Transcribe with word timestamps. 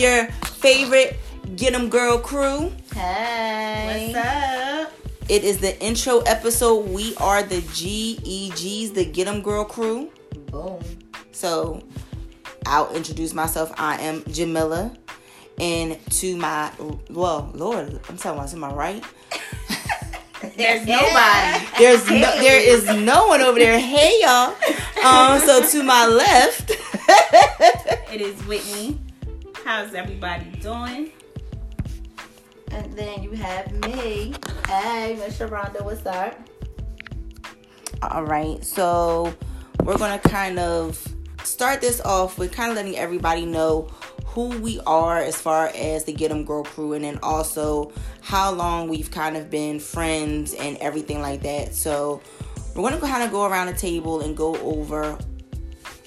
your 0.00 0.26
favorite 0.60 1.18
Get 1.56 1.74
'em 1.74 1.90
Girl 1.90 2.18
crew. 2.18 2.72
Hey. 2.94 4.12
What's 4.14 4.26
up? 4.26 4.92
It 5.28 5.44
is 5.44 5.58
the 5.58 5.78
intro 5.80 6.20
episode. 6.20 6.88
We 6.88 7.14
are 7.16 7.42
the 7.42 7.60
GEGs, 7.60 8.94
the 8.94 9.04
Get 9.04 9.28
'em 9.28 9.42
Girl 9.42 9.64
crew. 9.64 10.10
Boom. 10.50 10.80
So 11.32 11.82
I'll 12.64 12.90
introduce 12.94 13.34
myself. 13.34 13.72
I 13.76 14.00
am 14.00 14.24
Jamila. 14.30 14.92
And 15.60 15.98
to 16.12 16.36
my, 16.36 16.72
well, 17.10 17.50
Lord, 17.52 18.00
I'm 18.08 18.16
talking 18.16 18.38
about 18.38 18.48
to 18.48 18.56
my 18.56 18.72
right. 18.72 19.04
There's 20.56 20.86
nobody. 20.86 21.66
There's 21.78 22.08
no, 22.08 22.40
there 22.40 22.58
is 22.58 22.86
no 22.86 23.26
one 23.26 23.42
over 23.42 23.58
there. 23.58 23.78
Hey 23.78 24.18
y'all. 24.22 24.54
Um, 25.04 25.38
so 25.40 25.62
to 25.68 25.82
my 25.82 26.06
left, 26.06 26.70
It 28.10 28.22
is 28.22 28.40
Whitney. 28.46 28.98
How's 29.70 29.94
everybody 29.94 30.46
doing? 30.60 31.12
And 32.72 32.92
then 32.94 33.22
you 33.22 33.30
have 33.34 33.70
me. 33.86 34.34
Hey, 34.66 35.14
Miss 35.14 35.38
Sharonda, 35.38 35.84
what's 35.84 36.04
up? 36.04 36.36
All 38.02 38.24
right, 38.24 38.64
so 38.64 39.32
we're 39.84 39.96
gonna 39.96 40.18
kind 40.18 40.58
of 40.58 41.00
start 41.44 41.80
this 41.80 42.00
off 42.00 42.36
with 42.36 42.50
kind 42.50 42.70
of 42.72 42.76
letting 42.76 42.96
everybody 42.96 43.46
know 43.46 43.82
who 44.26 44.58
we 44.58 44.80
are 44.88 45.18
as 45.18 45.40
far 45.40 45.70
as 45.76 46.02
the 46.02 46.12
Get 46.14 46.30
Get 46.30 46.32
'em 46.32 46.44
Girl 46.44 46.64
crew, 46.64 46.94
and 46.94 47.04
then 47.04 47.20
also 47.22 47.92
how 48.22 48.50
long 48.50 48.88
we've 48.88 49.12
kind 49.12 49.36
of 49.36 49.50
been 49.50 49.78
friends 49.78 50.52
and 50.52 50.78
everything 50.78 51.22
like 51.22 51.42
that. 51.42 51.76
So 51.76 52.20
we're 52.74 52.90
gonna 52.90 53.00
kind 53.00 53.22
of 53.22 53.30
go 53.30 53.44
around 53.44 53.68
the 53.68 53.74
table 53.74 54.20
and 54.20 54.36
go 54.36 54.56
over 54.56 55.16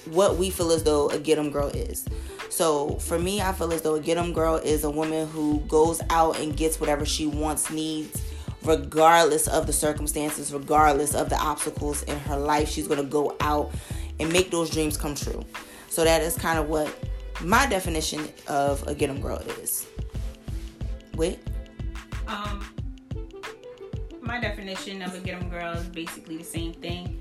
what 0.06 0.38
we 0.38 0.50
feel 0.50 0.72
as 0.72 0.84
though 0.84 1.10
a 1.10 1.20
Get 1.20 1.38
'em 1.38 1.52
Girl 1.52 1.68
is. 1.68 2.06
So 2.50 2.98
for 3.00 3.18
me, 3.18 3.42
I 3.42 3.52
feel 3.52 3.74
as 3.74 3.82
though 3.82 3.96
a 3.96 4.00
Get 4.00 4.18
'em 4.18 4.34
Girl 4.34 4.56
is 4.56 4.84
a 4.84 4.90
woman 4.90 5.28
who 5.28 5.60
goes 5.62 6.02
out 6.10 6.40
and 6.40 6.56
gets 6.56 6.80
whatever 6.80 7.06
she 7.06 7.26
wants, 7.26 7.70
needs, 7.70 8.22
regardless 8.64 9.48
of 9.48 9.68
the 9.68 9.74
circumstances, 9.74 10.54
regardless 10.54 11.16
of 11.16 11.30
the 11.30 11.38
obstacles 11.38 12.04
in 12.04 12.18
her 12.20 12.38
life. 12.38 12.70
She's 12.70 12.88
gonna 12.88 13.04
go 13.04 13.36
out 13.40 13.72
and 14.20 14.32
make 14.32 14.52
those 14.52 14.70
dreams 14.70 14.98
come 14.98 15.16
true. 15.16 15.44
So 15.90 16.04
that 16.04 16.22
is 16.22 16.36
kind 16.36 16.60
of 16.60 16.70
what 16.70 16.88
my 17.42 17.66
definition 17.66 18.30
of 18.48 18.88
a 18.88 18.94
Get 18.94 19.10
'em 19.10 19.22
Girl 19.22 19.38
is. 19.62 19.86
Wait. 21.16 21.40
Um, 22.28 22.66
my 24.22 24.40
definition 24.40 25.02
of 25.02 25.14
a 25.14 25.20
get 25.20 25.36
'em 25.36 25.50
girl 25.50 25.74
is 25.74 25.86
basically 25.88 26.38
the 26.38 26.44
same 26.44 26.74
thing. 26.74 27.20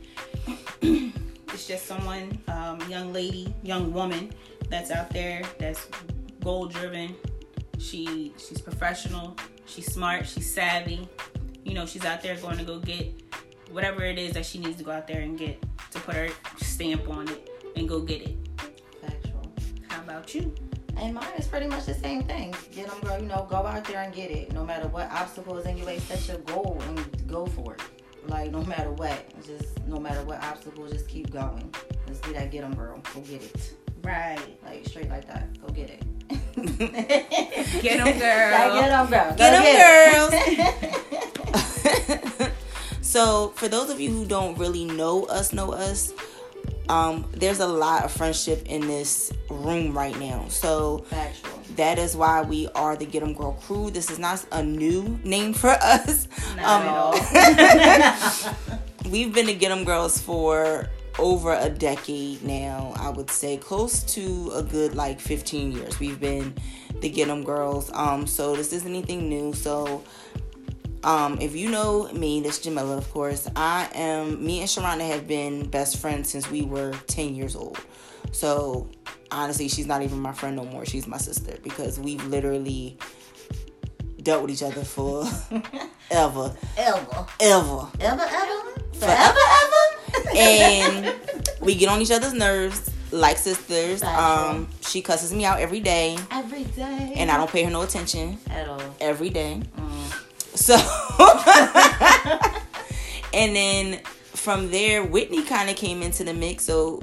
It's 1.52 1.66
just 1.66 1.86
someone, 1.86 2.38
um, 2.48 2.80
young 2.88 3.12
lady, 3.12 3.54
young 3.62 3.92
woman 3.92 4.32
that's 4.68 4.90
out 4.90 5.10
there 5.10 5.42
that's 5.58 5.86
goal 6.42 6.66
driven. 6.66 7.14
She 7.78 8.32
she's 8.38 8.60
professional. 8.60 9.36
She's 9.66 9.92
smart. 9.92 10.26
She's 10.26 10.52
savvy. 10.52 11.08
You 11.64 11.74
know, 11.74 11.86
she's 11.86 12.04
out 12.04 12.22
there 12.22 12.36
going 12.36 12.58
to 12.58 12.64
go 12.64 12.78
get 12.78 13.22
whatever 13.70 14.04
it 14.04 14.18
is 14.18 14.34
that 14.34 14.44
she 14.44 14.58
needs 14.58 14.76
to 14.78 14.84
go 14.84 14.90
out 14.90 15.06
there 15.06 15.20
and 15.20 15.38
get 15.38 15.62
to 15.90 16.00
put 16.00 16.14
her 16.14 16.28
stamp 16.58 17.08
on 17.08 17.28
it 17.28 17.50
and 17.76 17.88
go 17.88 18.00
get 18.00 18.22
it. 18.22 18.36
Factual. 19.00 19.52
How 19.88 20.00
about 20.02 20.34
you? 20.34 20.54
And 20.96 21.14
mine 21.14 21.32
is 21.38 21.46
pretty 21.46 21.66
much 21.66 21.86
the 21.86 21.94
same 21.94 22.22
thing. 22.24 22.54
Get 22.70 22.88
them, 22.88 23.00
girl. 23.00 23.18
You 23.18 23.26
know, 23.26 23.46
go 23.48 23.56
out 23.56 23.84
there 23.84 24.02
and 24.02 24.14
get 24.14 24.30
it. 24.30 24.52
No 24.52 24.64
matter 24.64 24.88
what 24.88 25.10
obstacles 25.10 25.66
in 25.66 25.76
your 25.76 25.86
way, 25.86 25.98
set 25.98 26.26
your 26.28 26.38
goal 26.38 26.80
and 26.88 27.26
go 27.26 27.46
for 27.46 27.74
it. 27.74 27.82
Like 28.32 28.50
no 28.50 28.62
matter 28.64 28.90
what, 28.92 29.22
just 29.46 29.86
no 29.86 30.00
matter 30.00 30.22
what 30.24 30.42
obstacle, 30.42 30.88
just 30.88 31.06
keep 31.06 31.30
going. 31.30 31.72
Let's 32.06 32.18
do 32.20 32.32
that 32.32 32.50
get 32.50 32.62
them, 32.62 32.74
girl. 32.74 32.98
Go 33.14 33.20
get 33.20 33.42
it. 33.42 33.74
Right. 34.02 34.58
Like 34.64 34.86
straight 34.86 35.10
like 35.10 35.26
that. 35.28 35.60
Go 35.60 35.68
get 35.68 35.90
it. 35.90 36.02
get 37.82 37.98
them, 38.02 38.18
girl. 38.18 38.52
Like, 38.52 38.72
get 38.80 38.88
them, 38.88 39.10
girl. 39.10 39.30
Go 39.30 39.36
Get 39.36 39.52
'em, 39.52 39.62
it. 39.66 41.34
girls. 41.34 42.52
so 43.06 43.52
for 43.56 43.68
those 43.68 43.90
of 43.90 44.00
you 44.00 44.10
who 44.10 44.24
don't 44.24 44.56
really 44.58 44.86
know 44.86 45.24
us 45.26 45.52
know 45.52 45.72
us 45.72 46.14
um 46.88 47.24
there's 47.32 47.60
a 47.60 47.66
lot 47.66 48.04
of 48.04 48.12
friendship 48.12 48.62
in 48.66 48.80
this 48.86 49.32
room 49.50 49.96
right 49.96 50.18
now. 50.18 50.46
So 50.48 50.98
Factual. 51.08 51.60
that 51.76 51.98
is 51.98 52.16
why 52.16 52.42
we 52.42 52.68
are 52.74 52.96
the 52.96 53.06
get 53.06 53.22
'em 53.22 53.34
girl 53.34 53.52
crew. 53.52 53.90
This 53.90 54.10
is 54.10 54.18
not 54.18 54.44
a 54.52 54.62
new 54.62 55.18
name 55.24 55.52
for 55.54 55.70
us. 55.70 56.26
Not 56.56 56.82
at 56.82 56.86
all. 56.88 58.52
we've 59.10 59.32
been 59.32 59.46
the 59.46 59.54
get 59.54 59.70
'em 59.70 59.84
girls 59.84 60.18
for 60.20 60.88
over 61.18 61.52
a 61.54 61.68
decade 61.68 62.42
now. 62.42 62.92
I 62.96 63.10
would 63.10 63.30
say 63.30 63.56
close 63.58 64.02
to 64.14 64.50
a 64.54 64.62
good 64.62 64.94
like 64.94 65.20
15 65.20 65.72
years 65.72 66.00
we've 66.00 66.18
been 66.20 66.54
the 67.00 67.08
get 67.08 67.28
'em 67.28 67.44
girls. 67.44 67.90
Um 67.94 68.26
so 68.26 68.56
this 68.56 68.72
isn't 68.72 68.88
anything 68.90 69.28
new. 69.28 69.52
So 69.52 70.02
um 71.04 71.38
if 71.40 71.54
you 71.56 71.68
know 71.70 72.10
me 72.12 72.40
this 72.40 72.58
is 72.58 72.64
jamila 72.64 72.96
of 72.96 73.10
course 73.12 73.48
i 73.56 73.88
am 73.94 74.44
me 74.44 74.60
and 74.60 74.68
Sharonda 74.68 75.06
have 75.08 75.26
been 75.26 75.68
best 75.68 75.98
friends 75.98 76.30
since 76.30 76.50
we 76.50 76.62
were 76.62 76.92
10 77.08 77.34
years 77.34 77.56
old 77.56 77.78
so 78.30 78.88
honestly 79.30 79.68
she's 79.68 79.86
not 79.86 80.02
even 80.02 80.20
my 80.20 80.32
friend 80.32 80.56
no 80.56 80.64
more 80.64 80.84
she's 80.86 81.06
my 81.06 81.18
sister 81.18 81.56
because 81.62 81.98
we've 81.98 82.24
literally 82.26 82.96
dealt 84.22 84.42
with 84.42 84.50
each 84.52 84.62
other 84.62 84.84
for 84.84 85.24
ever 86.10 86.54
Ever. 86.78 87.26
ever 87.40 87.88
Ever, 88.00 88.22
ever? 88.22 88.80
Forever, 88.94 89.38
ever? 89.62 90.36
and 90.36 91.14
we 91.60 91.74
get 91.74 91.88
on 91.88 92.00
each 92.00 92.10
other's 92.12 92.32
nerves 92.32 92.88
like 93.10 93.36
sisters. 93.36 94.02
Um, 94.02 94.68
she 94.80 95.02
cusses 95.02 95.34
me 95.34 95.44
out 95.44 95.58
every 95.60 95.80
day, 95.80 96.16
Every 96.30 96.64
day. 96.64 97.12
and 97.16 97.30
I 97.30 97.36
don't 97.36 97.50
pay 97.50 97.62
her 97.64 97.70
no 97.70 97.82
attention 97.82 98.38
At 98.48 98.68
all. 98.68 98.80
every 99.00 99.28
day. 99.28 99.60
Mm. 99.76 100.21
So, 100.54 100.74
and 103.34 103.56
then 103.56 104.00
from 104.34 104.70
there, 104.70 105.04
Whitney 105.04 105.42
kind 105.42 105.70
of 105.70 105.76
came 105.76 106.02
into 106.02 106.24
the 106.24 106.34
mix. 106.34 106.64
So, 106.64 107.00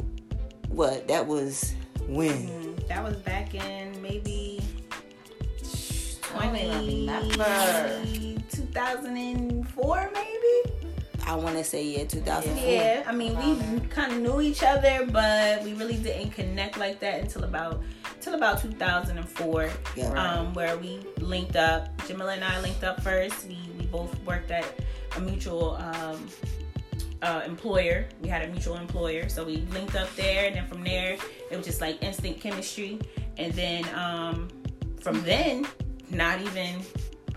what? 0.70 1.08
That 1.08 1.26
was 1.26 1.74
when? 2.08 2.48
Mm, 2.48 2.88
That 2.88 3.04
was 3.04 3.16
back 3.18 3.56
in 3.56 4.00
maybe 4.02 4.62
I 6.36 6.48
20, 8.04 8.44
2004 8.50 10.12
maybe 10.14 10.74
I 11.30 11.36
want 11.36 11.56
to 11.58 11.64
say 11.64 11.84
yeah, 11.86 12.06
2004. 12.06 12.72
yeah 12.72 13.04
i 13.06 13.12
mean 13.12 13.34
we 13.38 13.80
kind 13.88 14.12
of 14.14 14.20
knew 14.20 14.42
each 14.42 14.64
other 14.64 15.06
but 15.12 15.64
we 15.64 15.74
really 15.74 15.98
didn't 15.98 16.32
connect 16.32 16.76
like 16.78 17.00
that 17.02 17.22
until 17.22 17.44
about 17.44 17.84
until 18.16 18.34
about 18.34 18.62
2004 18.62 19.70
Yeah. 19.96 20.06
um, 20.22 20.54
where 20.56 20.76
we 20.78 21.00
linked 21.20 21.56
up. 21.56 21.82
Jamila 22.08 22.34
and 22.34 22.44
i 22.44 22.60
linked 22.62 22.84
up 22.84 23.02
first. 23.04 23.48
We, 23.48 23.60
we 23.78 23.86
both 23.86 24.12
worked 24.26 24.50
at 24.52 24.66
a 25.18 25.20
mutual 25.22 25.76
um, 25.78 26.20
uh, 27.22 27.42
employer. 27.46 28.08
We 28.22 28.28
had 28.28 28.42
a 28.42 28.48
mutual 28.52 28.78
employer 28.78 29.30
so 29.30 29.44
we 29.46 29.58
linked 29.78 29.96
up 29.96 30.10
there 30.16 30.48
and 30.48 30.56
then 30.56 30.68
from 30.68 30.84
there 30.84 31.16
it 31.52 31.56
was 31.58 31.66
just 31.66 31.80
like 31.80 32.02
instant 32.02 32.40
chemistry. 32.42 33.00
And 33.38 33.54
then 33.54 33.82
um, 33.94 34.48
from 35.00 35.22
then 35.24 35.68
not 36.10 36.42
even 36.42 36.82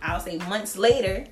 i'll 0.00 0.18
say 0.18 0.38
months 0.48 0.78
later 0.78 1.26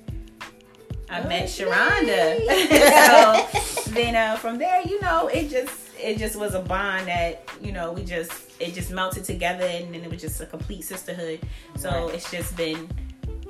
I 1.11 1.27
met 1.27 1.45
Sharonda. 1.47 2.39
so 3.85 3.91
then 3.91 4.15
uh, 4.15 4.37
from 4.37 4.57
there, 4.57 4.81
you 4.83 4.99
know, 5.01 5.27
it 5.27 5.49
just 5.49 5.73
it 5.99 6.17
just 6.17 6.35
was 6.35 6.55
a 6.55 6.61
bond 6.61 7.07
that 7.07 7.43
you 7.61 7.71
know 7.71 7.91
we 7.91 8.03
just 8.03 8.31
it 8.59 8.73
just 8.73 8.91
melted 8.91 9.23
together, 9.23 9.65
and 9.65 9.93
then 9.93 10.03
it 10.03 10.09
was 10.09 10.21
just 10.21 10.39
a 10.41 10.45
complete 10.45 10.83
sisterhood. 10.83 11.39
So 11.77 11.89
Right. 11.89 12.15
it's 12.15 12.31
just 12.31 12.55
been 12.55 12.89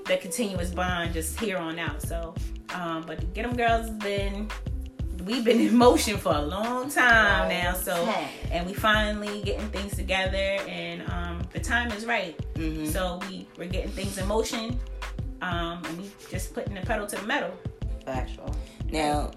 the 0.06 0.18
continuous 0.18 0.72
bond 0.72 1.14
just 1.14 1.40
here 1.40 1.58
on 1.58 1.78
out. 1.80 2.02
So, 2.02 2.34
um, 2.74 3.04
but 3.06 3.20
the 3.20 3.26
Get 3.28 3.46
'em 3.46 3.56
Girls 3.56 3.88
has 3.88 3.98
been 3.98 4.50
we've 5.26 5.46
been 5.46 5.60
in 5.68 5.76
motion 5.78 6.18
for 6.18 6.34
a 6.34 6.42
long 6.42 6.90
time 6.90 7.48
now. 7.50 7.74
So 7.74 7.94
and 8.52 8.66
we 8.66 8.74
finally 8.74 9.44
getting 9.44 9.70
things 9.70 9.96
together, 9.96 10.58
and 10.68 11.04
um, 11.12 11.48
the 11.54 11.60
time 11.60 11.92
is 11.92 12.06
right. 12.08 12.36
Mhm. 12.56 12.88
So 12.92 13.20
we 13.30 13.48
we're 13.58 13.70
getting 13.70 13.92
things 13.92 14.18
in 14.18 14.28
motion. 14.28 14.80
Um, 15.42 15.84
and 15.86 15.98
we 16.02 16.12
just 16.30 16.54
putting 16.54 16.74
the 16.76 16.82
pedal 16.82 17.08
to 17.08 17.16
the 17.16 17.24
metal. 17.28 17.52
Factual. 18.06 18.56
Now, 18.92 19.32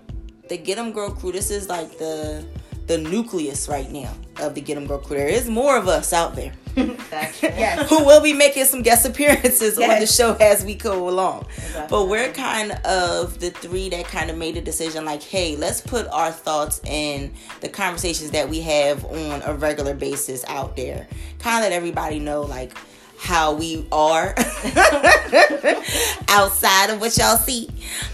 the 0.48 0.56
Get 0.58 0.78
'em 0.78 0.92
Girl 0.92 1.10
crew, 1.10 1.32
this 1.32 1.50
is 1.50 1.68
like 1.68 1.98
the 1.98 2.44
the 2.86 2.98
nucleus 2.98 3.66
right 3.66 3.90
now 3.90 4.12
of 4.40 4.54
the 4.54 4.60
Get 4.60 4.76
'em 4.76 4.86
Girl 4.86 4.98
crew. 4.98 5.16
There 5.16 5.28
is 5.28 5.48
more 5.48 5.78
of 5.78 5.88
us 5.88 6.12
out 6.12 6.36
there 6.36 6.52
Yes. 6.76 7.88
who 7.88 8.04
will 8.04 8.20
be 8.20 8.34
making 8.34 8.66
some 8.66 8.82
guest 8.82 9.06
appearances 9.06 9.78
on 9.78 10.00
the 10.00 10.06
show 10.06 10.34
as 10.34 10.64
we 10.64 10.74
go 10.74 11.08
along. 11.08 11.46
Exactly. 11.56 11.86
But 11.88 12.08
we're 12.08 12.30
kind 12.32 12.72
of 12.84 13.38
the 13.40 13.50
three 13.50 13.88
that 13.90 14.04
kind 14.06 14.28
of 14.28 14.36
made 14.36 14.56
a 14.58 14.60
decision 14.60 15.04
like, 15.06 15.22
hey, 15.22 15.56
let's 15.56 15.80
put 15.80 16.06
our 16.08 16.30
thoughts 16.30 16.80
and 16.84 17.32
the 17.62 17.68
conversations 17.70 18.32
that 18.32 18.48
we 18.50 18.60
have 18.60 19.02
on 19.06 19.40
a 19.46 19.54
regular 19.54 19.94
basis 19.94 20.44
out 20.48 20.76
there. 20.76 21.06
Kind 21.38 21.58
of 21.64 21.70
let 21.70 21.72
everybody 21.72 22.18
know, 22.18 22.42
like, 22.42 22.76
how 23.18 23.54
we 23.54 23.86
are 23.90 24.34
outside 26.28 26.90
of 26.90 27.00
what 27.00 27.16
y'all 27.16 27.36
see. 27.36 27.68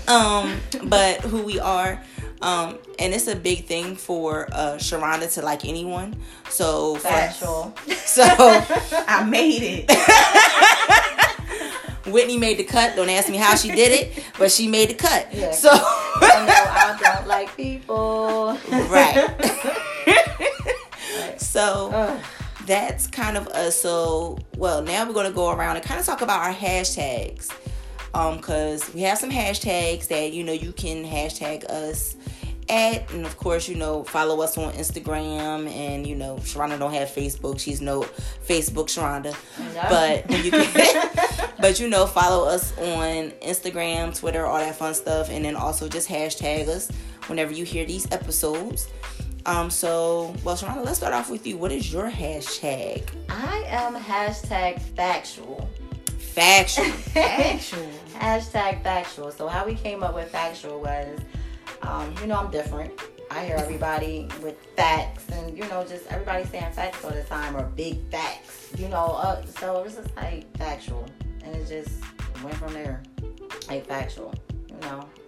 Um, 0.08 0.60
but 0.84 1.20
who 1.20 1.42
we 1.42 1.58
are. 1.58 2.00
Um, 2.42 2.78
and 2.98 3.12
it's 3.12 3.26
a 3.26 3.36
big 3.36 3.66
thing 3.66 3.96
for 3.96 4.48
uh, 4.52 4.76
Sharonda 4.76 5.32
to 5.34 5.42
like 5.42 5.64
anyone. 5.66 6.16
So 6.48 6.96
Factual. 6.96 7.74
so 8.04 8.22
I 8.28 9.24
made 9.24 9.62
it. 9.62 9.90
Whitney 12.06 12.38
made 12.38 12.56
the 12.58 12.64
cut. 12.64 12.96
Don't 12.96 13.10
ask 13.10 13.28
me 13.28 13.36
how 13.36 13.54
she 13.56 13.68
did 13.70 13.92
it, 13.92 14.24
but 14.38 14.50
she 14.50 14.68
made 14.68 14.88
the 14.90 14.94
cut. 14.94 15.28
Yeah. 15.32 15.52
So 15.52 15.68
I 15.70 16.46
know 16.46 16.54
I 16.54 16.98
don't 16.98 17.26
like 17.28 17.54
people. 17.56 18.58
right. 18.88 19.28
so 21.38 21.90
Ugh. 21.92 22.20
That's 22.70 23.08
kind 23.08 23.36
of 23.36 23.48
us. 23.48 23.80
So 23.80 24.38
well, 24.56 24.80
now 24.80 25.04
we're 25.04 25.12
gonna 25.12 25.32
go 25.32 25.50
around 25.50 25.74
and 25.76 25.84
kind 25.84 25.98
of 25.98 26.06
talk 26.06 26.22
about 26.22 26.40
our 26.40 26.54
hashtags. 26.54 27.50
Um, 28.14 28.38
cause 28.40 28.92
we 28.94 29.00
have 29.02 29.18
some 29.18 29.30
hashtags 29.30 30.06
that 30.08 30.32
you 30.32 30.44
know 30.44 30.52
you 30.52 30.72
can 30.72 31.04
hashtag 31.04 31.64
us 31.64 32.14
at, 32.68 33.12
and 33.12 33.26
of 33.26 33.36
course 33.36 33.68
you 33.68 33.74
know 33.74 34.04
follow 34.04 34.40
us 34.40 34.56
on 34.56 34.72
Instagram, 34.74 35.68
and 35.68 36.06
you 36.06 36.14
know 36.14 36.36
Sharonda 36.36 36.78
don't 36.78 36.94
have 36.94 37.08
Facebook. 37.08 37.58
She's 37.58 37.80
no 37.80 38.02
Facebook 38.46 38.86
Sharonda, 38.86 39.34
No. 39.74 39.82
but 39.88 40.44
you 40.44 40.52
can, 40.52 41.50
but 41.60 41.80
you 41.80 41.88
know 41.88 42.06
follow 42.06 42.48
us 42.48 42.76
on 42.78 43.32
Instagram, 43.42 44.16
Twitter, 44.16 44.46
all 44.46 44.58
that 44.58 44.76
fun 44.76 44.94
stuff, 44.94 45.28
and 45.28 45.44
then 45.44 45.56
also 45.56 45.88
just 45.88 46.08
hashtag 46.08 46.68
us 46.68 46.88
whenever 47.26 47.52
you 47.52 47.64
hear 47.64 47.84
these 47.84 48.10
episodes. 48.12 48.88
Um, 49.46 49.70
so 49.70 50.34
well, 50.44 50.56
Sharonda, 50.56 50.84
let's 50.84 50.98
start 50.98 51.14
off 51.14 51.30
with 51.30 51.46
you. 51.46 51.56
What 51.56 51.72
is 51.72 51.92
your 51.92 52.10
hashtag? 52.10 53.08
I 53.28 53.64
am 53.68 53.94
hashtag 53.96 54.80
factual. 54.80 55.68
Factual. 56.18 56.86
Actual. 57.16 57.88
hashtag 58.14 58.82
factual. 58.82 59.32
So 59.32 59.48
how 59.48 59.64
we 59.64 59.74
came 59.74 60.02
up 60.02 60.14
with 60.14 60.30
factual 60.30 60.80
was, 60.80 61.18
um, 61.82 62.14
you 62.20 62.26
know, 62.26 62.36
I'm 62.36 62.50
different. 62.50 62.92
I 63.30 63.44
hear 63.44 63.56
everybody 63.56 64.28
with 64.42 64.56
facts, 64.76 65.28
and 65.30 65.56
you 65.56 65.64
know, 65.68 65.84
just 65.88 66.06
everybody 66.08 66.44
saying 66.44 66.72
facts 66.72 67.04
all 67.04 67.12
the 67.12 67.22
time 67.22 67.56
or 67.56 67.62
big 67.62 68.00
facts. 68.10 68.68
You 68.76 68.88
know, 68.88 69.06
uh, 69.06 69.44
so 69.46 69.78
it 69.78 69.84
was 69.84 69.94
just 69.94 70.16
like 70.16 70.56
factual, 70.56 71.06
and 71.44 71.54
it 71.54 71.68
just 71.68 72.02
went 72.42 72.56
from 72.56 72.72
there, 72.72 73.02
like 73.68 73.86
factual. 73.86 74.34
You 74.68 74.76
know, 74.80 75.00
and 75.00 75.04
that's 75.10 75.19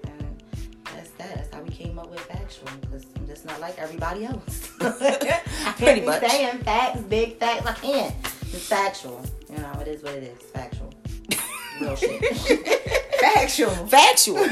that. 1.18 1.34
That's 1.34 1.54
how 1.54 1.62
we 1.62 1.70
came 1.70 1.98
up 1.98 2.10
with 2.10 2.20
factual 2.20 2.68
because 2.80 3.06
I'm 3.16 3.26
just 3.26 3.44
not 3.44 3.60
like 3.60 3.78
everybody 3.78 4.24
else. 4.26 4.70
I 4.80 4.90
can't 5.20 5.76
Pretty 5.78 6.00
be 6.00 6.06
much. 6.06 6.26
saying 6.28 6.58
facts, 6.58 7.00
big 7.02 7.38
facts. 7.38 7.66
I 7.66 7.72
can't. 7.74 8.14
It's 8.52 8.66
factual. 8.68 9.22
You 9.50 9.58
know, 9.58 9.72
it 9.80 9.88
is 9.88 10.02
what 10.02 10.14
it 10.14 10.24
is. 10.24 10.42
Factual. 10.50 10.92
Real 11.80 11.96
shit. 11.96 12.22
Factual. 13.20 13.70
Factual. 13.86 14.46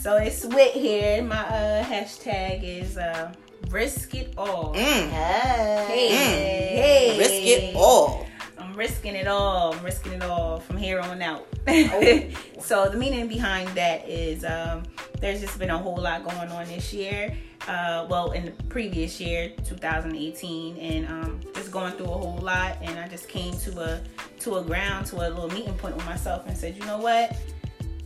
So 0.00 0.16
it's 0.18 0.44
Wit 0.44 0.72
here. 0.72 1.22
My 1.22 1.36
uh, 1.40 1.84
hashtag 1.84 2.62
is 2.62 2.96
uh, 2.96 3.32
risk 3.70 4.14
it 4.14 4.34
all. 4.38 4.72
Mm. 4.74 5.08
Hey. 5.10 6.08
Hey. 6.08 7.18
Risk 7.18 7.32
it 7.32 7.74
all. 7.76 8.25
Risking 8.76 9.14
it 9.14 9.26
all. 9.26 9.72
I'm 9.72 9.82
risking 9.82 10.12
it 10.12 10.22
all 10.22 10.60
from 10.60 10.76
here 10.76 11.00
on 11.00 11.22
out. 11.22 11.46
Oh. 11.66 12.28
so 12.60 12.90
the 12.90 12.98
meaning 12.98 13.26
behind 13.26 13.70
that 13.70 14.06
is 14.06 14.44
um, 14.44 14.82
there's 15.18 15.40
just 15.40 15.58
been 15.58 15.70
a 15.70 15.78
whole 15.78 15.96
lot 15.96 16.24
going 16.24 16.50
on 16.50 16.68
this 16.68 16.92
year. 16.92 17.34
Uh, 17.66 18.06
well, 18.10 18.32
in 18.32 18.44
the 18.44 18.50
previous 18.64 19.18
year, 19.18 19.50
2018, 19.64 20.76
and 20.76 21.08
um, 21.08 21.40
just 21.54 21.72
going 21.72 21.94
through 21.94 22.04
a 22.04 22.18
whole 22.18 22.36
lot. 22.36 22.76
And 22.82 22.98
I 22.98 23.08
just 23.08 23.30
came 23.30 23.56
to 23.60 23.80
a 23.80 24.00
to 24.40 24.56
a 24.56 24.62
ground, 24.62 25.06
to 25.06 25.16
a 25.16 25.30
little 25.30 25.48
meeting 25.48 25.72
point 25.72 25.96
with 25.96 26.04
myself, 26.04 26.46
and 26.46 26.54
said, 26.54 26.76
you 26.76 26.84
know 26.84 26.98
what? 26.98 27.34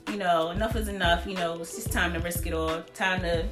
You 0.09 0.19
know, 0.19 0.51
enough 0.51 0.77
is 0.77 0.87
enough. 0.87 1.27
You 1.27 1.35
know, 1.35 1.55
it's 1.55 1.75
just 1.75 1.91
time 1.91 2.13
to 2.13 2.21
risk 2.21 2.47
it 2.47 2.55
all. 2.55 2.81
Time 2.95 3.23
to 3.23 3.45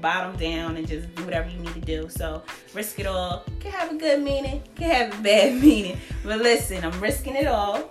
bottom 0.00 0.36
down 0.36 0.76
and 0.76 0.86
just 0.86 1.12
do 1.14 1.24
whatever 1.24 1.48
you 1.48 1.58
need 1.58 1.74
to 1.74 1.80
do. 1.80 2.08
So 2.08 2.42
risk 2.74 2.98
it 3.00 3.06
all. 3.06 3.44
Can 3.60 3.72
have 3.72 3.92
a 3.92 3.94
good 3.96 4.20
meaning, 4.22 4.62
can 4.74 4.90
have 4.90 5.18
a 5.18 5.22
bad 5.22 5.54
meaning. 5.62 5.98
But 6.24 6.38
listen, 6.40 6.84
I'm 6.84 6.98
risking 7.00 7.36
it 7.36 7.46
all. 7.46 7.90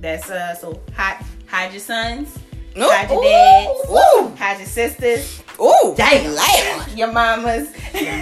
That's 0.00 0.30
uh 0.30 0.54
so 0.54 0.80
hide 0.96 1.24
hide 1.46 1.72
your 1.72 1.80
sons, 1.80 2.36
No. 2.74 2.90
hide 2.90 3.10
your 3.10 3.22
dads, 3.22 3.90
Ooh. 3.90 4.34
hide 4.36 4.58
your 4.58 4.66
sisters, 4.66 5.41
Ooh. 5.60 5.94
Damn. 5.96 6.34
Loud. 6.34 6.86
your 6.96 7.12
mamas, 7.12 7.68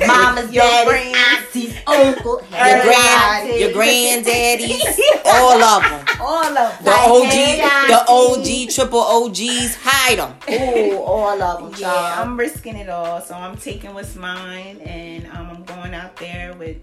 Mama's 0.06 0.52
your 0.52 0.62
daddy, 0.64 0.88
friends. 0.90 1.16
aunties, 1.16 1.76
uncle, 1.86 2.40
Your 2.50 2.82
grand, 2.82 3.50
everybody. 3.50 3.60
your 3.60 3.72
granddaddies, 3.72 4.98
all 5.24 5.62
of 5.62 5.82
them. 5.82 6.06
all 6.20 6.44
of 6.44 6.54
them. 6.54 6.84
The. 6.84 6.90
OG, 6.90 7.88
the. 7.88 8.04
OG, 8.08 8.70
triple 8.74 9.00
OGs, 9.00 9.76
hide 9.80 10.18
them. 10.18 10.34
Ooh, 10.50 10.98
all 10.98 11.40
of 11.42 11.60
them, 11.62 11.80
Yeah, 11.80 11.92
child. 11.92 12.28
I'm 12.28 12.36
risking 12.38 12.76
it 12.76 12.88
all. 12.88 13.20
So 13.20 13.34
I'm 13.34 13.56
taking 13.56 13.94
what's 13.94 14.14
mine 14.16 14.80
and 14.80 15.26
um, 15.28 15.50
I'm 15.50 15.64
going 15.64 15.94
out 15.94 16.16
there 16.16 16.52
with 16.54 16.76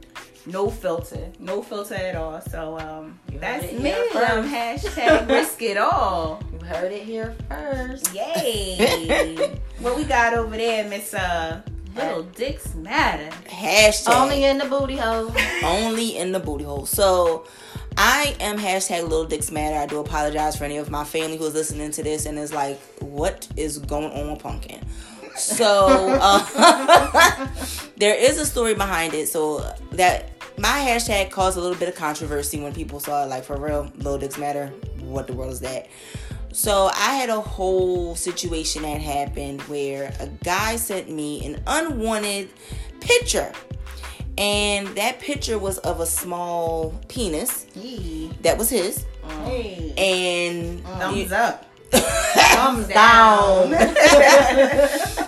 no 0.46 0.70
filter. 0.70 1.30
No 1.40 1.62
filter 1.62 1.96
at 1.96 2.16
all. 2.16 2.42
So 2.42 2.80
um, 2.80 3.20
You 3.28 3.34
heard 3.34 3.42
that's 3.42 3.66
it 3.66 3.80
me. 3.82 3.90
here 3.92 4.06
I'm 4.16 4.48
hashtag 4.50 5.28
risk 5.30 5.62
it 5.62 5.78
all. 5.78 6.42
You 6.54 6.66
heard 6.66 6.92
it 6.92 7.04
here 7.04 7.36
first. 7.50 8.14
Yay. 8.14 9.60
What 9.88 9.98
we 9.98 10.04
got 10.04 10.34
over 10.34 10.58
there, 10.58 10.88
Miss 10.90 11.14
uh 11.14 11.62
Little 11.96 12.24
Dicks 12.24 12.76
Matter. 12.76 13.30
Hashtag 13.46 14.14
Only 14.14 14.44
in 14.44 14.58
the 14.58 14.66
booty 14.66 14.98
hole. 14.98 15.34
only 15.64 16.18
in 16.18 16.34
the 16.34 16.40
booty 16.40 16.66
hole. 16.66 16.86
So 16.86 17.46
I 17.96 18.36
am 18.40 18.58
hashtag 18.58 19.04
little 19.04 19.26
dicks 19.26 19.50
matter. 19.50 19.78
I 19.78 19.86
do 19.86 20.00
apologize 20.00 20.58
for 20.58 20.66
any 20.66 20.78
of 20.78 20.92
my 20.92 21.04
family 21.06 21.38
who's 21.38 21.54
listening 21.54 21.92
to 21.92 22.04
this 22.04 22.26
and 22.26 22.38
is 22.38 22.54
like, 22.54 22.80
what 23.00 23.48
is 23.56 23.80
going 23.80 24.12
on 24.12 24.32
with 24.32 24.40
pumpkin? 24.40 24.86
So 25.36 25.88
uh, 26.22 27.48
there 27.96 28.16
is 28.16 28.38
a 28.40 28.46
story 28.46 28.76
behind 28.76 29.14
it. 29.14 29.30
So 29.30 29.60
that 29.92 30.30
my 30.58 30.68
hashtag 30.68 31.32
caused 31.32 31.58
a 31.58 31.62
little 31.62 31.78
bit 31.78 31.88
of 31.88 31.96
controversy 31.96 32.60
when 32.60 32.74
people 32.74 33.00
saw 33.00 33.24
it. 33.24 33.28
Like 33.28 33.46
for 33.46 33.58
real, 33.58 33.92
little 33.96 34.20
dicks 34.20 34.38
matter. 34.38 34.68
What 35.00 35.28
the 35.28 35.34
world 35.34 35.54
is 35.54 35.62
that? 35.62 35.88
So 36.52 36.90
I 36.94 37.16
had 37.16 37.30
a 37.30 37.40
whole 37.40 38.16
situation 38.16 38.82
that 38.84 39.02
happened 39.02 39.62
where 39.64 40.14
a 40.20 40.28
guy 40.44 40.76
sent 40.76 41.10
me 41.10 41.46
an 41.46 41.62
unwanted 41.68 42.50
picture. 43.00 43.52
And 44.38 44.88
that 44.90 45.20
picture 45.20 45.58
was 45.58 45.80
of 45.80 46.00
a 46.00 46.06
small 46.06 46.94
penis. 47.08 47.66
That 48.42 48.58
was 48.58 48.70
his. 48.70 49.06
Hey. 49.46 49.94
And 49.98 50.84
Thumbs 50.84 51.32
up. 51.32 51.66
Thumbs 51.92 52.88
down. 52.88 53.72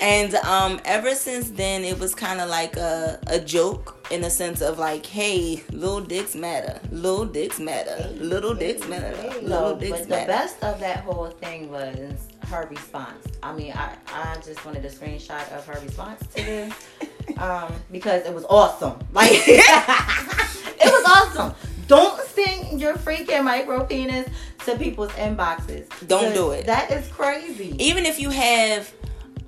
and 0.00 0.34
um 0.36 0.80
ever 0.84 1.14
since 1.14 1.50
then 1.50 1.84
it 1.84 1.98
was 1.98 2.14
kind 2.14 2.40
of 2.40 2.48
like 2.48 2.76
a, 2.76 3.18
a 3.26 3.38
joke 3.38 4.06
in 4.10 4.20
the 4.20 4.30
sense 4.30 4.60
of 4.60 4.78
like 4.78 5.04
hey 5.06 5.62
little 5.72 6.00
dicks 6.00 6.34
matter 6.34 6.80
little 6.90 7.26
dicks 7.26 7.58
matter 7.60 8.08
little 8.16 8.54
dicks 8.54 8.86
matter 8.88 9.14
little 9.42 9.76
dicks 9.76 10.06
but 10.06 10.20
the 10.20 10.26
best 10.26 10.62
of 10.64 10.80
that 10.80 11.00
whole 11.00 11.28
thing 11.28 11.70
was 11.70 12.30
her 12.50 12.66
response. 12.68 13.26
I 13.42 13.54
mean, 13.54 13.72
I, 13.72 13.96
I 14.12 14.34
just 14.44 14.64
wanted 14.66 14.84
a 14.84 14.90
screenshot 14.90 15.50
of 15.56 15.64
her 15.66 15.80
response 15.80 16.20
to 16.34 16.42
this 16.42 16.74
um, 17.38 17.72
because 17.90 18.26
it 18.26 18.34
was 18.34 18.44
awesome. 18.50 18.98
Like, 19.12 19.30
it 19.32 20.80
was 20.80 21.04
awesome. 21.06 21.54
Don't 21.86 22.20
send 22.28 22.80
your 22.80 22.94
freaking 22.94 23.44
micro 23.44 23.84
penis 23.84 24.28
to 24.66 24.76
people's 24.76 25.12
inboxes. 25.12 25.86
Don't 26.06 26.34
do 26.34 26.50
it. 26.50 26.66
That 26.66 26.90
is 26.90 27.06
crazy. 27.08 27.74
even 27.78 28.04
if 28.04 28.20
you 28.20 28.30
have 28.30 28.92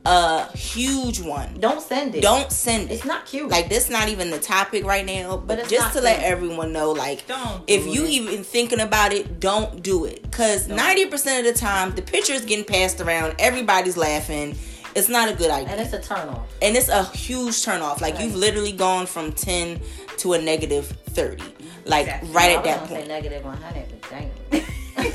a 0.05 0.51
huge 0.57 1.21
one 1.21 1.55
Don't 1.61 1.81
send 1.81 2.15
it. 2.17 2.23
don't 2.23 2.51
send 2.51 2.91
it 2.91 2.95
It's 2.95 3.05
not 3.05 3.25
cute. 3.25 3.49
like 3.49 3.69
this 3.69 3.89
not 3.89 4.09
even 4.09 4.31
the 4.31 4.39
topic 4.39 4.85
right 4.85 5.07
now 5.07 5.37
but, 5.37 5.59
But 5.61 5.69
just 5.69 5.95
to 5.95 6.01
let 6.01 6.23
everyone 6.23 6.73
know 6.73 6.91
like 6.91 7.27
Don't 7.29 7.65
do 7.67 7.73
if 7.73 7.87
you 7.87 8.05
it. 8.05 8.11
even 8.11 8.43
thinking 8.45 8.81
about 8.81 9.13
it 9.13 9.39
don't 9.39 9.81
do 9.83 10.05
it 10.05 10.23
because 10.23 10.67
90% 10.67 11.39
of 11.39 11.45
the 11.45 11.53
time 11.53 11.95
the 11.95 12.03
picture 12.03 12.33
is 12.33 12.45
getting 12.45 12.65
passed 12.65 13.01
around 13.01 13.37
everybody's 13.39 13.97
laughing 13.97 14.57
it's 14.97 15.09
not 15.09 15.31
a 15.31 15.35
good 15.35 15.51
idea 15.51 15.69
and 15.69 15.81
it's 15.81 15.93
a 15.93 16.01
turn 16.03 16.29
off. 16.29 16.47
and 16.61 16.77
it's 16.77 16.89
a 16.91 17.05
huge 17.05 17.63
turn 17.65 17.81
off. 17.81 18.03
Like 18.03 18.17
Right. 18.17 18.25
you've 18.25 18.35
literally 18.35 18.73
gone 18.73 19.07
from 19.07 19.33
ten 19.33 19.81
to 20.19 20.35
a 20.35 20.39
negative 20.43 20.87
thirty. 21.11 21.45
Like 21.87 22.07
Exactly. 22.09 22.31
right 22.33 22.51
I 22.51 22.55
at 22.57 22.65
that 22.65 22.89
point. 22.89 23.09
negative 23.09 23.43
100, 23.43 23.87
but 23.89 24.11
dang. 24.11 24.31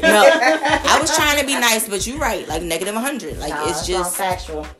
No, 0.01 0.29
I 0.33 0.97
was 1.01 1.15
trying 1.15 1.39
to 1.39 1.45
be 1.45 1.53
nice, 1.53 1.87
but 1.87 2.05
you're 2.05 2.17
right. 2.17 2.47
Like 2.47 2.61
negative 2.63 2.95
one 2.95 3.03
hundred. 3.03 3.37
Like 3.37 3.49
Nah, 3.49 3.69
it's 3.69 3.85
just 3.85 4.15
factual. 4.15 4.65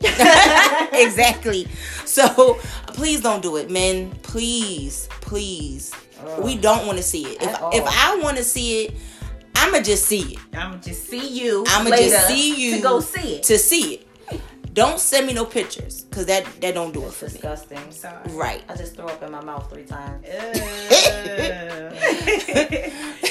exactly. 0.92 1.66
So 2.04 2.58
please 2.88 3.20
don't 3.20 3.42
do 3.42 3.56
it, 3.56 3.70
men. 3.70 4.10
Please, 4.22 5.08
please. 5.20 5.92
We 6.40 6.56
don't 6.56 6.86
want 6.86 6.98
to 6.98 7.04
see 7.04 7.26
it. 7.26 7.42
If 7.42 7.62
all. 7.62 7.70
if 7.72 7.84
I 7.86 8.16
want 8.16 8.36
to 8.38 8.44
see 8.44 8.84
it, 8.84 8.94
I'ma 9.54 9.80
just 9.80 10.06
see 10.06 10.34
it. 10.34 10.38
I'ma 10.52 10.76
just 10.78 11.04
see 11.08 11.28
you. 11.28 11.64
I'ma 11.68 11.90
just 11.90 12.26
see 12.26 12.54
you 12.56 12.76
to 12.76 12.82
go 12.82 13.00
see 13.00 13.36
it. 13.36 13.42
To 13.44 13.58
see 13.58 13.94
it. 13.94 14.07
Don't 14.72 15.00
send 15.00 15.26
me 15.26 15.32
no 15.32 15.44
pictures, 15.44 16.06
cause 16.10 16.26
that 16.26 16.44
that 16.60 16.74
don't 16.74 16.92
do 16.92 17.04
it 17.04 17.12
for 17.12 17.24
me. 17.26 17.32
disgusting. 17.32 17.90
Sorry. 17.90 18.16
Right. 18.30 18.62
I 18.68 18.76
just 18.76 18.94
throw 18.96 19.06
up 19.06 19.22
in 19.22 19.30
my 19.32 19.42
mouth 19.42 19.68
three 19.70 19.84
times. 19.84 20.24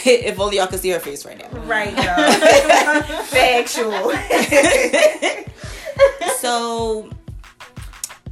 If 0.09 0.39
only 0.39 0.57
y'all 0.57 0.67
could 0.67 0.79
see 0.79 0.89
her 0.91 0.99
face 0.99 1.25
right 1.25 1.37
now. 1.37 1.49
Right. 1.61 1.93
Factual. 3.25 4.13
So 6.39 7.09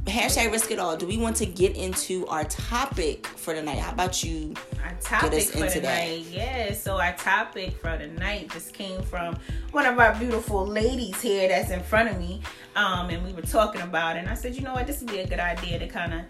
hashtag 0.06 0.52
risk 0.52 0.70
it 0.70 0.78
all. 0.78 0.96
Do 0.96 1.06
we 1.06 1.16
want 1.18 1.34
to 1.36 1.46
get 1.46 1.76
into 1.76 2.24
our 2.28 2.44
topic 2.44 3.26
for 3.26 3.52
tonight? 3.52 3.78
How 3.78 3.90
about 3.92 4.22
you? 4.22 4.54
Our 4.84 4.94
topic 5.00 5.32
us 5.34 5.50
for 5.50 5.64
into 5.64 5.80
that. 5.80 6.04
tonight, 6.06 6.26
yeah. 6.30 6.72
So 6.72 6.98
our 6.98 7.12
topic 7.16 7.76
for 7.78 7.96
the 7.98 8.06
night 8.06 8.50
just 8.52 8.72
came 8.72 9.02
from 9.02 9.36
one 9.72 9.84
of 9.86 9.98
our 9.98 10.14
beautiful 10.14 10.64
ladies 10.64 11.20
here 11.20 11.48
that's 11.48 11.70
in 11.70 11.82
front 11.82 12.08
of 12.08 12.18
me, 12.18 12.40
um, 12.76 13.10
and 13.10 13.24
we 13.24 13.32
were 13.32 13.42
talking 13.42 13.80
about 13.80 14.16
it. 14.16 14.20
And 14.20 14.28
I 14.28 14.34
said, 14.34 14.54
you 14.54 14.62
know 14.62 14.74
what, 14.74 14.86
this 14.86 15.00
would 15.00 15.10
be 15.10 15.20
a 15.20 15.26
good 15.26 15.40
idea 15.40 15.78
to 15.78 15.88
kind 15.88 16.14
of 16.14 16.20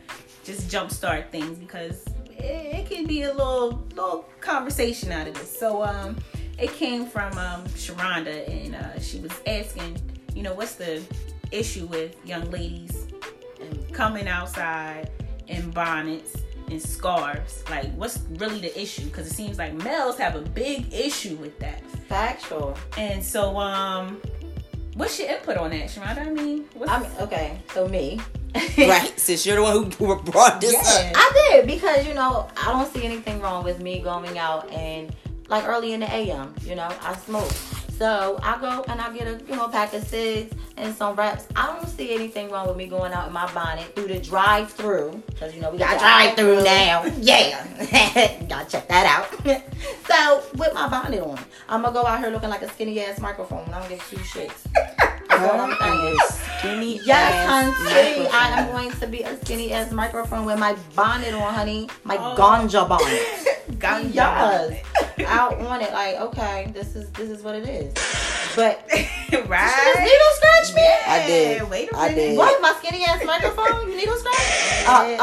just 0.45 0.71
jumpstart 0.71 1.31
things 1.31 1.59
because 1.59 2.05
it, 2.39 2.77
it 2.77 2.89
can 2.89 3.07
be 3.07 3.23
a 3.23 3.33
little 3.33 3.85
little 3.91 4.29
conversation 4.41 5.13
out 5.13 5.27
of 5.27 5.35
this. 5.35 5.59
So 5.59 5.83
um, 5.83 6.17
it 6.59 6.73
came 6.73 7.07
from 7.07 7.37
um, 7.37 7.65
Sharonda, 7.67 8.49
and 8.49 8.77
uh, 8.77 8.99
she 9.01 9.19
was 9.19 9.33
asking, 9.47 10.01
you 10.35 10.43
know, 10.43 10.55
what's 10.55 10.77
the 10.77 11.03
issue 11.53 11.87
with 11.87 12.17
young 12.25 12.51
ladies 12.51 13.07
and 13.61 13.93
coming 13.93 14.29
outside 14.29 15.11
in 15.49 15.71
bonnets 15.71 16.37
and 16.71 16.83
scarves. 16.83 17.65
Like, 17.71 17.93
what's 17.95 18.19
really 18.31 18.61
the 18.61 18.81
issue? 18.81 19.05
Because 19.05 19.27
it 19.27 19.35
seems 19.35 19.59
like 19.59 19.73
males 19.75 20.19
have 20.19 20.35
a 20.35 20.41
big 20.41 20.93
issue 20.93 21.37
with 21.37 21.59
that. 21.61 21.83
Factual. 22.09 22.77
And 22.97 23.23
so, 23.23 23.57
um, 23.57 24.21
what's 24.97 25.19
your 25.21 25.29
input 25.29 25.57
on 25.57 25.71
that, 25.71 25.89
Shamada? 25.89 26.27
I 26.27 26.31
mean, 26.31 26.65
what's, 26.75 26.91
I 26.91 27.01
mean, 27.01 27.11
okay, 27.21 27.59
so 27.73 27.87
me. 27.89 28.19
Right, 28.79 29.13
since 29.21 29.45
you're 29.47 29.57
the 29.57 29.63
one 29.63 29.91
who 29.93 30.17
brought 30.33 30.61
this 30.61 30.73
Yeah. 30.73 30.81
up. 30.81 31.13
I 31.15 31.33
did 31.51 31.67
because 31.67 32.07
you 32.07 32.15
know 32.15 32.49
I 32.57 32.73
don't 32.73 32.91
see 32.93 33.05
anything 33.05 33.41
wrong 33.41 33.63
with 33.65 33.81
me 33.81 34.01
going 34.01 34.39
out 34.39 34.71
and 34.73 35.15
like 35.49 35.67
early 35.69 35.93
in 35.93 36.01
the 36.01 36.11
AM. 36.13 36.55
You 36.65 36.75
know 36.75 36.89
I 37.03 37.15
smoke, 37.17 37.53
so 37.99 38.39
I 38.43 38.61
go 38.61 38.85
and 38.89 39.01
I 39.01 39.13
get 39.17 39.27
a 39.27 39.43
you 39.47 39.57
know 39.57 39.69
pack 39.69 39.95
of 39.95 40.05
cigs 40.07 40.55
and 40.77 40.95
some 40.95 41.17
wraps. 41.17 41.47
I 41.57 41.67
don't 41.67 41.89
see 41.89 42.15
anything 42.15 42.51
wrong 42.51 42.69
with 42.69 42.77
me 42.77 42.87
going 42.87 43.13
out 43.13 43.29
in 43.29 43.33
my 43.33 43.51
bonnet 43.53 43.95
through 43.95 44.09
the 44.09 44.19
drive-through 44.19 45.23
because 45.27 45.55
you 45.55 45.63
know 45.63 45.71
we 45.71 45.79
got 45.79 45.99
drive-through 45.99 46.63
now. 46.63 47.05
Yeah, 47.19 47.67
gotta 48.49 48.69
check 48.71 48.89
that 48.89 49.07
out. 49.07 49.33
so 50.07 50.43
with 50.57 50.75
my 50.75 50.89
bonnet 50.89 51.23
on, 51.23 51.39
I'm 51.69 51.83
gonna 51.83 51.95
go 51.95 52.07
out 52.07 52.21
here 52.21 52.31
looking 52.31 52.51
like 52.51 52.63
a 52.63 52.69
skinny 52.69 53.01
ass 53.01 53.21
microphone. 53.21 53.69
I 53.73 53.81
don't 53.81 53.89
give 53.89 54.07
two 54.09 54.17
shits. 54.17 55.03
That's 55.37 55.53
all 55.53 55.61
I'm 55.61 55.77
saying. 55.79 56.19
Skinny 56.59 57.01
Yes, 57.05 57.33
ass 57.49 57.75
honey. 57.77 58.27
I 58.33 58.49
am 58.61 58.67
going 58.73 58.91
to 58.93 59.07
be 59.07 59.23
a 59.23 59.37
skinny 59.45 59.73
ass 59.73 59.93
microphone 59.93 60.45
with 60.47 60.59
my 60.59 60.75
bonnet 60.95 61.35
on, 61.35 61.53
honey. 61.55 61.89
My 62.05 62.17
Oh. 62.19 62.35
ganja 62.37 62.89
bonnet. 62.89 63.23
Ganja. 63.79 64.15
yes. 64.15 64.83
Out 65.27 65.55
on 65.61 65.83
it, 65.83 65.93
like, 65.93 66.17
okay, 66.17 66.71
this 66.73 66.95
is 66.97 67.11
this 67.11 67.29
is 67.29 67.43
what 67.43 67.55
it 67.55 67.69
is. 67.69 67.93
But 68.55 68.89
Just 69.31 69.49
right? 69.49 69.95
needle 69.99 70.33
scratch 70.37 70.75
me? 70.75 70.89
I 71.07 71.27
did. 71.27 71.69
Wait 71.71 71.93
a 71.93 71.97
I 71.97 72.09
minute. 72.09 72.15
did. 72.17 72.39
What? 72.39 72.63
My 72.63 72.73
skinny 72.79 73.05
ass 73.05 73.23
microphone? 73.25 73.89
You 73.91 73.97
needle 73.97 74.17
scratch? 74.17 74.37
Uh, 74.89 75.05
Yeah. 75.09 75.17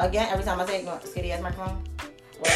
oh, 0.00 0.06
again, 0.06 0.28
every 0.30 0.44
time 0.44 0.60
I 0.60 0.66
say 0.66 0.84
it, 0.84 1.06
skinny 1.08 1.32
ass 1.32 1.42
microphone. 1.42 1.82
Well, 2.40 2.52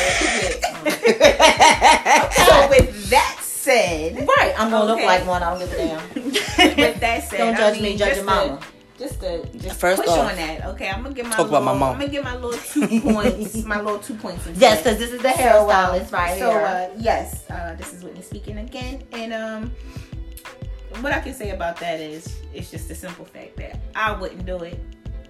So 2.46 2.68
with 2.68 3.10
that 3.10 3.38
said, 3.62 4.16
right, 4.28 4.54
I'm 4.58 4.70
gonna 4.70 4.92
Okay. 4.92 5.02
look 5.02 5.06
like 5.06 5.26
one. 5.26 5.42
I 5.42 5.50
don't 5.50 5.58
give 5.60 5.72
a 5.72 5.76
damn. 5.76 6.14
with 6.76 7.00
that 7.00 7.28
said, 7.28 7.38
Don't 7.38 7.54
I 7.54 7.58
judge 7.58 7.74
mean, 7.74 7.82
me, 7.84 7.96
judge 7.96 8.08
just 8.16 8.20
your 8.20 8.28
to- 8.28 8.46
mama. 8.46 8.60
Just 8.98 9.20
to 9.20 9.44
just 9.58 9.80
First 9.80 10.00
push 10.02 10.10
off, 10.10 10.30
on 10.30 10.36
that, 10.36 10.64
okay? 10.66 10.88
I'm 10.88 11.02
gonna 11.02 11.14
get 11.14 11.24
my 11.24 11.30
talk 11.30 11.50
little, 11.50 11.56
about 11.56 11.64
my 11.64 11.78
mom. 11.78 11.94
I'm 11.94 11.98
gonna 12.00 12.12
get 12.12 12.22
my 12.22 12.36
little 12.36 12.52
two 12.60 13.00
points, 13.12 13.64
my 13.64 13.80
little 13.80 13.98
two 13.98 14.14
points. 14.14 14.46
into 14.46 14.60
Yes, 14.60 14.82
because 14.82 14.98
this 14.98 15.10
is 15.10 15.20
the 15.22 15.32
So, 15.32 15.38
hairstylist 15.38 16.12
uh, 16.12 16.16
right 16.16 16.38
so, 16.38 16.50
here. 16.50 16.60
uh, 16.60 16.88
yes, 16.98 17.50
uh, 17.50 17.74
this 17.76 17.92
is 17.92 18.04
Whitney 18.04 18.22
speaking 18.22 18.58
again, 18.58 19.02
and 19.12 19.32
um, 19.32 19.72
what 21.00 21.10
I 21.12 21.18
can 21.20 21.34
say 21.34 21.50
about 21.50 21.78
that 21.78 21.98
is, 22.00 22.36
it's 22.54 22.70
just 22.70 22.90
a 22.90 22.94
simple 22.94 23.24
fact 23.24 23.56
that 23.56 23.80
I 23.96 24.12
wouldn't 24.12 24.44
do 24.46 24.58
it. 24.58 24.78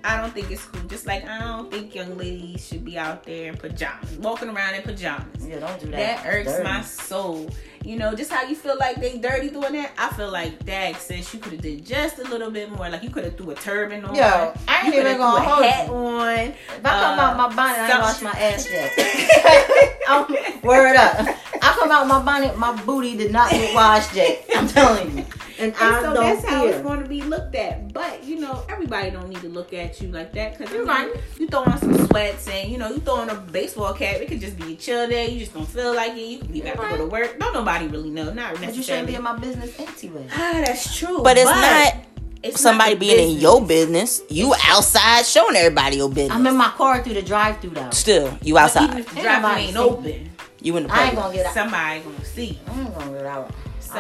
I 0.05 0.21
don't 0.21 0.35
think 0.35 0.51
it's 0.51 0.65
cool. 0.65 0.83
Just 0.89 1.07
like 1.07 1.25
I 1.27 1.39
don't 1.39 1.71
think 1.71 1.95
young 1.95 2.19
ladies 2.19 2.67
should 2.67 2.85
be 2.85 2.99
out 2.99 3.23
there 3.23 3.49
in 3.53 3.57
pajamas, 3.57 4.17
walking 4.19 4.49
around 4.49 4.75
in 4.75 4.83
pajamas. 4.83 5.47
yeah, 5.47 5.61
don't 5.61 5.81
do 5.81 5.87
that. 5.93 6.25
That 6.25 6.27
irks 6.27 6.59
my 6.65 6.83
soul. 6.83 7.49
You 7.85 7.97
know, 7.97 8.15
just 8.15 8.31
how 8.31 8.43
you 8.47 8.55
feel 8.55 8.77
like 8.79 8.97
they 9.01 9.19
dirty 9.19 9.51
doing 9.51 9.73
that. 9.73 9.93
I 9.99 10.09
feel 10.15 10.31
like 10.31 10.65
Dag 10.65 10.97
says 10.97 11.33
you 11.35 11.41
could 11.41 11.53
have 11.55 11.63
did 11.63 11.85
just 11.85 12.19
a 12.19 12.23
little 12.25 12.51
bit 12.51 12.71
more. 12.71 12.89
Like 12.89 13.03
you 13.03 13.11
could 13.11 13.25
have 13.25 13.37
threw 13.37 13.51
a 13.51 13.55
turban 13.55 14.05
on. 14.05 14.15
Yo, 14.15 14.53
I 14.69 14.83
ain't 14.87 14.95
even 14.95 15.17
gonna 15.17 15.41
hold 15.45 15.65
hat 15.65 15.89
you. 15.89 15.93
on. 15.95 16.39
If 16.39 16.81
I 16.85 16.91
come 16.91 17.19
Uh, 17.19 17.23
out 17.23 17.37
my 17.37 17.55
bonnet, 17.55 17.79
I 17.79 17.91
ain't 17.91 18.01
wash 18.01 18.23
my 18.23 18.31
ass 18.31 18.69
yet. 18.71 19.99
I'm, 20.09 20.27
word 20.63 20.97
up. 20.97 21.27
I 21.65 21.77
come 21.79 21.91
out 21.91 22.07
my 22.07 22.23
bonnet, 22.23 22.57
my 22.59 22.81
booty 22.85 23.17
did 23.17 23.33
not 23.33 23.51
get 23.51 23.75
washed 23.75 24.15
yet. 24.15 24.45
I'm 24.55 24.69
telling 24.69 25.19
you. 25.19 25.25
And, 25.59 25.73
I 25.77 25.97
And 25.97 26.05
so 26.07 26.15
that's 26.15 26.45
how 26.45 26.67
it's 26.67 26.81
going 26.81 27.01
to 27.03 27.09
be 27.09 27.23
looked 27.23 27.55
at. 27.55 27.93
But 27.93 28.25
you 28.25 28.41
know, 28.41 28.65
everybody 28.69 29.11
don't 29.11 29.29
need 29.29 29.43
to 29.43 29.49
look 29.49 29.73
at 29.73 30.01
you 30.01 30.09
like 30.09 30.33
that 30.33 30.59
because 30.59 30.73
You're 30.73 30.83
you, 30.83 30.89
right. 30.89 31.15
you 31.39 31.47
throw 31.47 31.61
on 31.61 31.79
some 31.79 32.07
sweats 32.09 32.49
and 32.49 32.69
you 32.71 32.79
know 32.79 32.89
you 32.89 32.99
throw 32.99 33.17
on 33.17 33.31
a 33.31 33.35
baseball 33.37 33.93
cap. 33.93 34.17
It 34.17 34.27
could 34.29 34.41
just 34.41 34.59
be 34.59 34.73
a 34.73 34.77
chill 34.77 35.09
day. 35.09 35.29
You 35.31 35.39
just 35.39 35.55
don't 35.55 35.69
feel 35.69 35.95
like 35.95 36.13
it. 36.15 36.19
You 36.27 36.39
can 36.39 36.53
leave 36.53 36.67
after 36.67 36.83
You're 36.83 36.91
go 36.91 36.97
to 36.99 37.07
work. 37.07 37.39
Don't 37.39 37.53
nobody 37.55 37.72
really 37.81 38.11
know. 38.11 38.33
Not 38.33 38.55
But 38.61 38.75
you 38.75 38.83
shouldn't 38.83 39.07
be 39.07 39.15
in 39.15 39.23
my 39.23 39.37
business 39.39 39.79
anyway. 39.79 40.27
ah, 40.33 40.63
that's 40.65 40.97
true. 40.99 41.21
But 41.23 41.37
it's 41.39 41.51
not 41.51 41.95
it's 42.43 42.61
somebody 42.61 42.93
not 42.95 43.01
the 43.01 43.07
being 43.15 43.33
in 43.35 43.39
your 43.41 43.65
business. 43.65 44.21
You 44.29 44.55
outside 44.67 45.25
showing 45.27 45.57
everybody 45.57 45.97
your 45.97 46.09
business. 46.09 46.33
I'm 46.33 46.47
in 46.47 46.57
my 46.57 46.69
car 46.71 47.03
through 47.03 47.15
the 47.15 47.23
drive-through 47.23 47.71
though. 47.71 47.91
Still, 47.91 48.37
you 48.43 48.55
But 48.55 48.71
even 48.77 48.83
outside. 48.85 48.99
if 49.01 49.15
the 49.15 49.21
drive 49.21 49.43
nobody 49.43 49.63
ain't 49.63 49.73
see. 49.73 49.79
open, 49.79 50.31
You 50.61 50.77
in 50.77 50.87
the 50.87 50.93
I 50.95 51.05
ain't 51.07 51.17
gonna 51.17 51.35
get 51.35 51.47
out. 51.47 51.55
somebody 51.55 52.01
gonna 52.01 52.25
see. 52.25 52.59
I 52.69 52.81
ain't 52.81 52.95
gonna 52.95 53.13
get 53.13 53.27
out. 53.27 53.51
So 53.81 53.99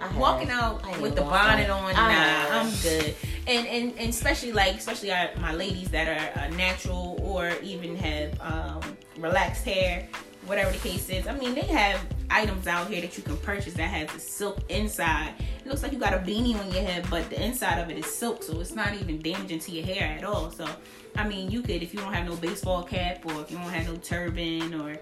I 0.00 0.06
had- 0.08 0.16
walking 0.16 0.50
out 0.50 0.82
I 0.84 0.98
with 0.98 1.14
the 1.14 1.22
bonnet 1.22 1.70
on, 1.70 1.94
I 1.94 2.50
nah, 2.50 2.60
I'm 2.60 2.70
good. 2.82 3.14
And 3.46 3.66
and 3.66 3.92
and 3.98 4.10
especially 4.10 4.52
like 4.52 4.76
especially 4.76 5.10
our, 5.12 5.30
my 5.40 5.52
ladies 5.54 5.88
that 5.90 6.08
are 6.08 6.40
uh, 6.42 6.48
natural 6.56 7.18
or 7.22 7.52
even 7.62 7.96
have 7.96 8.38
um, 8.40 8.96
relaxed 9.16 9.64
hair, 9.64 10.08
whatever 10.46 10.70
the 10.72 10.78
case 10.78 11.08
is. 11.08 11.26
I 11.26 11.34
mean, 11.36 11.54
they 11.54 11.62
have 11.62 12.00
items 12.32 12.66
out 12.66 12.88
here 12.88 13.00
that 13.00 13.16
you 13.16 13.22
can 13.22 13.36
purchase 13.38 13.74
that 13.74 13.88
has 13.88 14.14
a 14.14 14.18
silk 14.18 14.58
inside. 14.68 15.34
It 15.64 15.66
looks 15.66 15.82
like 15.82 15.92
you 15.92 15.98
got 15.98 16.14
a 16.14 16.18
beanie 16.18 16.58
on 16.58 16.72
your 16.72 16.82
head, 16.82 17.06
but 17.10 17.28
the 17.30 17.42
inside 17.42 17.78
of 17.78 17.90
it 17.90 17.98
is 17.98 18.06
silk, 18.06 18.42
so 18.42 18.60
it's 18.60 18.74
not 18.74 18.94
even 18.94 19.20
damaging 19.20 19.60
to 19.60 19.72
your 19.72 19.84
hair 19.84 20.16
at 20.18 20.24
all. 20.24 20.50
So, 20.50 20.66
I 21.16 21.28
mean, 21.28 21.50
you 21.50 21.62
could 21.62 21.82
if 21.82 21.92
you 21.94 22.00
don't 22.00 22.12
have 22.12 22.26
no 22.26 22.36
baseball 22.36 22.82
cap 22.82 23.24
or 23.26 23.42
if 23.42 23.50
you 23.50 23.58
don't 23.58 23.68
have 23.68 23.86
no 23.86 23.96
turban 23.96 24.74
or 24.80 24.96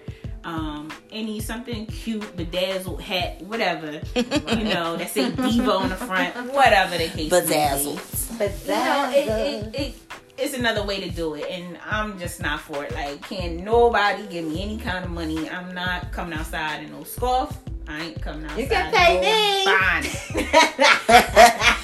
um, 0.44 0.90
any 1.12 1.40
something 1.40 1.86
cute, 1.86 2.36
bedazzled 2.36 3.00
hat, 3.00 3.40
whatever, 3.42 4.00
you 4.14 4.64
know, 4.64 4.96
that 4.96 5.10
say 5.10 5.30
diva 5.30 5.72
on 5.72 5.88
the 5.90 5.96
front, 5.96 6.34
whatever 6.52 6.96
the 6.96 7.08
case. 7.08 7.30
may 7.30 7.40
be. 7.40 8.38
Bedazzled. 8.38 8.60
You 8.64 8.74
know, 8.74 9.10
it, 9.14 9.74
it, 9.74 9.80
it, 9.80 9.94
it's 10.40 10.54
another 10.54 10.82
way 10.82 11.00
to 11.00 11.10
do 11.10 11.34
it, 11.34 11.44
and 11.50 11.78
I'm 11.84 12.18
just 12.18 12.40
not 12.40 12.60
for 12.60 12.84
it. 12.84 12.92
Like, 12.92 13.22
can 13.22 13.62
nobody 13.62 14.26
give 14.26 14.46
me 14.46 14.62
any 14.62 14.78
kind 14.78 15.04
of 15.04 15.10
money? 15.10 15.48
I'm 15.48 15.74
not 15.74 16.10
coming 16.12 16.38
outside 16.38 16.82
in 16.82 16.90
no 16.90 17.04
scarf. 17.04 17.56
I 17.86 18.04
ain't 18.04 18.22
coming 18.22 18.44
outside. 18.46 18.60
You 18.60 18.66
can 18.68 18.92
pay 18.92 19.14
no 19.16 19.20
me. 19.20 19.64
bonnet. 19.66 20.16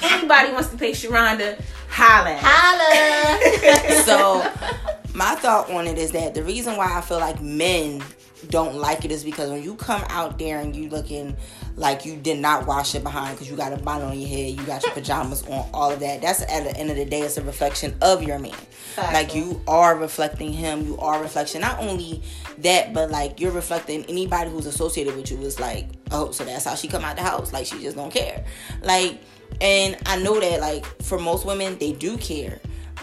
Anybody 0.13 0.53
wants 0.53 0.69
to 0.69 0.77
pay 0.77 0.91
Sharonda, 0.91 1.61
holla. 1.89 2.37
Holla. 2.41 4.03
so 4.03 4.41
my 5.13 5.35
thought 5.35 5.69
on 5.69 5.85
it 5.85 5.97
is 5.97 6.11
that 6.11 6.33
the 6.33 6.43
reason 6.43 6.77
why 6.77 6.97
I 6.97 7.01
feel 7.01 7.19
like 7.19 7.41
men 7.41 8.01
don't 8.49 8.75
like 8.75 9.05
it 9.05 9.11
is 9.11 9.23
because 9.23 9.49
when 9.49 9.63
you 9.63 9.75
come 9.75 10.03
out 10.09 10.39
there 10.39 10.59
and 10.59 10.75
you 10.75 10.89
looking 10.89 11.35
like 11.75 12.05
you 12.05 12.15
did 12.15 12.39
not 12.39 12.65
wash 12.65 12.95
it 12.95 13.03
behind 13.03 13.35
because 13.35 13.49
you 13.49 13.55
got 13.55 13.73
a 13.73 13.77
bonnet 13.77 14.05
on 14.05 14.19
your 14.19 14.27
head, 14.27 14.59
you 14.59 14.65
got 14.65 14.83
your 14.83 14.93
pajamas 14.93 15.43
on, 15.47 15.69
all 15.73 15.91
of 15.91 15.99
that. 15.99 16.21
That's 16.21 16.41
at 16.41 16.63
the 16.63 16.75
end 16.77 16.89
of 16.89 16.97
the 16.97 17.05
day, 17.05 17.21
it's 17.21 17.37
a 17.37 17.43
reflection 17.43 17.95
of 18.01 18.23
your 18.23 18.39
man. 18.39 18.55
Like 18.97 19.35
you 19.35 19.61
are 19.67 19.95
reflecting 19.95 20.51
him, 20.51 20.85
you 20.85 20.97
are 20.97 21.21
reflection. 21.21 21.61
Not 21.61 21.79
only 21.79 22.23
that, 22.59 22.93
but 22.93 23.11
like 23.11 23.39
you're 23.39 23.51
reflecting 23.51 24.03
anybody 24.05 24.49
who's 24.49 24.65
associated 24.65 25.15
with 25.15 25.29
you 25.29 25.37
is 25.41 25.59
like, 25.59 25.87
oh, 26.11 26.31
so 26.31 26.43
that's 26.43 26.65
how 26.65 26.75
she 26.75 26.87
come 26.87 27.03
out 27.03 27.15
the 27.15 27.21
house. 27.21 27.53
Like 27.53 27.67
she 27.67 27.79
just 27.79 27.95
don't 27.95 28.11
care. 28.11 28.43
Like, 28.81 29.19
and 29.61 29.97
I 30.05 30.17
know 30.17 30.39
that 30.39 30.59
like 30.61 30.85
for 31.03 31.19
most 31.19 31.45
women 31.45 31.77
they 31.77 31.93
do 31.93 32.17
care, 32.17 32.59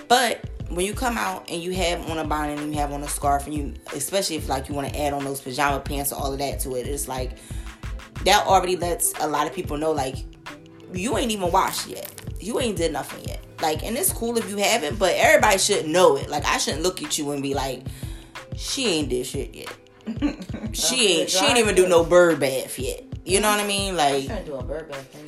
but 0.08 0.44
when 0.70 0.84
you 0.86 0.94
come 0.94 1.18
out 1.18 1.48
and 1.50 1.62
you 1.62 1.72
have 1.72 2.08
on 2.10 2.18
a 2.18 2.24
bonnet 2.24 2.58
and 2.58 2.72
you 2.72 2.80
have 2.80 2.92
on 2.92 3.02
a 3.02 3.08
scarf 3.08 3.46
and 3.46 3.54
you 3.54 3.74
especially 3.94 4.36
if 4.36 4.48
like 4.48 4.68
you 4.68 4.74
want 4.74 4.88
to 4.88 5.00
add 5.00 5.12
on 5.12 5.24
those 5.24 5.40
pajama 5.40 5.80
pants 5.80 6.12
or 6.12 6.16
all 6.16 6.32
of 6.32 6.38
that 6.38 6.60
to 6.60 6.74
it 6.76 6.86
it's 6.86 7.08
like 7.08 7.32
that 8.24 8.46
already 8.46 8.76
lets 8.76 9.12
a 9.20 9.26
lot 9.28 9.46
of 9.46 9.52
people 9.52 9.76
know 9.76 9.92
like 9.92 10.16
you 10.92 11.18
ain't 11.18 11.32
even 11.32 11.50
washed 11.50 11.88
yet. 11.88 12.10
You 12.40 12.60
ain't 12.60 12.76
did 12.76 12.92
nothing 12.92 13.24
yet. 13.26 13.40
Like 13.60 13.82
and 13.84 13.96
it's 13.96 14.12
cool 14.12 14.38
if 14.38 14.48
you 14.48 14.56
haven't 14.58 14.98
but 14.98 15.14
everybody 15.16 15.58
should 15.58 15.86
know 15.86 16.16
it. 16.16 16.28
Like 16.28 16.44
i 16.44 16.58
shouldn't 16.58 16.82
look 16.82 17.02
at 17.02 17.18
you 17.18 17.30
and 17.32 17.42
be 17.42 17.54
like 17.54 17.82
she 18.56 18.86
ain't 18.86 19.08
did 19.08 19.26
shit 19.26 19.54
yet. 19.54 19.76
She 20.74 21.20
ain't 21.20 21.30
she 21.30 21.44
ain't 21.44 21.58
even 21.58 21.76
do 21.76 21.86
no 21.88 22.04
bird 22.04 22.40
bath 22.40 22.78
yet. 22.78 23.04
You 23.24 23.40
know 23.40 23.48
what 23.48 23.60
i 23.60 23.66
mean? 23.66 23.96
Like 23.96 24.26
trying 24.26 24.44
to 24.44 24.50
do 24.50 24.56
a 24.56 24.62
bird 24.62 24.90
bath. 24.90 25.23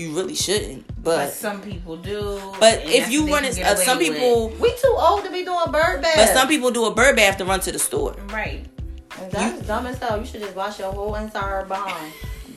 You 0.00 0.14
really 0.16 0.34
shouldn't 0.34 0.84
But 1.02 1.16
but 1.26 1.32
some 1.32 1.60
people 1.62 1.96
do. 1.96 2.40
but 2.58 2.82
if 2.86 3.10
you 3.10 3.22
what 3.22 3.42
want 3.42 3.54
to 3.54 3.62
uh, 3.62 3.74
some 3.76 3.98
away 3.98 4.10
with. 4.10 4.18
people 4.18 4.48
We 4.60 4.70
too 4.76 4.96
old 4.98 5.24
to 5.24 5.30
be 5.30 5.44
doing 5.44 5.70
bird 5.70 6.02
bath. 6.02 6.16
but 6.16 6.28
some 6.34 6.48
people 6.48 6.70
do 6.70 6.86
a 6.86 6.94
bird 6.94 7.16
bath 7.16 7.36
to 7.38 7.44
run 7.44 7.60
to 7.60 7.72
the 7.72 7.78
store 7.78 8.14
right? 8.32 8.64
And 9.20 9.30
that's 9.32 9.66
dumb 9.66 9.86
as 9.86 9.98
hell. 9.98 10.18
You 10.18 10.24
should 10.24 10.40
just 10.40 10.54
wash 10.56 10.78
your 10.78 10.92
whole 10.92 11.14
entire 11.16 11.64
behind. 11.66 12.12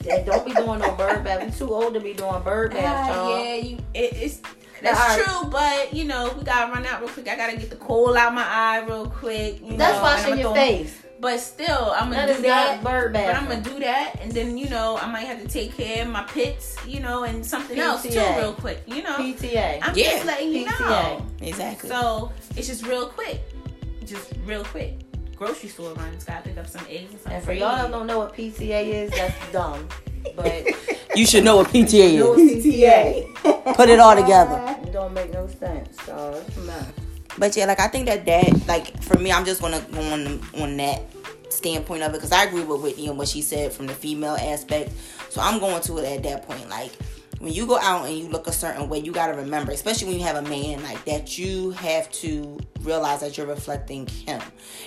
And 0.08 0.24
don't 0.24 0.46
be 0.46 0.52
doing 0.54 0.78
no 0.80 0.92
bird 0.92 1.22
bath. 1.24 1.42
You 1.44 1.66
too 1.66 1.72
old 1.74 1.94
to 1.94 2.00
be 2.00 2.12
doing 2.14 2.42
bird 2.42 2.72
bath, 2.72 3.10
Ah, 3.10 3.14
y'all. 3.14 3.44
yeah, 3.44 3.54
you. 3.54 3.76
It, 3.92 4.12
it's 4.14 4.40
that's 4.82 5.00
Alright. 5.00 5.24
true, 5.24 5.50
but 5.50 5.94
you 5.94 6.04
know 6.04 6.32
we 6.38 6.44
gotta 6.44 6.70
run 6.72 6.84
out 6.86 7.00
real 7.00 7.08
quick. 7.10 7.28
I 7.28 7.36
gotta 7.36 7.56
get 7.56 7.70
the 7.70 7.76
coal 7.76 8.16
out 8.16 8.34
my 8.34 8.44
eye 8.46 8.84
real 8.86 9.08
quick. 9.08 9.60
You 9.62 9.76
That's 9.76 9.96
know, 9.96 10.02
washing 10.02 10.38
your 10.38 10.52
throw- 10.52 10.62
face. 10.62 11.00
But 11.24 11.40
still, 11.40 11.90
I'm 11.96 12.10
gonna 12.10 12.26
is 12.32 12.36
do 12.36 12.42
that. 12.42 12.82
not 12.82 12.84
bird 12.84 13.14
But. 13.14 13.34
I'm 13.34 13.48
gonna 13.48 13.62
do 13.62 13.78
that, 13.80 14.20
and 14.20 14.30
then 14.30 14.58
you 14.58 14.68
know 14.68 14.98
I 14.98 15.10
might 15.10 15.22
have 15.24 15.40
to 15.40 15.48
take 15.48 15.74
care 15.74 16.02
of 16.04 16.10
my 16.10 16.22
pits, 16.24 16.76
you 16.86 17.00
know, 17.00 17.24
and 17.24 17.44
something 17.44 17.78
else 17.78 18.02
too, 18.02 18.10
real 18.36 18.52
quick. 18.52 18.82
You 18.86 19.02
know, 19.02 19.16
PTA. 19.16 19.78
I'm 19.80 19.96
Yeah. 19.96 20.10
just 20.12 20.26
letting 20.26 20.52
you 20.52 20.66
PTA. 20.66 20.80
know. 21.18 21.26
Exactly. 21.40 21.88
So 21.88 22.30
it's 22.56 22.66
just 22.68 22.84
real 22.86 23.06
quick, 23.06 23.40
just 24.04 24.34
real 24.44 24.64
quick. 24.64 25.00
Grocery 25.34 25.70
store 25.70 25.94
runs. 25.94 26.24
Gotta 26.24 26.42
pick 26.46 26.58
up 26.58 26.66
some 26.68 26.84
eggs 26.90 27.12
and 27.12 27.20
some. 27.22 27.32
And 27.32 27.42
for 27.42 27.54
y'all 27.54 27.74
that 27.76 27.90
don't 27.90 28.06
know 28.06 28.18
what 28.18 28.34
PTA 28.36 28.84
is, 29.04 29.10
that's 29.12 29.34
dumb. 29.50 29.88
But 30.36 30.66
you 31.16 31.24
should 31.26 31.42
know 31.44 31.56
what 31.56 31.68
PTA 31.68 32.18
know 32.18 32.30
what 32.32 32.38
is. 32.38 32.66
PTA 32.66 33.74
Put 33.76 33.88
it 33.88 33.98
all 33.98 34.14
together. 34.14 34.76
it 34.82 34.92
don't 34.92 35.14
make 35.14 35.32
no 35.32 35.46
sense. 35.46 35.96
So 36.04 36.44
it's 36.46 36.56
a 36.58 36.60
mess. 36.60 36.86
But 37.38 37.56
yeah, 37.56 37.64
like 37.64 37.80
I 37.80 37.88
think 37.88 38.04
that 38.06 38.26
that 38.26 38.68
like 38.68 39.02
for 39.02 39.18
me, 39.18 39.32
I'm 39.32 39.46
just 39.46 39.62
gonna 39.62 39.80
go 39.90 40.00
on 40.02 40.40
on 40.60 40.76
that 40.76 41.00
standpoint 41.54 42.02
of 42.02 42.10
it 42.10 42.14
because 42.14 42.32
I 42.32 42.44
agree 42.44 42.64
with 42.64 42.82
Whitney 42.82 43.08
and 43.08 43.18
what 43.18 43.28
she 43.28 43.42
said 43.42 43.72
from 43.72 43.86
the 43.86 43.94
female 43.94 44.36
aspect. 44.36 44.92
So 45.30 45.40
I'm 45.40 45.60
going 45.60 45.82
to 45.82 45.98
it 45.98 46.04
at 46.04 46.22
that 46.24 46.46
point. 46.46 46.68
Like 46.68 46.92
when 47.38 47.52
you 47.52 47.66
go 47.66 47.78
out 47.78 48.06
and 48.06 48.16
you 48.16 48.28
look 48.28 48.46
a 48.46 48.52
certain 48.52 48.88
way, 48.88 48.98
you 48.98 49.12
gotta 49.12 49.34
remember, 49.34 49.72
especially 49.72 50.08
when 50.08 50.18
you 50.18 50.24
have 50.24 50.36
a 50.36 50.48
man 50.48 50.82
like 50.82 51.04
that, 51.04 51.36
you 51.38 51.70
have 51.72 52.10
to 52.12 52.58
realize 52.80 53.20
that 53.20 53.36
you're 53.36 53.46
reflecting 53.46 54.06
him. 54.06 54.40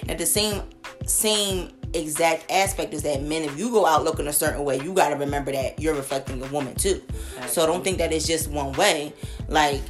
At 0.09 0.17
the 0.17 0.25
same 0.25 0.63
same 1.05 1.71
exact 1.93 2.51
aspect 2.51 2.93
is 2.93 3.03
that 3.03 3.21
men, 3.21 3.43
if 3.43 3.57
you 3.57 3.69
go 3.69 3.86
out 3.86 4.03
looking 4.03 4.27
a 4.27 4.33
certain 4.33 4.63
way, 4.63 4.79
you 4.79 4.93
gotta 4.93 5.15
remember 5.15 5.51
that 5.51 5.79
you're 5.79 5.95
reflecting 5.95 6.43
a 6.43 6.47
woman 6.47 6.75
too. 6.75 7.01
So 7.47 7.65
don't 7.65 7.83
think 7.83 8.00
that 8.00 8.12
it's 8.12 8.27
just 8.27 8.50
one 8.50 8.74
way. 8.74 9.13
Like 9.47 9.81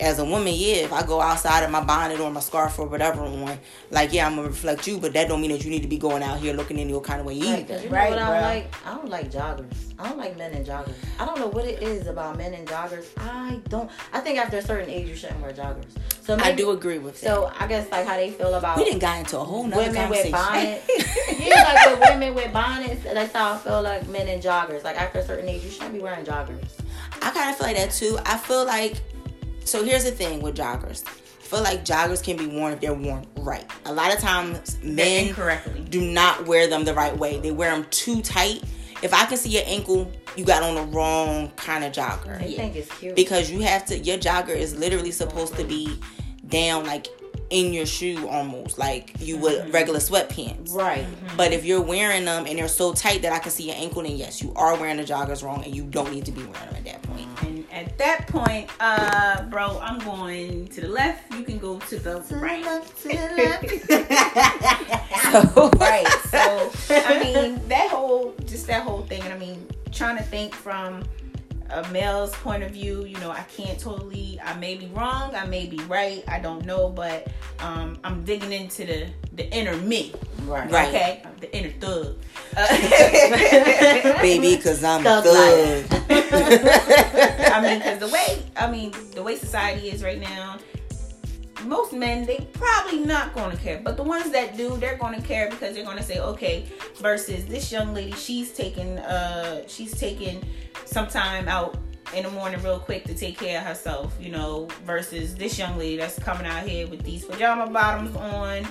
as 0.00 0.18
a 0.18 0.24
woman, 0.24 0.52
yeah, 0.56 0.76
if 0.76 0.92
I 0.92 1.04
go 1.06 1.20
outside 1.20 1.62
in 1.64 1.70
my 1.70 1.82
bonnet 1.82 2.18
or 2.18 2.30
my 2.30 2.40
scarf 2.40 2.78
or 2.78 2.86
whatever 2.86 3.20
on, 3.22 3.58
like 3.90 4.12
yeah, 4.12 4.26
I'm 4.26 4.34
gonna 4.36 4.48
reflect 4.48 4.86
you, 4.88 4.98
but 4.98 5.12
that 5.12 5.28
don't 5.28 5.40
mean 5.40 5.52
that 5.52 5.64
you 5.64 5.70
need 5.70 5.82
to 5.82 5.88
be 5.88 5.98
going 5.98 6.22
out 6.22 6.38
here 6.40 6.52
looking 6.52 6.78
any 6.78 6.98
kind 7.00 7.20
of 7.20 7.26
way 7.26 7.34
Like, 7.38 7.60
either. 7.60 7.74
'cause 7.74 7.84
you 7.84 7.90
know 7.90 7.96
Right, 7.96 8.10
what 8.10 8.18
I 8.18 8.24
bro. 8.26 8.32
don't 8.34 8.42
like? 8.42 8.74
I 8.86 8.94
don't 8.94 9.08
like 9.08 9.30
joggers. 9.30 9.74
I 9.98 10.08
don't 10.08 10.18
like 10.18 10.36
men 10.36 10.52
in 10.52 10.64
joggers. 10.64 10.94
I 11.20 11.24
don't 11.24 11.38
know 11.38 11.46
what 11.46 11.64
it 11.64 11.80
is 11.82 12.08
about 12.08 12.36
men 12.36 12.52
in 12.54 12.64
joggers. 12.66 13.04
I 13.18 13.60
don't. 13.68 13.88
I 14.12 14.18
think 14.20 14.38
after 14.38 14.56
a 14.56 14.62
certain 14.62 14.90
age, 14.90 15.08
you 15.08 15.14
shouldn't 15.14 15.40
wear 15.40 15.52
joggers. 15.52 15.84
So 16.20 16.36
I 16.40 16.52
do 16.52 16.70
agree 16.70 16.98
with 16.98 17.20
that. 17.20 17.26
So 17.26 17.52
I 17.58 17.66
guess 17.68 17.88
like 17.92 18.06
how 18.06 18.16
they 18.16 18.30
feel 18.30 18.54
about 18.54 18.76
we 18.78 18.84
didn't 18.84 18.98
got 19.00 19.18
into 19.20 19.38
a 19.38 19.44
whole 19.44 19.64
nother 19.64 19.82
women 19.88 20.08
with 20.10 20.32
conversation. 20.32 20.32
bonnets. 20.88 21.38
yeah, 21.38 21.62
like 21.62 22.00
with 22.00 22.10
women 22.10 22.34
with 22.34 22.52
bonnets. 22.52 23.04
That's 23.04 23.32
how 23.32 23.52
I 23.54 23.58
feel 23.58 23.82
like 23.82 24.08
men 24.08 24.26
in 24.28 24.40
joggers. 24.40 24.82
Like 24.82 25.00
after 25.00 25.20
a 25.20 25.24
certain 25.24 25.48
age, 25.48 25.62
you 25.62 25.70
shouldn't 25.70 25.92
be 25.92 26.00
wearing 26.00 26.24
joggers. 26.24 26.64
I 27.22 27.30
kind 27.30 27.50
of 27.50 27.56
feel 27.56 27.66
like 27.68 27.76
that 27.76 27.92
too. 27.92 28.18
I 28.26 28.36
feel 28.38 28.64
like 28.66 28.94
so. 29.64 29.84
Here's 29.84 30.04
the 30.04 30.10
thing 30.10 30.42
with 30.42 30.56
joggers. 30.56 31.04
I 31.06 31.46
feel 31.46 31.62
like 31.62 31.84
joggers 31.84 32.22
can 32.22 32.36
be 32.36 32.46
worn 32.46 32.72
if 32.72 32.80
they're 32.80 32.94
worn 32.94 33.26
right. 33.36 33.64
A 33.84 33.92
lot 33.92 34.14
of 34.14 34.18
times, 34.20 34.82
men 34.82 35.28
incorrectly. 35.28 35.84
do 35.88 36.00
not 36.00 36.46
wear 36.46 36.68
them 36.68 36.84
the 36.84 36.94
right 36.94 37.16
way. 37.16 37.38
They 37.38 37.50
wear 37.50 37.70
them 37.70 37.86
too 37.90 38.22
tight. 38.22 38.62
If 39.02 39.12
I 39.12 39.26
can 39.26 39.36
see 39.36 39.50
your 39.50 39.64
ankle, 39.66 40.10
you 40.36 40.44
got 40.44 40.62
on 40.62 40.74
the 40.74 40.82
wrong 40.96 41.50
kind 41.56 41.84
of 41.84 41.92
jogger. 41.92 42.38
They 42.38 42.54
think 42.54 42.76
it's 42.76 42.98
cute. 42.98 43.14
because 43.14 43.50
you 43.50 43.60
have 43.60 43.84
to 43.86 43.98
your 43.98 44.16
jogger 44.16 44.56
is 44.56 44.74
literally 44.74 45.10
supposed 45.10 45.56
to 45.56 45.64
be 45.64 46.00
down 46.48 46.86
like 46.86 47.08
in 47.50 47.72
your 47.72 47.86
shoe 47.86 48.26
almost 48.28 48.78
like 48.78 49.14
you 49.20 49.36
would 49.36 49.60
mm-hmm. 49.60 49.70
regular 49.70 49.98
sweatpants 49.98 50.72
right. 50.72 51.04
Mm-hmm. 51.04 51.26
Mm-hmm. 51.26 51.36
but 51.36 51.52
if 51.52 51.64
you're 51.64 51.80
wearing 51.80 52.24
them 52.24 52.46
and 52.46 52.58
they're 52.58 52.68
so 52.68 52.92
tight 52.92 53.22
that 53.22 53.32
i 53.32 53.38
can 53.38 53.50
see 53.50 53.66
your 53.66 53.76
ankle 53.76 54.02
then 54.02 54.16
yes 54.16 54.42
you 54.42 54.52
are 54.56 54.76
wearing 54.78 54.96
the 54.96 55.04
joggers 55.04 55.42
wrong 55.42 55.62
and 55.64 55.74
you 55.74 55.84
don't 55.84 56.10
need 56.10 56.24
to 56.24 56.32
be 56.32 56.42
wearing 56.42 56.70
them 56.70 56.74
at 56.76 56.84
that 56.84 57.02
point 57.02 57.28
at 57.74 57.98
that 57.98 58.28
point, 58.28 58.70
uh, 58.78 59.42
bro, 59.46 59.80
I'm 59.80 59.98
going 59.98 60.68
to 60.68 60.80
the 60.80 60.88
left. 60.88 61.34
You 61.34 61.42
can 61.42 61.58
go 61.58 61.80
to 61.80 61.98
the 61.98 62.20
right. 62.30 62.64
so 65.32 65.70
right. 65.80 66.06
So 66.30 66.70
I 66.88 67.18
mean, 67.24 67.68
that 67.68 67.88
whole 67.90 68.34
just 68.46 68.68
that 68.68 68.82
whole 68.82 69.02
thing. 69.02 69.22
And 69.22 69.32
I 69.32 69.38
mean, 69.38 69.66
trying 69.90 70.16
to 70.16 70.22
think 70.22 70.54
from 70.54 71.02
a 71.70 71.88
male's 71.90 72.32
point 72.36 72.62
of 72.62 72.70
view, 72.70 73.04
you 73.04 73.18
know, 73.18 73.30
I 73.30 73.42
can't 73.42 73.78
totally. 73.78 74.38
I 74.42 74.54
may 74.58 74.74
be 74.76 74.86
wrong. 74.86 75.34
I 75.34 75.46
may 75.46 75.66
be 75.66 75.78
right. 75.84 76.24
I 76.28 76.38
don't 76.38 76.64
know, 76.64 76.88
but 76.88 77.28
um, 77.60 77.98
I'm 78.04 78.24
digging 78.24 78.52
into 78.52 78.84
the 78.84 79.06
the 79.32 79.50
inner 79.54 79.76
me. 79.76 80.12
Right. 80.44 80.70
Right. 80.70 80.88
Okay, 80.88 81.22
the 81.40 81.56
inner 81.56 81.70
thug. 81.70 82.16
Uh, 82.56 82.68
baby 84.22 84.54
because 84.56 84.84
i'm 84.84 85.02
Thug 85.02 85.24
thug 85.24 85.86
I 86.10 87.60
mean, 87.60 87.78
because 87.78 87.98
the 87.98 88.08
way 88.08 88.42
I 88.56 88.70
mean 88.70 88.92
the 89.14 89.22
way 89.22 89.36
society 89.36 89.90
is 89.90 90.04
right 90.04 90.20
now, 90.20 90.58
most 91.64 91.92
men 91.92 92.26
they 92.26 92.46
probably 92.52 93.00
not 93.00 93.34
to 93.50 93.62
care, 93.62 93.80
but 93.82 93.96
the 93.96 94.02
ones 94.02 94.30
that 94.30 94.56
do, 94.56 94.76
they're 94.76 94.96
to 95.14 95.22
care 95.22 95.48
because 95.50 95.74
they're 95.74 95.84
to 95.96 96.02
say, 96.02 96.18
okay. 96.20 96.66
Versus 96.96 97.46
this 97.46 97.72
young 97.72 97.94
lady, 97.94 98.12
she's 98.12 98.52
taking 98.52 98.98
uh 98.98 99.66
she's 99.66 99.98
taking 99.98 100.42
some 100.84 101.06
time 101.06 101.48
out 101.48 101.76
in 102.14 102.22
the 102.22 102.30
morning 102.30 102.62
real 102.62 102.78
quick 102.78 103.04
to 103.04 103.14
take 103.14 103.38
care 103.38 103.58
of 103.58 103.66
herself, 103.66 104.14
you 104.20 104.30
know. 104.30 104.68
Versus 104.84 105.34
this 105.34 105.58
young 105.58 105.76
lady 105.78 105.96
that's 105.96 106.18
coming 106.18 106.46
out 106.46 106.66
here 106.66 106.86
with 106.86 107.02
these 107.02 107.24
pajama 107.24 107.70
bottoms 107.70 108.14
on. 108.16 108.66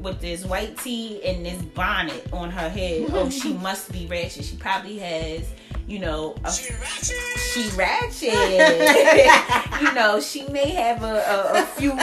With 0.00 0.20
this 0.20 0.44
white 0.44 0.76
tee 0.78 1.20
and 1.24 1.44
this 1.44 1.60
bonnet 1.62 2.26
on 2.32 2.50
her 2.50 2.68
head, 2.68 3.08
oh, 3.12 3.30
she 3.42 3.52
must 3.54 3.90
be 3.92 4.06
ratchet. 4.06 4.44
She 4.44 4.56
probably 4.56 4.98
has, 4.98 5.48
you 5.86 5.98
know, 5.98 6.36
a 6.44 6.52
she 6.52 6.72
ratchet. 7.76 8.32
you 9.82 9.92
know, 9.94 10.20
she 10.20 10.46
may 10.48 10.70
have 10.70 11.02
a, 11.02 11.16
a, 11.16 11.62
a 11.62 11.66
few 11.66 11.96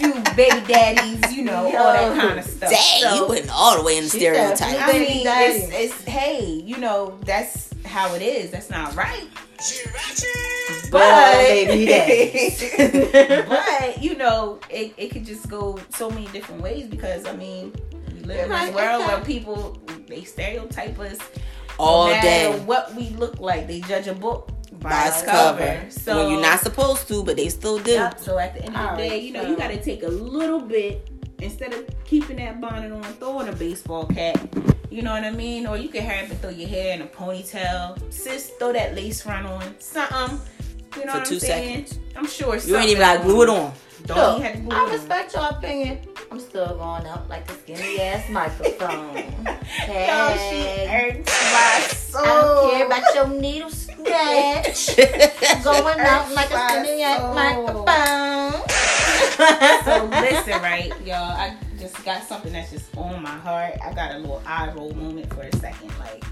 few 0.00 0.14
baby 0.34 0.66
daddies, 0.66 1.32
you 1.32 1.44
know, 1.44 1.66
all 1.66 1.92
that 1.92 2.18
kind 2.18 2.38
of 2.38 2.44
stuff. 2.44 2.70
dang 2.70 3.02
So, 3.02 3.14
you 3.14 3.28
went 3.28 3.50
all 3.50 3.78
the 3.78 3.84
way 3.84 3.98
in 3.98 4.04
the 4.04 4.10
She 4.10 4.18
stereotype 4.18 4.80
I 4.80 4.92
mean, 4.92 5.26
it's, 5.26 5.94
it's 5.94 6.04
hey, 6.04 6.44
you 6.44 6.78
know, 6.78 7.18
that's 7.24 7.69
how 7.84 8.14
it 8.14 8.22
is. 8.22 8.50
That's 8.50 8.70
not 8.70 8.94
right. 8.94 9.28
But 10.90 11.32
baby 11.34 11.86
daddies. 11.86 12.74
but 13.48 14.02
you 14.02 14.16
know, 14.16 14.60
it, 14.70 14.94
it 14.96 15.10
could 15.10 15.24
just 15.24 15.48
go 15.48 15.78
so 15.90 16.10
many 16.10 16.26
different 16.28 16.62
ways 16.62 16.86
because 16.86 17.26
I 17.26 17.34
mean, 17.36 17.72
we 18.14 18.20
live 18.20 18.44
in 18.46 18.50
Right, 18.50 18.66
this 18.66 18.74
world 18.74 19.06
where 19.06 19.20
people 19.20 19.78
they 20.08 20.24
stereotype 20.24 20.98
us 20.98 21.18
all 21.78 22.08
no 22.08 22.20
day 22.20 22.58
what 22.64 22.94
we 22.94 23.10
look 23.10 23.40
like. 23.40 23.66
They 23.66 23.80
judge 23.80 24.06
a 24.06 24.14
book 24.14 24.50
by, 24.80 24.90
by 24.90 25.06
its 25.08 25.22
its 25.22 25.30
cover 25.30 25.86
So 25.90 26.16
when 26.16 26.32
you're 26.32 26.40
not 26.42 26.60
supposed 26.60 27.08
to 27.08 27.22
but 27.24 27.36
they 27.36 27.48
still 27.48 27.78
do 27.78 27.92
Yep. 27.92 28.18
So 28.20 28.38
at 28.38 28.54
the 28.54 28.60
end 28.64 28.68
of 28.68 28.74
the 28.74 28.80
Alright, 28.80 29.10
day, 29.10 29.18
you 29.18 29.32
know, 29.32 29.42
so- 29.42 29.50
you 29.50 29.56
got 29.56 29.68
to 29.68 29.82
take 29.82 30.02
a 30.02 30.08
little 30.08 30.60
bit 30.60 31.09
instead 31.42 31.72
of 31.72 31.84
keeping 32.04 32.36
that 32.36 32.60
bonnet 32.60 32.92
on, 32.92 33.02
throw 33.14 33.40
in 33.40 33.48
a 33.48 33.52
baseball 33.52 34.06
cap. 34.06 34.38
You 34.90 35.02
know 35.02 35.12
what 35.12 35.24
I 35.24 35.30
mean? 35.30 35.66
Or 35.66 35.76
you 35.76 35.88
can 35.88 36.02
have 36.02 36.30
it 36.30 36.36
throw 36.38 36.50
your 36.50 36.68
hair 36.68 36.94
in 36.94 37.02
a 37.02 37.06
ponytail. 37.06 38.12
Sis, 38.12 38.50
throw 38.58 38.72
that 38.72 38.94
lace 38.94 39.22
front 39.22 39.46
on. 39.46 39.62
Something. 39.78 40.40
You 40.96 41.04
know 41.06 41.12
For 41.12 41.18
what 41.18 41.26
two 41.26 41.34
I'm 41.36 41.40
saying? 41.40 41.86
seconds. 41.86 41.98
I'm 42.16 42.26
sure. 42.26 42.56
you 42.56 42.76
ain't 42.76 42.88
even 42.88 43.00
gotta 43.00 43.22
glue 43.22 43.42
it 43.42 43.48
on 43.48 43.72
Don't 44.06 44.16
Look, 44.18 44.38
even 44.40 44.42
have 44.42 44.54
to 44.56 44.60
glue 44.62 44.76
I 44.76 44.80
it 44.80 44.86
on. 44.86 44.90
respect 44.92 45.34
your 45.34 45.48
opinion. 45.50 45.98
I'm 46.32 46.40
still 46.40 46.66
going 46.76 47.06
up 47.06 47.28
like 47.28 47.48
a 47.50 47.54
skinny 47.54 48.00
ass 48.00 48.28
microphone. 48.30 49.14
Yo, 49.16 49.56
she 49.86 49.94
Hey. 49.94 50.86
hurts 50.86 51.52
my 51.52 51.80
soul. 51.94 52.22
I 52.26 52.40
don't 52.40 52.70
care 52.72 52.86
about 52.86 53.14
your 53.14 53.28
needle 53.40 53.70
scratch. 53.70 54.96
Going 55.64 56.00
up 56.00 56.34
like 56.34 56.50
a 56.50 56.54
My 56.54 56.82
skinny 56.82 57.02
ass 57.04 57.34
microphone. 57.34 58.62
so 59.84 60.04
listen, 60.10 60.62
right, 60.62 60.92
y'all. 61.04 61.32
I 61.32 61.56
just 61.78 62.04
got 62.04 62.22
something 62.22 62.52
that's 62.52 62.70
just 62.70 62.96
on 62.96 63.22
my 63.22 63.30
heart. 63.30 63.74
I 63.84 63.92
got 63.92 64.14
a 64.14 64.18
little 64.18 64.42
eye 64.46 64.72
roll 64.74 64.92
moment 64.94 65.32
for 65.32 65.42
a 65.42 65.56
second. 65.56 65.90
Like 65.98 66.24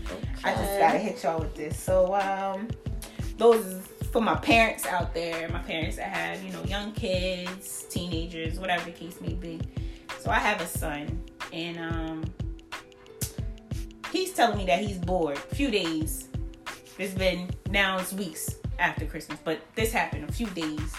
I 0.44 0.55
just 0.55 0.79
gotta 0.79 0.98
hit 0.98 1.22
y'all 1.22 1.40
with 1.40 1.55
this. 1.55 1.79
So 1.79 2.14
um, 2.14 2.68
those 3.37 3.87
for 4.12 4.20
my 4.20 4.37
parents 4.37 4.87
out 4.87 5.12
there, 5.12 5.48
my 5.51 5.59
parents 5.61 5.96
that 5.96 6.09
have 6.09 6.42
you 6.42 6.53
know 6.53 6.62
young 6.64 6.92
kids, 6.92 7.85
teenagers, 7.90 8.59
whatever 8.59 8.85
the 8.85 8.92
case 8.92 9.20
may 9.20 9.35
be. 9.35 9.61
So 10.18 10.31
I 10.31 10.38
have 10.38 10.61
a 10.61 10.66
son, 10.66 11.22
and 11.53 11.79
um, 11.79 12.24
he's 14.11 14.33
telling 14.33 14.59
me 14.59 14.66
that 14.66 14.81
he's 14.81 14.98
bored. 14.98 15.37
A 15.37 15.55
few 15.55 15.70
days. 15.70 16.29
It's 16.98 17.14
been 17.14 17.48
now 17.70 17.98
it's 17.98 18.12
weeks 18.12 18.57
after 18.81 19.07
Christmas, 19.07 19.38
but 19.44 19.61
this 19.77 19.92
happened 19.92 20.29
a 20.29 20.33
few 20.33 20.46
days 20.48 20.92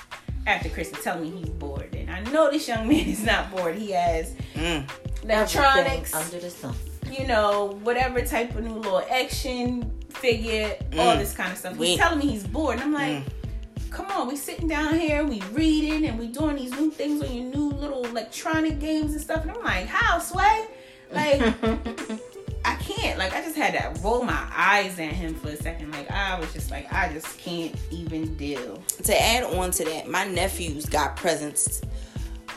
after 0.47 0.69
Christmas, 0.69 1.03
telling 1.03 1.23
me 1.33 1.39
he's 1.41 1.49
bored. 1.49 1.93
And 1.95 2.09
I 2.09 2.21
know 2.31 2.49
this 2.51 2.67
young 2.67 2.87
man 2.87 3.07
is 3.07 3.23
not 3.23 3.51
bored. 3.51 3.75
He 3.75 3.91
has 3.91 4.33
Mm. 4.55 4.89
electronics, 5.23 6.13
under 6.13 6.39
the 6.39 6.49
sun. 6.49 6.75
you 7.11 7.25
know, 7.25 7.79
whatever 7.83 8.21
type 8.21 8.53
of 8.55 8.63
new 8.63 8.73
little 8.73 9.03
action 9.09 9.91
figure, 10.09 10.75
all 10.97 11.15
Mm. 11.15 11.19
this 11.19 11.33
kind 11.33 11.51
of 11.51 11.57
stuff. 11.57 11.75
We- 11.77 11.89
He's 11.89 11.97
telling 11.99 12.19
me 12.19 12.27
he's 12.27 12.45
bored. 12.45 12.75
And 12.79 12.83
I'm 12.83 12.93
like, 12.93 13.23
Mm. 13.23 13.91
come 13.91 14.05
on, 14.07 14.27
we 14.27 14.35
sitting 14.35 14.67
down 14.67 14.99
here, 14.99 15.23
we 15.23 15.41
reading, 15.51 16.05
and 16.05 16.19
we 16.19 16.27
doing 16.27 16.55
these 16.57 16.71
new 16.71 16.91
things 16.91 17.23
on 17.23 17.33
your 17.33 17.45
new 17.45 17.69
little 17.69 18.05
electronic 18.05 18.79
games 18.79 19.13
and 19.13 19.21
stuff. 19.21 19.41
And 19.43 19.51
I'm 19.51 19.63
like, 19.63 19.87
how, 19.87 20.19
Sway? 20.19 20.65
Like 21.11 21.41
I 21.41 21.53
can't. 22.89 23.19
Like 23.19 23.33
I 23.33 23.41
just 23.41 23.55
had 23.55 23.73
to 23.73 24.01
roll 24.01 24.23
my 24.23 24.47
eyes 24.55 24.99
at 24.99 25.11
him 25.11 25.35
for 25.35 25.49
a 25.49 25.55
second. 25.55 25.91
Like 25.91 26.09
I 26.11 26.39
was 26.39 26.51
just 26.53 26.71
like 26.71 26.91
I 26.91 27.11
just 27.13 27.37
can't 27.37 27.75
even 27.91 28.35
deal. 28.35 28.81
To 29.03 29.21
add 29.21 29.43
on 29.43 29.71
to 29.71 29.85
that, 29.85 30.09
my 30.09 30.25
nephews 30.25 30.85
got 30.85 31.15
presents 31.15 31.81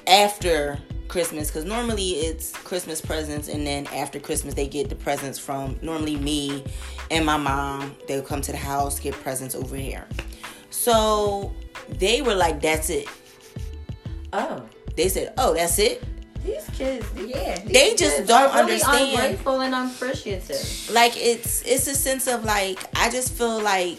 after 0.07 0.79
Christmas 1.09 1.49
because 1.49 1.65
normally 1.65 2.11
it's 2.13 2.53
Christmas 2.53 3.01
presents 3.01 3.49
and 3.49 3.67
then 3.67 3.87
after 3.89 4.19
Christmas 4.19 4.55
they 4.55 4.67
get 4.67 4.89
the 4.89 4.95
presents 4.95 5.39
from 5.39 5.79
normally 5.83 6.17
me 6.17 6.65
and 7.11 7.25
my 7.27 7.37
mom. 7.37 7.95
They'll 8.09 8.23
come 8.23 8.41
to 8.43 8.53
the 8.53 8.59
house, 8.59 8.99
get 8.99 9.15
presents 9.15 9.55
over 9.55 9.77
here. 9.77 10.07
So 10.71 11.53
they 11.89 12.23
were 12.23 12.35
like, 12.35 12.61
"That's 12.61 12.91
it." 12.91 13.09
Oh, 14.33 14.63
They 14.97 15.09
said, 15.09 15.33
"Oh, 15.39 15.55
that's 15.55 15.79
it." 15.79 16.03
These 16.45 16.65
kids, 16.77 17.07
Yeah. 17.17 17.59
They 17.65 17.95
just 17.95 18.27
don't 18.27 18.53
really 18.55 18.61
understand. 18.75 19.11
Ungrateful 19.15 19.61
and 19.61 19.75
unappreciative. 19.75 20.91
Like 20.93 21.13
it's 21.17 21.63
it's 21.63 21.87
a 21.87 21.95
sense 21.95 22.27
of 22.27 22.45
like 22.45 22.79
I 22.97 23.11
just 23.11 23.33
feel 23.33 23.61
like 23.63 23.99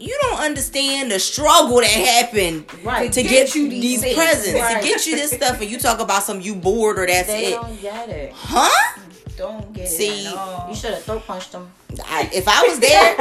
you 0.00 0.16
don't 0.22 0.38
understand 0.40 1.10
the 1.10 1.18
struggle 1.18 1.78
that 1.80 1.86
happened 1.90 2.66
Right. 2.84 3.12
to 3.12 3.22
Get 3.22 3.30
get, 3.30 3.54
you 3.56 3.68
these 3.68 4.02
these, 4.02 4.14
presents, 4.14 4.60
Right. 4.60 4.80
to 4.80 4.86
get 4.88 5.06
you 5.06 5.16
this 5.16 5.32
stuff, 5.32 5.60
and 5.60 5.68
you 5.70 5.78
talk 5.78 5.98
about 5.98 6.22
some 6.22 6.40
you 6.40 6.54
bored 6.54 6.98
or 7.00 7.06
that's 7.06 7.26
They 7.26 7.46
it, 7.48 7.54
don't 7.56 7.82
get 7.82 8.08
it. 8.08 8.32
huh? 8.32 9.00
Don't 9.38 9.72
get 9.72 9.88
See, 9.88 10.26
it 10.26 10.32
at 10.32 10.36
all. 10.36 10.66
You 10.68 10.74
should 10.74 10.94
have 10.94 11.02
throat 11.04 11.24
punched 11.26 11.52
them. 11.52 11.70
I, 12.04 12.28
if 12.34 12.46
I 12.48 12.62
was 12.68 12.80
there, 12.80 13.12
if 13.12 13.18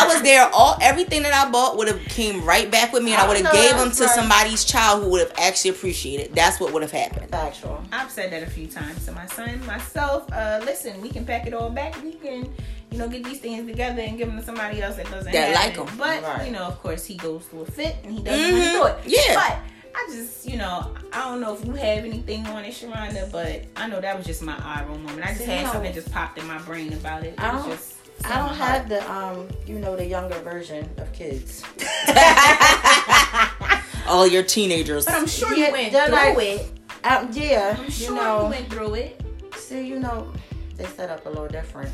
I 0.00 0.06
was 0.08 0.22
there, 0.22 0.48
all 0.52 0.76
everything 0.80 1.22
that 1.22 1.34
I 1.34 1.50
bought 1.50 1.76
would 1.76 1.86
have 1.86 2.00
came 2.06 2.42
right 2.44 2.70
back 2.70 2.92
with 2.92 3.02
me, 3.04 3.12
and 3.12 3.20
I 3.20 3.26
I 3.26 3.28
would 3.28 3.36
have 3.44 3.52
gave 3.52 3.70
them 3.72 3.88
that's 3.88 3.98
to 3.98 4.08
somebody's 4.08 4.64
child 4.64 5.04
who 5.04 5.10
would 5.10 5.20
have 5.20 5.32
actually 5.38 5.70
appreciated. 5.70 6.34
That's 6.34 6.58
what 6.58 6.72
would 6.72 6.80
have 6.82 6.90
happened. 6.92 7.30
Factual. 7.30 7.82
I've 7.92 8.10
said 8.10 8.32
that 8.32 8.42
a 8.42 8.46
few 8.50 8.66
times 8.66 9.04
to 9.04 9.12
my 9.12 9.26
son, 9.26 9.64
myself. 9.66 10.30
Uh, 10.32 10.60
listen, 10.64 11.00
we 11.02 11.10
can 11.10 11.26
pack 11.26 11.46
it 11.46 11.52
all 11.54 11.68
back. 11.70 12.02
We 12.02 12.12
can, 12.14 12.50
you 12.90 12.98
know, 12.98 13.08
get 13.08 13.22
these 13.24 13.40
things 13.40 13.66
together 13.68 14.00
and 14.00 14.16
give 14.16 14.28
them 14.28 14.38
to 14.38 14.44
somebody 14.44 14.80
else 14.80 14.96
that 14.96 15.10
doesn't 15.10 15.30
That 15.30 15.54
have 15.54 15.66
like 15.66 15.76
them. 15.76 15.98
But 15.98 16.22
Right. 16.22 16.46
you 16.46 16.52
know, 16.52 16.64
of 16.64 16.82
course, 16.82 17.04
he 17.04 17.16
goes 17.16 17.44
through 17.44 17.62
a 17.62 17.66
fit 17.70 17.96
and 18.02 18.12
he 18.16 18.22
doesn't 18.22 18.52
want 18.52 18.64
to 18.64 18.70
Mhm. 18.70 18.72
do 19.04 19.10
it. 19.10 19.26
Yeah. 19.28 19.34
But 19.34 19.58
I 19.96 20.06
just, 20.10 20.46
you 20.46 20.56
know, 20.56 20.92
I 21.12 21.24
don't 21.28 21.40
know 21.40 21.54
if 21.54 21.64
you 21.64 21.72
have 21.72 22.04
anything 22.04 22.46
on 22.46 22.64
it, 22.64 22.72
Sharonda, 22.74 23.30
but 23.30 23.64
I 23.76 23.88
know 23.88 24.00
that 24.00 24.16
was 24.16 24.26
just 24.26 24.42
my 24.42 24.56
eye 24.58 24.84
roll 24.86 24.98
moment. 24.98 25.22
I 25.24 25.28
just 25.28 25.40
See, 25.40 25.46
had 25.46 25.66
no. 25.66 25.72
something 25.72 25.92
just 25.92 26.12
popped 26.12 26.38
in 26.38 26.46
my 26.46 26.58
brain 26.58 26.92
about 26.92 27.22
it. 27.24 27.34
It 27.34 27.40
I 27.40 27.54
was 27.54 27.62
don't- 27.64 27.72
just. 27.76 27.90
I 28.26 28.36
don't 28.36 28.54
have 28.56 28.88
the 28.88 29.12
um, 29.12 29.48
you 29.66 29.78
know, 29.80 29.96
the 29.96 30.06
younger 30.06 30.38
version 30.40 30.88
of 30.98 31.12
kids. 31.12 31.62
All 34.06 34.26
your 34.26 34.42
teenagers. 34.44 35.04
But 35.04 35.14
I'm 35.14 35.26
sure 35.26 35.52
Yeah, 35.54 35.66
you 35.66 35.72
went 35.72 35.92
through 35.92 36.14
like- 36.14 36.38
it. 36.38 36.70
Um, 37.04 37.28
yeah, 37.32 37.74
I'm 37.78 37.84
you 37.86 37.90
sure 37.90 38.10
you, 38.10 38.14
know. 38.22 38.46
went 38.48 38.70
through 38.70 38.94
it. 38.94 39.20
See, 39.56 39.86
you 39.86 39.98
know, 39.98 40.32
they 40.76 40.84
set 40.86 41.10
up 41.10 41.26
a 41.26 41.28
little 41.28 41.48
different 41.48 41.90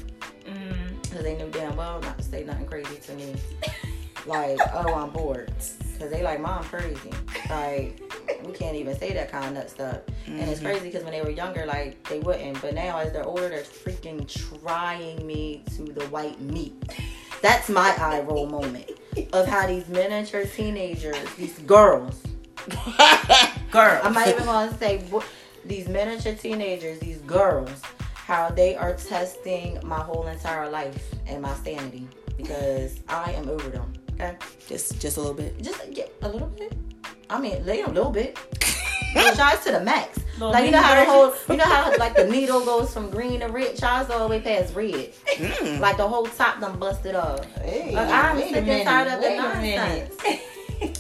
Mm. 0.47 1.03
because 1.03 1.23
they 1.23 1.37
knew 1.37 1.49
damn 1.51 1.77
well 1.77 2.01
not 2.01 2.17
to 2.19 2.25
say 2.25 2.43
nothing 2.45 2.67
crazy 2.67 2.97
to 2.97 3.13
me. 3.15 3.35
Like, 4.27 4.59
oh, 4.73 4.95
I'm 4.95 5.11
bored. 5.11 5.53
Because 5.93 6.11
they 6.11 6.23
like, 6.23 6.41
mom, 6.41 6.65
crazy. 6.65 7.11
Like, 7.49 8.01
we 8.45 8.53
can't 8.53 8.77
even 8.77 8.99
say 8.99 9.13
that 9.13 9.31
kind 9.31 9.47
of 9.47 9.53
nut 9.55 9.71
stuff. 9.71 9.99
And 10.27 10.41
it's 10.41 10.61
mm-hmm. 10.61 10.67
crazy 10.67 10.87
because 10.87 11.03
when 11.05 11.13
they 11.13 11.23
were 11.23 11.31
younger, 11.31 11.67
like, 11.67 12.03
they 12.09 12.21
wouldn't. 12.21 12.61
But 12.63 12.75
now, 12.75 12.99
as 12.99 13.13
they're 13.13 13.25
older, 13.25 13.49
they're 13.49 13.63
freaking 13.63 14.27
trying 14.61 15.27
me 15.27 15.63
to 15.77 15.85
the 15.85 16.05
white 16.07 16.41
meat. 16.41 16.75
That's 17.43 17.69
my 17.69 17.95
eye 17.99 18.21
roll 18.21 18.47
moment 18.47 18.91
of 19.33 19.47
how 19.47 19.67
these 19.67 19.89
miniature 19.89 20.45
teenagers, 20.45 21.17
these 21.37 21.59
girls, 21.61 22.23
Girl. 23.71 24.01
I'm 24.03 24.13
not 24.13 24.29
even 24.29 24.45
gonna 24.45 24.77
say 24.79 25.03
these 25.65 25.89
miniature 25.89 26.35
teenagers, 26.35 26.99
these 27.01 27.19
girls, 27.19 27.83
how 28.15 28.51
they 28.51 28.77
are 28.77 28.95
testing 28.95 29.79
my 29.83 30.01
whole 30.01 30.27
entire 30.27 30.69
life 30.69 31.15
and 31.27 31.43
my 31.43 31.55
sanity 31.55 32.07
because 32.37 33.01
I 33.09 33.33
am 33.33 33.49
over 33.49 33.69
them. 33.69 33.93
Okay, 34.23 34.37
just 34.69 35.01
just 35.01 35.17
a 35.17 35.21
little 35.21 35.35
bit. 35.35 35.61
just 35.63 35.79
get 35.93 36.13
a 36.23 36.29
little 36.29 36.49
bit. 36.49 36.73
I 37.29 37.41
mean, 37.41 37.65
they 37.65 37.83
a 37.83 37.89
little 37.89 38.11
bit. 38.11 38.39
Shots 39.35 39.65
to 39.65 39.73
the 39.73 39.81
max. 39.81 40.19
Little 40.35 40.51
like 40.53 40.65
you 40.67 40.71
know 40.71 40.83
how 40.83 40.95
the 40.95 41.05
whole, 41.11 41.35
you 41.49 41.57
know 41.57 41.65
how 41.65 41.97
like 41.97 42.15
the 42.15 42.25
needle 42.37 42.65
goes 42.65 42.93
from 42.93 43.11
green 43.11 43.41
to 43.41 43.47
red. 43.49 43.79
Shots 43.79 44.11
all 44.11 44.21
the 44.21 44.29
way 44.29 44.41
past 44.41 44.75
red. 44.75 45.13
Mm. 45.37 45.81
Like 45.81 45.97
the 45.97 46.07
whole 46.07 46.27
top 46.27 46.61
done 46.61 46.79
busted 46.79 47.15
off. 47.15 47.45
Hey, 47.57 47.93
Like, 47.95 48.09
I'm 48.09 48.39
sick 48.39 48.67
and 48.67 48.85
tired 48.85 49.09
of 49.09 49.21
the 49.23 49.37
nonsense. 49.37 50.17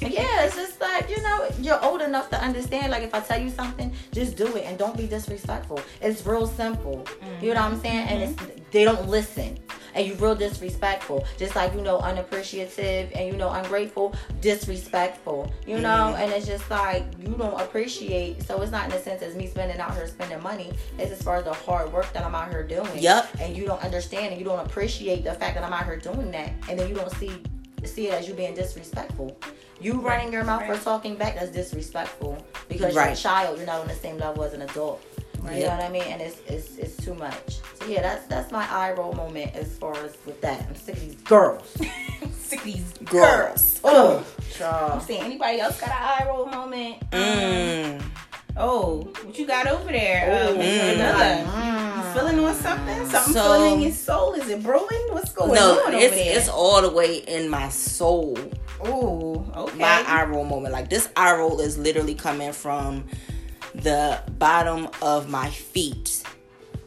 Yeah, 0.02 0.44
it's 0.44 0.56
just 0.56 0.78
like, 0.78 1.08
you 1.08 1.22
know, 1.22 1.48
you're 1.58 1.82
old 1.82 2.02
enough 2.02 2.28
to 2.30 2.38
understand. 2.42 2.90
Like, 2.92 3.02
if 3.02 3.14
I 3.14 3.20
tell 3.20 3.40
you 3.40 3.48
something, 3.48 3.90
just 4.12 4.36
do 4.36 4.54
it 4.56 4.64
and 4.66 4.76
don't 4.78 4.94
be 4.94 5.06
disrespectful. 5.06 5.80
It's 6.02 6.26
real 6.26 6.46
simple. 6.46 7.06
You 7.40 7.54
know 7.54 7.62
what 7.62 7.72
I'm 7.72 7.80
saying? 7.80 8.08
And 8.08 8.22
it's 8.24 8.42
they 8.72 8.84
don't 8.84 9.08
listen. 9.08 9.58
And 9.94 10.06
you 10.06 10.14
real 10.14 10.34
disrespectful. 10.34 11.24
Just 11.38 11.56
like, 11.56 11.74
you 11.74 11.80
know, 11.80 11.98
unappreciative 11.98 13.10
and, 13.14 13.26
you 13.28 13.36
know, 13.36 13.50
ungrateful, 13.50 14.14
disrespectful. 14.40 15.52
You 15.66 15.74
mm-hmm. 15.74 15.82
know? 15.82 16.14
And 16.18 16.32
it's 16.32 16.46
just 16.46 16.70
like, 16.70 17.04
you 17.18 17.34
don't 17.34 17.60
appreciate. 17.60 18.42
So 18.42 18.60
it's 18.62 18.72
not 18.72 18.86
in 18.86 18.90
the 18.90 18.98
sense 18.98 19.22
as 19.22 19.34
me 19.34 19.46
spending 19.46 19.78
out 19.78 19.94
here 19.94 20.06
spending 20.06 20.42
money. 20.42 20.72
It's 20.98 21.12
as 21.12 21.22
far 21.22 21.36
as 21.36 21.44
the 21.44 21.54
hard 21.54 21.92
work 21.92 22.12
that 22.12 22.24
I'm 22.24 22.34
out 22.34 22.50
here 22.50 22.66
doing. 22.66 22.98
Yup. 22.98 23.28
And 23.40 23.56
you 23.56 23.66
don't 23.66 23.82
understand 23.82 24.32
and 24.32 24.38
you 24.38 24.44
don't 24.44 24.64
appreciate 24.64 25.24
the 25.24 25.34
fact 25.34 25.54
that 25.54 25.64
I'm 25.64 25.72
out 25.72 25.84
here 25.84 25.96
doing 25.96 26.30
that. 26.32 26.52
And 26.68 26.78
then 26.78 26.88
you 26.88 26.94
don't 26.94 27.12
see 27.16 27.42
see 27.86 28.08
it 28.08 28.14
as 28.14 28.28
you 28.28 28.34
being 28.34 28.54
disrespectful. 28.54 29.36
You 29.80 29.94
running 30.00 30.32
your 30.32 30.44
mouth 30.44 30.68
or 30.68 30.76
talking 30.76 31.16
back, 31.16 31.36
that's 31.36 31.50
disrespectful. 31.50 32.44
Because 32.68 32.94
you're 32.94 33.04
a 33.04 33.16
child, 33.16 33.56
you're 33.56 33.66
not 33.66 33.80
on 33.80 33.88
the 33.88 33.94
same 33.94 34.18
level 34.18 34.44
as 34.44 34.52
an 34.52 34.62
adult. 34.62 35.02
You 35.44 35.60
know 35.64 35.68
what 35.70 35.80
I 35.80 35.88
mean? 35.88 36.02
And 36.02 36.20
it's, 36.22 36.38
it's 36.46 36.76
it's 36.76 36.96
too 37.04 37.14
much. 37.14 37.58
So 37.78 37.86
yeah, 37.86 38.02
that's 38.02 38.26
that's 38.26 38.50
my 38.52 38.68
eye 38.70 38.92
roll 38.92 39.12
moment 39.14 39.54
as 39.56 39.76
far 39.78 39.96
as 39.96 40.16
with 40.26 40.40
that. 40.42 40.66
I'm 40.68 40.74
sick 40.76 40.96
of 40.96 41.00
these 41.00 41.14
girls. 41.16 41.76
Sick 42.50 42.58
of 42.58 42.64
these 42.64 42.92
Girls. 43.04 43.80
Oh, 43.84 44.24
I'm 44.60 45.00
saying 45.00 45.22
anybody 45.22 45.60
else 45.60 45.80
got 45.80 45.90
an 45.90 45.96
eye 45.98 46.24
roll 46.26 46.46
moment? 46.46 47.00
Mm. 47.10 48.02
Oh, 48.56 49.02
what 49.22 49.38
you 49.38 49.46
got 49.46 49.68
over 49.68 49.88
there? 49.90 50.48
Uh, 50.50 50.54
Miss 50.56 50.82
Mm. 50.82 50.96
Vanilla? 50.96 51.44
Mm. 51.46 51.96
You 51.96 52.20
feeling 52.20 52.38
on 52.44 52.54
something? 52.56 53.06
Something 53.08 53.32
So- 53.34 53.42
feeling 53.54 53.72
in 53.74 53.80
your 53.82 53.92
soul? 53.92 54.32
Is 54.34 54.48
it 54.48 54.62
brewing? 54.64 55.06
What's 55.10 55.32
going 55.32 55.54
No, 55.54 55.80
on 55.86 55.94
it's 55.94 56.06
over 56.06 56.14
there? 56.16 56.36
it's 56.38 56.48
all 56.48 56.82
the 56.82 56.90
way 56.90 57.18
in 57.18 57.48
my 57.48 57.68
soul. 57.68 58.36
Ooh, 58.86 59.44
okay. 59.56 59.78
My 59.78 60.04
eye 60.06 60.24
roll 60.24 60.44
moment. 60.44 60.72
Like 60.72 60.90
this 60.90 61.08
eye 61.16 61.36
roll 61.36 61.60
is 61.60 61.78
literally 61.78 62.14
coming 62.16 62.52
from 62.52 63.04
the 63.74 64.20
bottom 64.38 64.88
of 65.02 65.28
my 65.28 65.48
feet. 65.50 66.22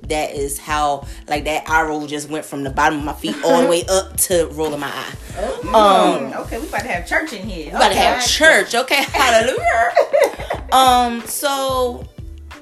That 0.04 0.32
is 0.32 0.60
how 0.60 1.08
like 1.30 1.46
that 1.46 1.70
eye 1.70 1.84
roll 1.84 2.08
just 2.08 2.30
went 2.30 2.44
from 2.44 2.64
the 2.64 2.70
bottom 2.70 3.00
of 3.00 3.06
my 3.06 3.14
feet 3.14 3.36
all 3.44 3.62
the 3.62 3.68
way 3.70 3.86
up 3.90 4.18
to 4.18 4.48
rolling 4.48 4.82
my 4.82 4.92
eye. 4.92 5.16
Um 5.64 6.32
Mm, 6.32 6.36
okay, 6.42 6.60
we 6.60 6.68
about 6.68 6.82
to 6.82 6.88
have 6.90 7.08
church 7.08 7.32
in 7.34 7.48
here. 7.48 7.66
We 7.66 7.72
gotta 7.72 7.96
have 7.96 8.26
church, 8.26 8.76
okay? 8.76 9.04
Hallelujah. 9.08 9.94
um, 10.74 11.22
so 11.22 12.06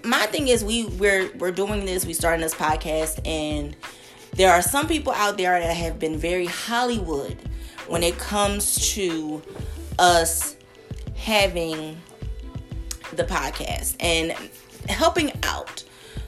my 0.04 0.26
thing 0.28 0.50
is 0.50 0.64
we 0.64 0.86
we're 0.86 1.32
we're 1.38 1.52
doing 1.52 1.86
this, 1.86 2.06
we 2.06 2.14
starting 2.14 2.42
this 2.42 2.54
podcast, 2.54 3.26
and 3.28 3.76
there 4.36 4.52
are 4.52 4.62
some 4.62 4.88
people 4.88 5.12
out 5.14 5.38
there 5.38 5.60
that 5.60 5.76
have 5.76 5.98
been 6.00 6.18
very 6.18 6.46
Hollywood 6.46 7.38
when 7.88 8.04
it 8.04 8.18
comes 8.20 8.94
to 8.94 9.42
us 10.00 10.56
having 11.16 11.98
the 13.14 13.24
podcast 13.24 13.96
and 14.00 14.32
helping 14.90 15.32
out. 15.44 15.84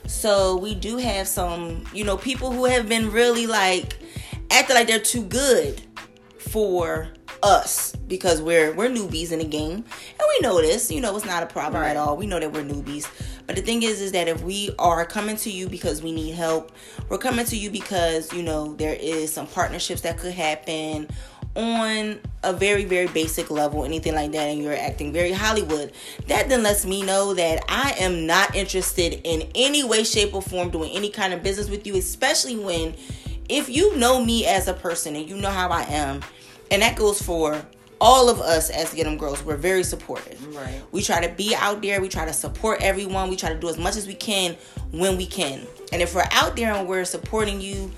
So 0.06 0.58
we 0.58 0.76
do 0.76 0.98
have 0.98 1.28
some, 1.28 1.86
you 1.94 2.04
know, 2.04 2.18
people 2.18 2.52
who 2.52 2.66
have 2.66 2.88
been 2.90 3.12
really 3.12 3.48
like 3.48 3.98
acting 4.52 4.76
like 4.76 4.88
they're 4.88 5.00
too 5.00 5.24
good 5.24 5.82
for 6.38 7.10
us 7.42 7.94
because 8.08 8.42
we're 8.42 8.72
we're 8.74 8.90
newbies 8.90 9.32
in 9.34 9.40
the 9.40 9.46
game 9.46 9.74
and 9.74 9.84
we 10.20 10.40
know 10.42 10.62
this 10.62 10.90
you 10.90 11.02
know 11.02 11.14
it's 11.14 11.26
not 11.26 11.44
a 11.44 11.46
problem 11.46 11.82
Right. 11.82 11.90
at 11.90 11.98
all 11.98 12.16
we 12.16 12.26
know 12.26 12.40
that 12.40 12.54
we're 12.54 12.64
newbies 12.64 13.06
but 13.48 13.58
the 13.58 13.62
thing 13.62 13.84
is 13.84 14.00
is 14.00 14.14
that 14.14 14.30
if 14.30 14.42
we 14.44 14.74
are 14.80 15.06
coming 15.06 15.36
to 15.38 15.50
you 15.52 15.68
because 15.68 16.02
we 16.02 16.14
need 16.14 16.36
help 16.36 16.72
we're 17.10 17.18
coming 17.18 17.46
to 17.48 17.58
you 17.58 17.70
because 17.70 18.32
you 18.32 18.44
know 18.44 18.76
there 18.76 18.94
is 18.94 19.34
some 19.34 19.46
partnerships 19.46 20.00
that 20.02 20.18
could 20.18 20.32
happen 20.32 21.10
on 21.56 22.20
a 22.44 22.52
very 22.52 22.84
very 22.84 23.08
basic 23.08 23.52
level 23.52 23.86
anything 23.86 24.16
like 24.16 24.32
that 24.32 24.48
and 24.48 24.60
you're 24.60 24.76
acting 24.76 25.14
very 25.14 25.32
hollywood 25.32 25.92
that 26.28 26.50
then 26.50 26.64
lets 26.64 26.86
me 26.86 27.04
know 27.04 27.34
that 27.34 27.64
i 27.70 27.94
am 28.00 28.26
not 28.26 28.56
interested 28.56 29.22
in 29.24 29.48
any 29.54 29.84
way 29.84 30.04
shape 30.04 30.34
or 30.34 30.42
form 30.42 30.70
doing 30.70 30.92
any 30.92 31.10
kind 31.10 31.34
of 31.34 31.44
business 31.44 31.70
with 31.70 31.86
you 31.86 31.96
especially 31.96 32.58
when 32.58 32.96
if 33.50 33.70
you 33.70 33.96
know 33.98 34.24
me 34.24 34.48
as 34.48 34.68
a 34.68 34.74
person 34.74 35.16
and 35.16 35.30
you 35.30 35.38
know 35.38 35.52
how 35.52 35.70
i 35.70 35.84
am 35.84 36.22
and 36.72 36.82
that 36.82 36.96
goes 36.96 37.22
for 37.22 37.64
all 38.04 38.30
of 38.30 38.42
us 38.42 38.70
as 38.70 38.94
Get 38.94 39.08
'em 39.08 39.18
Girls. 39.18 39.44
We're 39.44 39.56
very 39.56 39.84
supportive. 39.84 40.54
Right. 40.54 40.82
We 40.92 41.02
try 41.02 41.26
to 41.26 41.34
be 41.34 41.56
out 41.56 41.82
there. 41.82 42.02
We 42.02 42.10
try 42.10 42.26
to 42.26 42.34
support 42.34 42.82
everyone. 42.82 43.30
We 43.30 43.38
try 43.38 43.48
to 43.54 43.58
do 43.58 43.70
as 43.70 43.78
much 43.78 43.96
as 43.96 44.06
we 44.06 44.14
can 44.14 44.58
when 44.92 45.16
we 45.16 45.26
can. 45.26 45.62
And 45.94 46.02
if 46.02 46.14
we're 46.14 46.28
out 46.32 46.58
there 46.58 46.74
and 46.74 46.86
we're 46.86 47.06
supporting 47.06 47.62
you, 47.62 47.92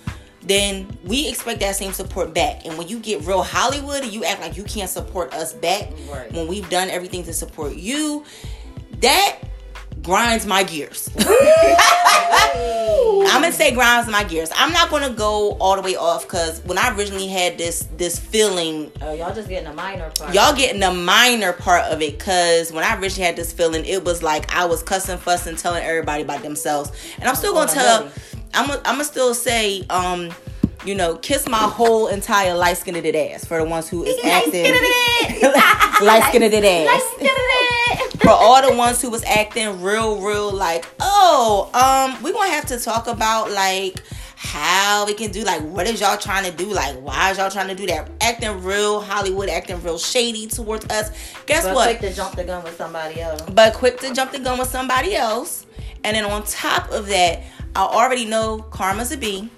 then 0.48 0.98
we 1.04 1.28
expect 1.30 1.60
that 1.62 1.76
same 1.76 1.92
support 1.94 2.34
back. 2.34 2.66
And 2.66 2.78
when 2.78 2.88
you 2.88 3.00
get 3.00 3.26
real 3.26 3.44
Hollywood 3.44 4.04
and 4.04 4.12
you 4.14 4.24
act 4.24 4.42
like 4.42 4.56
you 4.58 4.64
can't 4.64 4.90
support 4.90 5.34
us 5.34 5.54
back 5.54 5.90
Right. 6.10 6.32
when 6.34 6.48
we've 6.48 6.70
done 6.70 6.90
everything 6.90 7.24
to 7.26 7.34
support 7.34 7.76
you, 7.76 8.24
that 9.02 9.40
grinds 10.04 10.46
my 10.46 10.64
gears. 10.64 11.10
I'm 13.28 13.42
gonna 13.42 13.52
say 13.52 13.74
grinds 13.74 14.10
my 14.10 14.24
gears. 14.24 14.50
I'm 14.56 14.72
not 14.72 14.90
gonna 14.90 15.10
go 15.10 15.54
all 15.60 15.76
the 15.76 15.82
way 15.82 15.96
off 15.96 16.24
because 16.24 16.62
when 16.64 16.78
I 16.78 16.96
originally 16.96 17.28
had 17.28 17.58
this 17.58 17.88
this 17.98 18.18
feeling, 18.20 18.92
Oh, 19.02 19.14
y'all 19.14 19.34
just 19.34 19.50
getting 19.50 19.68
a 19.68 19.74
minor 19.74 20.10
part. 20.12 20.34
y'all 20.34 20.56
getting 20.56 20.80
the 20.80 20.92
minor 20.92 21.54
part 21.54 21.84
of 21.92 22.02
it. 22.02 22.18
Cause 22.20 22.72
when 22.72 22.84
I 22.84 22.98
originally 23.00 23.26
had 23.28 23.36
this 23.36 23.52
feeling, 23.52 23.84
it 23.86 24.04
was 24.06 24.24
like 24.24 24.54
I 24.56 24.66
was 24.66 24.84
cussing, 24.84 25.18
fussing, 25.18 25.56
telling 25.58 25.84
everybody 25.84 26.24
about 26.24 26.44
themselves, 26.44 26.92
and 27.20 27.28
I'm 27.28 27.36
still 27.36 27.54
gonna 27.54 27.72
tell. 27.72 28.04
really? 28.04 28.12
I'm 28.54 28.68
gonna 28.68 28.80
I'm 28.86 28.96
gonna 28.96 29.04
still 29.04 29.34
say, 29.34 29.84
um, 29.90 30.32
you 30.86 30.96
know, 30.96 31.16
kiss 31.18 31.48
my 31.48 31.58
whole 31.58 32.08
entire 32.08 32.56
light 32.56 32.78
skinned 32.78 33.06
ass 33.16 33.46
for 33.46 33.58
the 33.58 33.66
ones 33.66 33.90
who 33.90 34.04
is 34.04 34.18
acting 34.26 34.64
light 36.06 36.24
skinned 36.30 36.54
ass 36.54 37.02
for 38.22 38.30
all 38.32 38.68
the 38.68 38.76
ones 38.76 39.02
who 39.02 39.10
was 39.10 39.24
acting 39.26 39.82
real, 39.82 40.20
real 40.22 40.52
like, 40.52 40.86
oh, 41.00 41.70
um, 41.74 42.22
we 42.24 42.32
gonna 42.32 42.50
have 42.50 42.66
to 42.68 42.80
talk 42.80 43.08
about 43.08 43.52
like 43.52 44.02
how 44.36 45.06
we 45.06 45.14
can 45.14 45.32
do 45.32 45.44
like 45.44 45.62
what 45.62 45.88
is 45.88 46.00
y'all 46.02 46.18
trying 46.18 46.44
to 46.50 46.52
do? 46.56 46.72
Like 46.72 46.96
why 46.98 47.32
is 47.32 47.38
y'all 47.38 47.50
trying 47.50 47.68
to 47.70 47.76
do 47.76 47.86
that? 47.88 48.10
Acting 48.22 48.64
real 48.64 49.02
Hollywood, 49.02 49.50
acting 49.50 49.82
real 49.84 49.98
shady 49.98 50.48
towards 50.48 50.86
us. 50.86 51.10
Guess 51.46 51.66
But 51.66 51.76
what? 51.76 51.88
quick 51.88 52.00
to 52.12 52.16
jump 52.16 52.36
the 52.36 52.44
gun 52.44 52.64
with 52.64 52.78
somebody 52.78 53.22
else. 53.22 53.42
but 53.52 53.74
quick 53.74 54.00
to 54.02 54.14
jump 54.14 54.32
the 54.32 54.40
gun 54.40 54.60
with 54.60 54.70
somebody 54.70 55.16
else. 55.16 55.66
And 56.04 56.16
then 56.16 56.26
on 56.26 56.44
top 56.44 56.92
of 56.92 57.08
that, 57.08 57.42
I 57.76 57.84
already 57.84 58.26
know 58.26 58.60
karma's 58.72 59.12
a 59.12 59.18
B. 59.18 59.50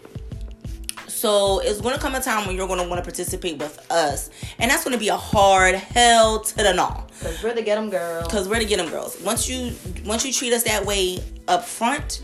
So 1.08 1.60
it's 1.60 1.82
gonna 1.82 1.98
come 1.98 2.16
a 2.16 2.20
time 2.22 2.46
when 2.46 2.56
you're 2.56 2.68
gonna 2.68 2.88
want 2.88 3.00
to 3.00 3.04
participate 3.04 3.58
with 3.58 3.92
us, 3.92 4.30
and 4.60 4.70
that's 4.70 4.84
gonna 4.84 4.98
be 4.98 5.10
a 5.10 5.18
hard 5.18 5.76
hell 5.76 6.40
to 6.42 6.56
the 6.56 6.74
gnaw. 6.74 7.04
Cause 7.22 7.42
we're 7.42 7.54
the 7.54 7.62
get 7.62 7.78
'em 7.78 7.90
girls. 7.90 8.28
Cause 8.28 8.48
we're 8.48 8.60
the 8.60 8.66
get 8.66 8.78
them 8.78 8.90
girls. 8.90 9.20
Once 9.22 9.50
you 9.50 9.74
once 10.06 10.26
you 10.26 10.32
treat 10.32 10.54
us 10.54 10.64
that 10.64 10.86
way 10.86 11.20
up 11.48 11.66
front, 11.66 12.22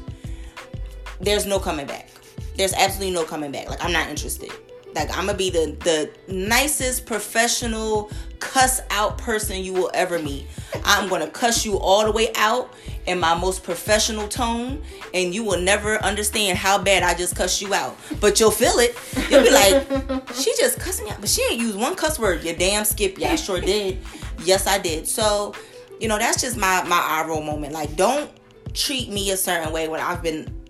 there's 1.21 1.45
no 1.45 1.59
coming 1.59 1.87
back. 1.87 2.09
There's 2.55 2.73
absolutely 2.73 3.13
no 3.13 3.23
coming 3.23 3.51
back. 3.51 3.69
Like 3.69 3.83
I'm 3.83 3.91
not 3.91 4.09
interested. 4.09 4.51
Like 4.95 5.09
I'm 5.11 5.25
gonna 5.25 5.37
be 5.37 5.49
the 5.49 5.75
the 5.83 6.33
nicest 6.33 7.05
professional 7.05 8.11
cuss 8.39 8.81
out 8.89 9.17
person 9.17 9.63
you 9.63 9.73
will 9.73 9.91
ever 9.93 10.19
meet. 10.19 10.47
I'm 10.83 11.09
gonna 11.09 11.29
cuss 11.29 11.65
you 11.65 11.77
all 11.79 12.03
the 12.05 12.11
way 12.11 12.31
out 12.35 12.73
in 13.05 13.19
my 13.19 13.35
most 13.35 13.63
professional 13.63 14.27
tone, 14.27 14.81
and 15.13 15.33
you 15.33 15.43
will 15.43 15.59
never 15.59 15.97
understand 16.03 16.57
how 16.57 16.81
bad 16.81 17.03
I 17.03 17.13
just 17.13 17.35
cussed 17.35 17.61
you 17.61 17.73
out. 17.73 17.97
But 18.19 18.39
you'll 18.39 18.51
feel 18.51 18.79
it. 18.79 18.97
You'll 19.29 19.43
be 19.43 19.51
like, 19.51 19.87
she 20.35 20.53
just 20.57 20.79
cussed 20.79 21.03
me 21.03 21.09
out, 21.09 21.19
but 21.19 21.29
she 21.29 21.41
ain't 21.43 21.59
used 21.59 21.77
one 21.77 21.95
cuss 21.95 22.19
word. 22.19 22.43
You 22.43 22.55
damn 22.55 22.85
skip. 22.85 23.17
Yeah, 23.17 23.31
I 23.31 23.35
sure 23.35 23.59
did. 23.59 23.99
Yes, 24.43 24.67
I 24.67 24.77
did. 24.77 25.07
So, 25.07 25.53
you 25.99 26.07
know, 26.07 26.17
that's 26.17 26.41
just 26.41 26.57
my 26.57 26.83
my 26.83 26.99
eye 26.99 27.25
roll 27.27 27.41
moment. 27.41 27.73
Like, 27.73 27.95
don't 27.95 28.29
treat 28.73 29.09
me 29.09 29.31
a 29.31 29.37
certain 29.37 29.71
way 29.71 29.87
when 29.87 29.99
I've 29.99 30.23
been 30.23 30.62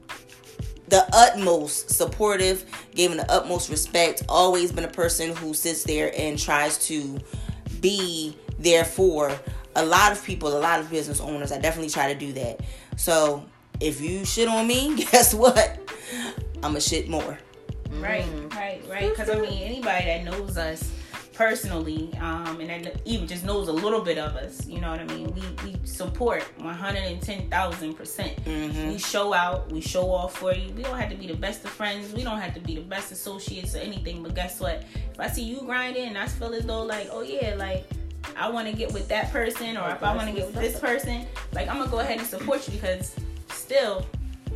the 0.94 1.10
utmost 1.12 1.90
supportive, 1.90 2.64
giving 2.94 3.18
the 3.18 3.32
utmost 3.32 3.72
respect, 3.72 4.22
always 4.30 4.72
been 4.72 4.84
a 4.84 4.92
person 4.92 5.36
who 5.36 5.52
sits 5.52 5.84
there 5.84 6.14
and 6.16 6.38
tries 6.38 6.78
to 6.78 7.18
be 7.82 8.38
there 8.60 8.86
for 8.86 9.36
a 9.76 9.84
lot 9.84 10.12
of 10.12 10.24
people, 10.24 10.56
a 10.56 10.60
lot 10.60 10.80
of 10.80 10.92
business 10.92 11.20
owners. 11.20 11.52
I 11.52 11.58
definitely 11.58 11.90
try 11.90 12.14
to 12.14 12.20
do 12.20 12.32
that. 12.34 12.60
So 12.96 13.44
if 13.80 14.02
you 14.02 14.24
shit 14.24 14.48
on 14.48 14.68
me, 14.68 14.96
guess 15.12 15.34
what? 15.34 15.80
I'ma 16.62 16.78
shit 16.78 17.10
more. 17.10 17.40
Right, 17.94 18.28
right, 18.52 18.84
right. 18.88 19.10
Because 19.10 19.32
I 19.32 19.40
mean, 19.42 19.64
anybody 19.64 20.06
that 20.06 20.24
knows 20.24 20.60
us 20.60 20.92
personally, 21.34 22.12
um, 22.20 22.60
and 22.62 22.86
that 22.86 23.02
even 23.06 23.28
just 23.28 23.44
knows 23.44 23.68
a 23.68 23.72
little 23.72 24.02
bit 24.02 24.18
of 24.18 24.36
us, 24.36 24.66
you 24.68 24.80
know 24.80 24.92
what 24.92 25.00
I 25.00 25.06
mean. 25.06 25.34
We 25.34 25.42
we 25.64 25.76
support 25.84 26.44
one 26.60 26.74
hundred 26.74 27.04
and 27.04 27.22
ten 27.22 27.50
thousand 27.50 27.96
percent. 27.96 28.44
Mm-hmm. 28.46 28.90
We 28.90 28.98
show 28.98 29.34
out, 29.34 29.72
we 29.72 29.82
show 29.82 30.12
off 30.12 30.38
for 30.38 30.54
you. 30.54 30.72
We 30.74 30.84
don't 30.84 30.98
have 30.98 31.10
to 31.10 31.16
be 31.16 31.28
the 31.28 31.36
best 31.36 31.64
of 31.66 31.72
friends. 31.72 32.14
We 32.14 32.24
don't 32.24 32.40
have 32.40 32.54
to 32.54 32.60
be 32.60 32.76
the 32.76 32.82
best 32.82 33.12
associates 33.12 33.76
or 33.76 33.80
anything. 33.80 34.24
But 34.24 34.36
guess 34.36 34.60
what? 34.60 34.86
If 35.12 35.20
I 35.20 35.28
see 35.28 35.44
you 35.44 35.62
grinding, 35.62 36.08
and 36.08 36.18
I 36.18 36.28
feel 36.28 36.54
as 36.54 36.66
though 36.66 36.84
like, 36.84 37.10
oh 37.12 37.22
yeah, 37.22 37.56
like. 37.56 37.86
I 38.38 38.50
want 38.50 38.70
to 38.70 38.74
get 38.74 38.92
with 38.94 39.10
that 39.10 39.32
person, 39.34 39.76
or 39.76 39.90
if 39.92 40.02
I 40.02 40.16
want 40.16 40.30
to 40.30 40.34
get 40.34 40.46
with 40.46 40.56
this 40.56 40.80
person, 40.80 41.28
like 41.52 41.68
I'm 41.68 41.78
gonna 41.78 41.92
go 41.92 42.00
ahead 42.00 42.20
and 42.20 42.26
support 42.26 42.66
you 42.68 42.74
because 42.76 43.14
still 43.50 44.06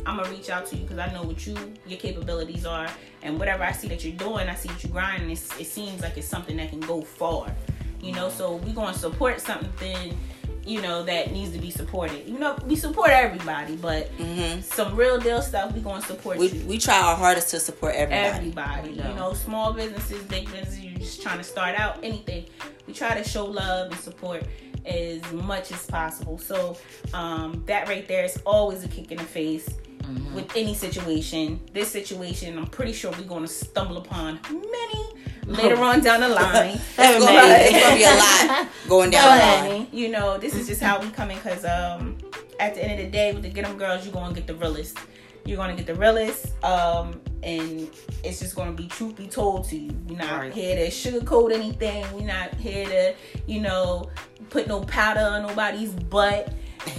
I'm 0.06 0.16
gonna 0.16 0.30
reach 0.30 0.50
out 0.50 0.66
to 0.66 0.76
you 0.76 0.82
because 0.82 0.98
I 0.98 1.12
know 1.12 1.22
what 1.22 1.46
you 1.46 1.56
your 1.86 1.98
capabilities 1.98 2.64
are, 2.66 2.88
and 3.22 3.38
whatever 3.38 3.64
I 3.64 3.72
see 3.72 3.88
that 3.88 4.04
you're 4.04 4.16
doing, 4.16 4.48
I 4.48 4.54
see 4.54 4.68
that 4.68 4.82
you're 4.82 4.92
grinding. 4.92 5.30
It's, 5.30 5.58
it 5.58 5.66
seems 5.66 6.00
like 6.02 6.16
it's 6.16 6.28
something 6.28 6.56
that 6.56 6.70
can 6.70 6.80
go 6.80 7.02
far, 7.02 7.54
you 8.00 8.12
know. 8.12 8.28
So 8.28 8.56
we 8.56 8.72
gonna 8.72 8.94
support 8.94 9.40
something, 9.40 10.16
you 10.64 10.80
know, 10.82 11.02
that 11.04 11.32
needs 11.32 11.52
to 11.52 11.58
be 11.58 11.70
supported. 11.70 12.26
You 12.28 12.38
know, 12.38 12.56
we 12.66 12.76
support 12.76 13.10
everybody, 13.10 13.76
but 13.76 14.10
some 14.62 14.94
real 14.96 15.18
deal 15.18 15.42
stuff 15.42 15.72
we 15.74 15.80
gonna 15.80 16.02
support 16.02 16.38
We 16.38 16.48
you. 16.48 16.66
we 16.66 16.78
try 16.78 17.00
our 17.00 17.16
hardest 17.16 17.50
to 17.50 17.60
support 17.60 17.94
everybody. 17.94 18.48
Everybody, 18.48 18.90
you 18.92 19.14
know, 19.14 19.32
small 19.34 19.72
businesses, 19.72 20.22
big 20.24 20.50
businesses, 20.50 20.80
you're 20.80 20.98
just 20.98 21.22
trying 21.22 21.38
to 21.38 21.44
start 21.44 21.78
out, 21.78 21.98
anything. 22.02 22.46
We 22.86 22.94
try 22.94 23.20
to 23.20 23.28
show 23.28 23.44
love 23.44 23.90
and 23.92 24.00
support 24.00 24.44
as 24.86 25.20
much 25.32 25.70
as 25.72 25.84
possible. 25.86 26.38
So 26.38 26.76
um, 27.12 27.62
that 27.66 27.88
right 27.88 28.08
there 28.08 28.24
is 28.24 28.40
always 28.46 28.82
a 28.84 28.88
kick 28.88 29.10
in 29.12 29.18
the 29.18 29.24
face 29.24 29.68
with 30.34 30.50
any 30.56 30.74
situation. 30.74 31.60
This 31.72 31.90
situation, 31.90 32.58
I'm 32.58 32.66
pretty 32.66 32.92
sure 32.92 33.10
we're 33.12 33.22
going 33.22 33.42
to 33.42 33.48
stumble 33.48 33.98
upon 33.98 34.40
many 34.50 35.14
later 35.46 35.76
on 35.82 36.00
down 36.00 36.20
the 36.20 36.28
line. 36.28 36.78
It's 36.78 36.96
gonna, 36.96 37.18
be, 37.18 37.26
it's 37.26 37.84
gonna 37.84 37.96
be 37.96 38.04
a 38.04 38.14
lot 38.58 38.68
going 38.88 39.10
down 39.10 39.38
the 39.38 39.68
line. 39.74 39.86
you 39.92 40.08
know, 40.10 40.38
this 40.38 40.54
is 40.54 40.66
just 40.66 40.80
how 40.82 41.00
we 41.00 41.10
come 41.10 41.30
in 41.30 41.38
because 41.38 41.64
um, 41.64 42.16
at 42.60 42.74
the 42.74 42.82
end 42.84 43.00
of 43.00 43.06
the 43.06 43.10
day, 43.12 43.32
with 43.32 43.42
the 43.42 43.48
Get 43.50 43.64
'em 43.66 43.78
Girls, 43.78 44.04
you're 44.04 44.12
going 44.14 44.34
to 44.34 44.40
get 44.40 44.46
the 44.46 44.54
realest. 44.54 44.98
You're 45.44 45.56
going 45.56 45.74
to 45.74 45.82
get 45.82 45.86
the 45.86 45.98
realest, 45.98 46.62
um, 46.62 47.18
and 47.42 47.88
it's 48.22 48.38
just 48.40 48.54
going 48.54 48.74
to 48.76 48.82
be 48.82 48.86
truth 48.88 49.16
be 49.16 49.26
told 49.26 49.64
to 49.70 49.76
you. 49.78 49.90
We're 50.06 50.18
not 50.18 50.40
Right. 50.40 50.52
here 50.52 50.76
to 50.76 50.88
sugarcoat 50.90 51.52
anything. 51.54 52.04
We're 52.12 52.26
not 52.26 52.52
here 52.56 52.84
to, 52.86 53.14
you 53.46 53.60
know, 53.62 54.10
put 54.50 54.66
no 54.66 54.80
powder 54.82 55.20
on 55.20 55.46
nobody's 55.46 55.90
butt. 55.92 56.52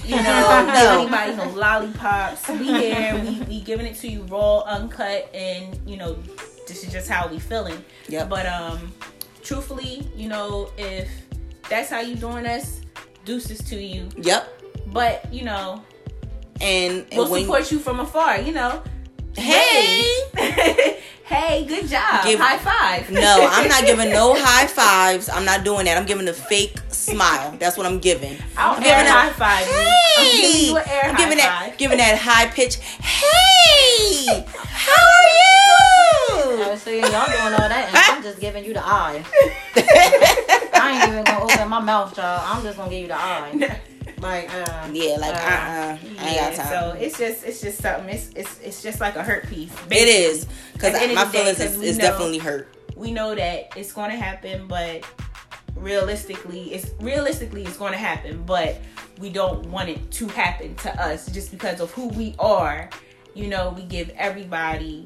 You 0.05 0.15
know, 0.17 0.65
No. 0.73 0.99
anybody 1.01 1.35
no 1.35 1.49
lollipops. 1.57 2.47
We 2.49 2.57
here, 2.65 3.21
we, 3.23 3.41
we 3.47 3.61
giving 3.61 3.85
it 3.85 3.95
to 3.97 4.07
you 4.09 4.23
raw, 4.23 4.59
uncut, 4.61 5.29
and 5.33 5.79
you 5.87 5.97
know, 5.97 6.13
this 6.67 6.83
is 6.83 6.91
just 6.91 7.09
how 7.09 7.27
we 7.27 7.39
feeling. 7.39 7.83
Yeah. 8.07 8.25
But 8.25 8.45
um, 8.45 8.91
truthfully, 9.43 10.07
you 10.15 10.27
know, 10.29 10.71
if 10.77 11.09
that's 11.69 11.89
how 11.89 11.99
you 12.01 12.15
doing 12.15 12.45
us, 12.45 12.81
deuces 13.25 13.59
to 13.69 13.75
you. 13.75 14.09
Yep. 14.17 14.61
But 14.87 15.31
you 15.33 15.43
know, 15.45 15.83
And, 16.61 17.05
and 17.11 17.17
we'll 17.17 17.27
support 17.27 17.71
you 17.71 17.79
from 17.79 17.99
afar. 17.99 18.39
You 18.41 18.53
know. 18.53 18.83
Hey, 19.39 20.03
hey, 21.25 21.65
good 21.65 21.87
job. 21.87 22.23
Give- 22.25 22.39
High 22.39 22.57
five. 22.57 23.09
no, 23.11 23.47
I'm 23.49 23.67
not 23.67 23.85
giving 23.85 24.09
no 24.11 24.35
high 24.37 24.67
fives. 24.67 25.29
I'm 25.29 25.45
not 25.45 25.63
doing 25.63 25.85
that. 25.85 25.97
I'm 25.97 26.05
giving 26.05 26.27
a 26.27 26.33
fake 26.33 26.77
smile. 26.89 27.55
That's 27.59 27.77
what 27.77 27.85
I'm 27.85 27.99
giving. 27.99 28.37
I'll 28.57 28.75
I'm 28.75 28.83
giving 28.83 29.05
high 29.05 29.29
a- 29.29 29.33
five. 29.33 29.65
I'm 29.67 30.31
giving 30.31 30.51
Hey, 30.51 30.65
you 30.69 30.77
an 30.77 30.83
air 30.87 31.03
I'm 31.05 31.15
high 31.15 31.17
giving 31.23 31.37
that, 31.37 31.63
five. 31.69 31.77
giving 31.77 31.97
that 31.97 32.17
high 32.17 32.47
pitch. 32.47 32.75
Hey, 32.77 34.45
how 34.55 35.03
are 35.05 35.27
you? 36.57 36.63
I 36.63 36.69
was 36.71 36.81
saying 36.81 37.03
y'all 37.03 37.25
doing 37.25 37.53
all 37.53 37.69
that, 37.69 37.85
and 37.87 37.97
I'm 37.97 38.23
just 38.23 38.39
giving 38.39 38.63
you 38.65 38.73
the 38.73 38.85
eye. 38.85 39.23
I 39.75 40.99
ain't 41.01 41.09
even 41.11 41.23
gonna 41.23 41.43
open 41.43 41.67
my 41.69 41.79
mouth, 41.79 42.15
y'all. 42.17 42.41
I'm 42.45 42.63
just 42.63 42.77
gonna 42.77 42.89
give 42.89 43.01
you 43.01 43.07
the 43.07 43.15
eye. 43.15 43.79
Like, 44.21 44.53
uh, 44.53 44.89
Yeah, 44.91 45.15
like 45.17 45.35
uh, 45.35 45.37
uh 45.37 45.41
I 45.41 45.99
ain't 46.01 46.15
Yeah, 46.19 46.49
got 46.49 46.55
time. 46.55 46.67
so 46.67 46.97
it's 46.99 47.17
just 47.17 47.43
it's 47.45 47.61
just 47.61 47.81
something. 47.81 48.09
It's 48.13 48.29
it's 48.35 48.59
it's 48.59 48.81
just 48.83 48.99
like 48.99 49.15
a 49.15 49.23
hurt 49.23 49.47
piece. 49.47 49.71
it 49.89 50.07
is 50.07 50.45
because 50.73 50.93
At 50.93 50.99
the 50.99 51.01
end 51.03 51.11
of 51.11 51.15
my 51.17 51.25
feelings 51.25 51.57
day, 51.57 51.65
is, 51.65 51.81
is 51.81 51.97
know- 51.97 52.03
definitely 52.05 52.37
hurt. 52.39 52.67
we 52.95 53.11
know 53.11 53.33
that 53.35 53.77
it's 53.77 53.93
going 53.93 54.11
to 54.11 54.17
happen, 54.17 54.67
but 54.67 55.05
realistically, 55.75 56.73
it's 56.73 56.91
realistically 56.99 57.63
it's 57.63 57.77
going 57.77 57.93
to 57.93 57.97
happen, 57.97 58.43
but 58.45 58.77
we 59.19 59.29
don't 59.29 59.65
want 59.67 59.89
it 59.89 60.11
to 60.11 60.27
happen 60.27 60.75
to 60.75 61.01
us 61.01 61.27
just 61.31 61.51
because 61.51 61.79
of 61.79 61.91
who 61.91 62.09
we 62.09 62.35
are. 62.39 62.89
You 63.33 63.47
know, 63.47 63.69
we 63.75 63.83
give 63.83 64.09
everybody 64.11 65.05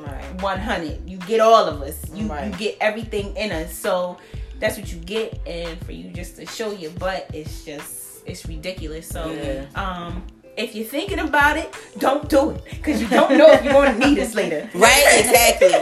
right. 0.00 0.42
100. 0.42 1.08
You 1.08 1.16
get 1.18 1.40
all 1.40 1.64
of 1.66 1.82
us. 1.82 1.98
You, 2.12 2.24
you 2.32 2.50
get 2.52 2.76
everything 2.80 3.36
in 3.36 3.50
us. 3.52 3.74
So 3.74 4.18
that's 4.60 4.76
what 4.78 4.92
you 4.92 4.98
get, 5.00 5.40
and 5.46 5.82
for 5.84 5.92
you 5.92 6.10
just 6.10 6.36
to 6.36 6.46
show 6.46 6.70
your 6.72 6.92
butt, 6.92 7.28
it's 7.32 7.64
just 7.64 8.03
it's 8.26 8.46
ridiculous. 8.46 9.08
So 9.08 9.30
Yeah. 9.30 9.66
um. 9.74 10.24
If 10.56 10.76
you're 10.76 10.86
thinking 10.86 11.18
about 11.18 11.56
it, 11.56 11.74
don't 11.98 12.28
do 12.28 12.50
it 12.50 12.62
because 12.70 13.02
you 13.02 13.08
don't 13.08 13.36
know 13.36 13.50
if 13.50 13.64
you're 13.64 13.72
going 13.72 13.92
to 14.00 14.06
need 14.08 14.20
us 14.20 14.36
later. 14.36 14.70
Right? 14.74 15.04
Exactly. 15.18 15.72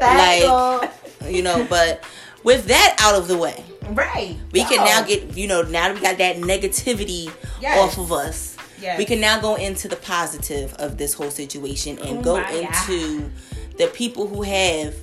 Like- 0.00 0.90
you 1.32 1.42
know, 1.42 1.64
but 1.70 2.02
with 2.42 2.66
that 2.66 2.96
out 2.98 3.14
of 3.14 3.28
the 3.28 3.36
way, 3.38 3.62
Right. 3.90 4.36
we 4.50 4.64
can 4.64 4.84
now 4.84 5.02
get 5.02 5.36
you 5.36 5.46
know 5.46 5.62
now 5.62 5.86
that 5.88 5.94
we 5.94 6.00
got 6.00 6.18
that 6.18 6.36
negativity 6.38 7.30
Yes. 7.60 7.78
off 7.78 7.98
of 7.98 8.10
us. 8.12 8.56
Yes. 8.82 8.98
We 8.98 9.04
can 9.04 9.20
now 9.20 9.40
go 9.40 9.54
into 9.54 9.86
the 9.88 9.96
positive 9.96 10.74
of 10.74 10.98
this 10.98 11.14
whole 11.14 11.30
situation 11.30 11.98
and 12.00 12.18
Oh 12.18 12.22
go 12.22 12.36
into 12.48 13.30
the 13.78 13.86
people 13.88 14.26
who 14.26 14.42
have 14.42 14.94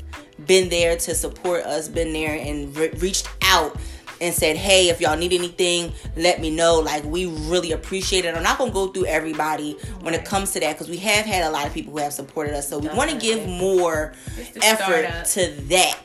been 0.45 0.67
there 0.69 0.97
to 0.97 1.15
support 1.15 1.63
us, 1.65 1.87
been 1.87 2.11
there 2.11 2.35
and 2.37 2.75
re- 2.75 2.89
reached 2.97 3.29
out 3.41 3.77
and 4.23 4.33
said, 4.33 4.55
"Hey, 4.57 4.89
if 4.89 5.01
y'all 5.01 5.17
need 5.17 5.33
anything, 5.33 5.93
let 6.15 6.39
me 6.41 6.49
know." 6.49 6.79
Like 6.79 7.03
we 7.03 7.25
really 7.27 7.73
appreciate 7.73 8.25
it. 8.25 8.35
I'm 8.35 8.43
not 8.43 8.57
gonna 8.57 8.71
go 8.71 8.87
through 8.87 9.05
everybody 9.05 9.73
when 10.01 10.13
it 10.13 10.25
comes 10.25 10.51
to 10.53 10.59
that 10.61 10.73
because 10.73 10.89
we 10.89 10.97
have 10.97 11.25
had 11.25 11.43
a 11.43 11.49
lot 11.51 11.67
of 11.67 11.73
people 11.73 11.91
who 11.93 11.99
have 11.99 12.13
supported 12.13 12.53
us. 12.55 12.67
So 12.69 12.79
we 12.79 12.87
want 12.89 13.11
to 13.11 13.17
give 13.17 13.47
more 13.47 14.13
to 14.53 14.63
effort 14.63 15.05
up. 15.05 15.25
to 15.31 15.51
that. 15.69 15.99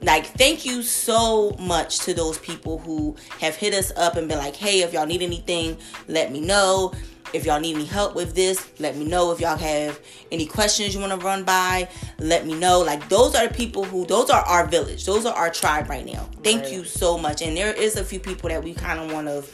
Like, 0.00 0.26
thank 0.26 0.64
you 0.64 0.82
so 0.82 1.56
much 1.58 1.98
to 2.00 2.14
those 2.14 2.38
people 2.38 2.78
who 2.78 3.16
have 3.40 3.56
hit 3.56 3.74
us 3.74 3.90
up 3.96 4.16
and 4.16 4.28
been 4.28 4.38
like, 4.38 4.54
"Hey, 4.54 4.82
if 4.82 4.92
y'all 4.92 5.06
need 5.06 5.22
anything, 5.22 5.76
let 6.06 6.32
me 6.32 6.40
know." 6.40 6.92
If 7.34 7.44
y'all 7.44 7.60
need 7.60 7.74
any 7.76 7.84
help 7.84 8.14
with 8.14 8.34
this, 8.34 8.66
let 8.78 8.96
me 8.96 9.04
know. 9.04 9.32
If 9.32 9.40
y'all 9.40 9.56
have 9.56 10.00
any 10.32 10.46
questions 10.46 10.94
you 10.94 11.00
want 11.00 11.12
to 11.18 11.24
run 11.24 11.44
by, 11.44 11.88
let 12.18 12.46
me 12.46 12.54
know. 12.54 12.80
Like 12.80 13.08
those 13.08 13.34
are 13.34 13.46
the 13.48 13.54
people 13.54 13.84
who 13.84 14.06
those 14.06 14.30
are 14.30 14.42
our 14.42 14.66
village. 14.66 15.04
Those 15.04 15.26
are 15.26 15.34
our 15.34 15.50
tribe 15.50 15.88
right 15.90 16.06
now. 16.06 16.28
Thank 16.42 16.62
Right. 16.64 16.72
you 16.72 16.84
so 16.84 17.18
much. 17.18 17.42
And 17.42 17.56
there 17.56 17.72
is 17.72 17.96
a 17.96 18.04
few 18.04 18.18
people 18.20 18.48
that 18.48 18.62
we 18.64 18.72
kind 18.74 18.98
of 18.98 19.12
want 19.12 19.26
to 19.26 19.44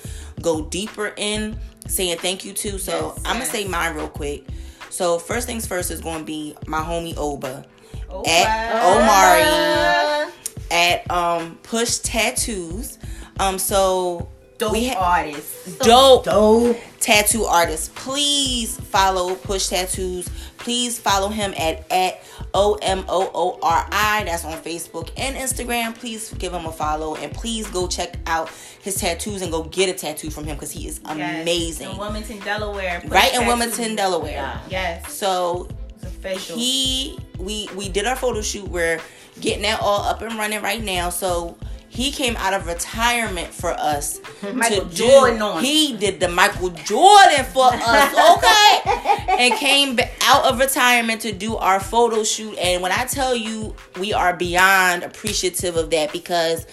go 0.43 0.63
deeper 0.67 1.13
in 1.17 1.59
saying 1.89 2.19
thank 2.19 2.45
you 2.45 2.53
to. 2.53 2.79
So 2.79 3.15
Yes, 3.17 3.23
I'm 3.25 3.39
yes. 3.39 3.49
gonna 3.51 3.63
say 3.65 3.69
mine 3.69 3.95
real 3.97 4.09
quick. 4.09 4.47
So 4.91 5.19
first 5.19 5.47
things 5.47 5.67
first 5.67 5.91
is 5.91 6.01
going 6.01 6.21
to 6.21 6.25
be 6.25 6.55
my 6.67 6.81
homie 6.81 7.17
Oba 7.17 7.65
Oh, 8.09 8.23
at. 8.29 8.85
Omari 8.85 10.33
at 10.71 11.11
um 11.11 11.59
Push 11.65 11.99
Tattoos. 11.99 12.99
Um 13.41 13.59
so 13.59 14.29
dope 14.59 14.77
ha- 14.77 14.99
artist. 15.19 15.79
dope 15.81 16.25
Dope. 16.25 16.77
tattoo 17.01 17.45
artist. 17.45 17.95
Please 17.95 18.79
follow 18.79 19.35
Push 19.35 19.69
Tattoos. 19.69 20.29
Please 20.59 20.99
follow 20.99 21.29
him 21.29 21.53
at 21.59 21.90
at 21.90 22.23
O 22.55 22.79
M 22.81 23.05
O 23.09 23.31
O 23.35 23.59
R 23.62 23.87
I. 23.90 24.23
That's 24.25 24.45
on 24.45 24.53
Facebook 24.62 25.11
and 25.17 25.37
Instagram. 25.37 25.95
Please 25.95 26.33
give 26.35 26.53
him 26.53 26.64
a 26.67 26.73
follow 26.73 27.17
and 27.17 27.33
please 27.33 27.69
go 27.69 27.87
check 27.87 28.17
out 28.27 28.49
his 28.81 28.97
tattoos 28.97 29.43
and 29.43 29.51
go 29.51 29.64
get 29.64 29.88
a 29.88 29.93
tattoo 29.93 30.31
from 30.31 30.45
him 30.45 30.57
because 30.57 30.71
he 30.71 30.87
is 30.87 31.01
Yes. 31.05 31.43
amazing. 31.43 31.90
In 31.90 31.97
Wilmington, 31.99 32.38
Delaware. 32.40 33.01
Push 33.01 33.11
Right 33.11 33.35
in 33.35 33.47
Wilmington, 33.47 33.97
Delaware. 33.97 34.31
Yeah. 34.31 34.61
Yes. 34.71 35.12
So 35.12 35.69
official. 36.03 36.57
he 36.57 37.19
we 37.38 37.69
we 37.77 37.88
did 37.88 38.07
our 38.07 38.17
photo 38.17 38.40
shoot 38.40 38.67
we're 38.69 39.01
getting 39.40 39.62
that 39.62 39.81
all 39.81 40.03
up 40.03 40.23
and 40.23 40.38
running 40.38 40.62
right 40.62 40.83
now 40.83 41.11
so 41.11 41.57
he 41.95 42.11
came 42.11 42.37
out 42.37 42.53
of 42.53 42.67
retirement 42.67 43.55
for 43.55 43.71
us 43.71 44.21
Michael 44.53 44.87
to 44.89 44.95
Jordan 44.95 45.39
do, 45.39 45.45
on. 45.45 45.63
he 45.63 45.97
did 45.97 46.19
the 46.19 46.29
michael 46.29 46.71
jordan 46.71 47.45
for 47.45 47.67
us 47.73 48.37
okay 48.37 48.81
and 49.29 49.55
came 49.55 49.99
out 50.23 50.45
of 50.45 50.59
retirement 50.59 51.21
to 51.21 51.33
do 51.33 51.57
our 51.57 51.79
photo 51.79 52.25
shoot 52.25 52.57
and 52.59 52.83
when 52.83 52.93
i 52.93 53.05
tell 53.05 53.35
you 53.35 53.75
we 54.01 54.13
are 54.13 54.35
beyond 54.35 55.05
appreciative 55.05 55.77
of 55.77 55.91
that 55.91 56.13
because 56.13 56.67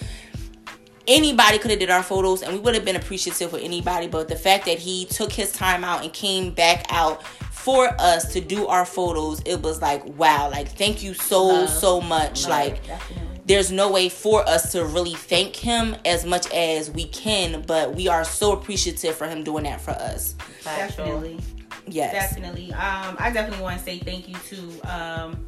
anybody 1.08 1.58
could 1.60 1.72
have 1.72 1.80
did 1.80 1.90
our 1.90 2.04
photos 2.04 2.42
and 2.42 2.54
we 2.54 2.60
would 2.60 2.74
have 2.74 2.86
been 2.86 2.96
appreciative 2.96 3.52
with 3.52 3.64
anybody 3.64 4.08
but 4.08 4.28
the 4.28 4.36
fact 4.36 4.66
that 4.66 4.80
he 4.80 5.06
took 5.06 5.32
his 5.32 5.52
time 5.52 5.84
out 5.84 6.04
and 6.04 6.14
came 6.14 6.52
back 6.52 6.86
out 6.90 7.26
for 7.52 7.90
us 8.00 8.34
to 8.34 8.42
do 8.42 8.66
our 8.68 8.86
photos 8.86 9.40
it 9.46 9.62
was 9.62 9.82
like 9.82 10.04
wow 10.18 10.50
like 10.50 10.68
thank 10.70 11.04
you 11.04 11.14
so 11.14 11.44
Love. 11.44 11.70
so 11.70 12.02
much 12.02 12.48
like 12.48 12.86
Definitely. 12.88 13.31
There's 13.46 13.72
no 13.72 13.92
way 13.92 14.08
for 14.10 14.48
us 14.48 14.72
to 14.72 14.86
really 14.86 15.14
thank 15.16 15.56
him 15.56 15.96
as 16.06 16.26
much 16.26 16.50
as 16.54 16.92
we 16.92 17.06
can 17.06 17.62
but 17.68 17.94
we 17.96 18.08
are 18.08 18.24
so 18.24 18.52
appreciative 18.54 19.16
for 19.16 19.28
him 19.28 19.44
doing 19.44 19.64
that 19.64 19.82
for 19.82 19.92
us 19.92 20.36
Definitely. 20.64 21.40
yes 21.88 22.14
Definitely. 22.14 22.72
Um, 22.74 23.16
I 23.20 23.32
definitely 23.34 23.64
want 23.64 23.78
to 23.80 23.84
say 23.84 23.98
thank 24.00 24.28
you 24.30 24.36
to 24.50 24.82
um, 24.82 25.46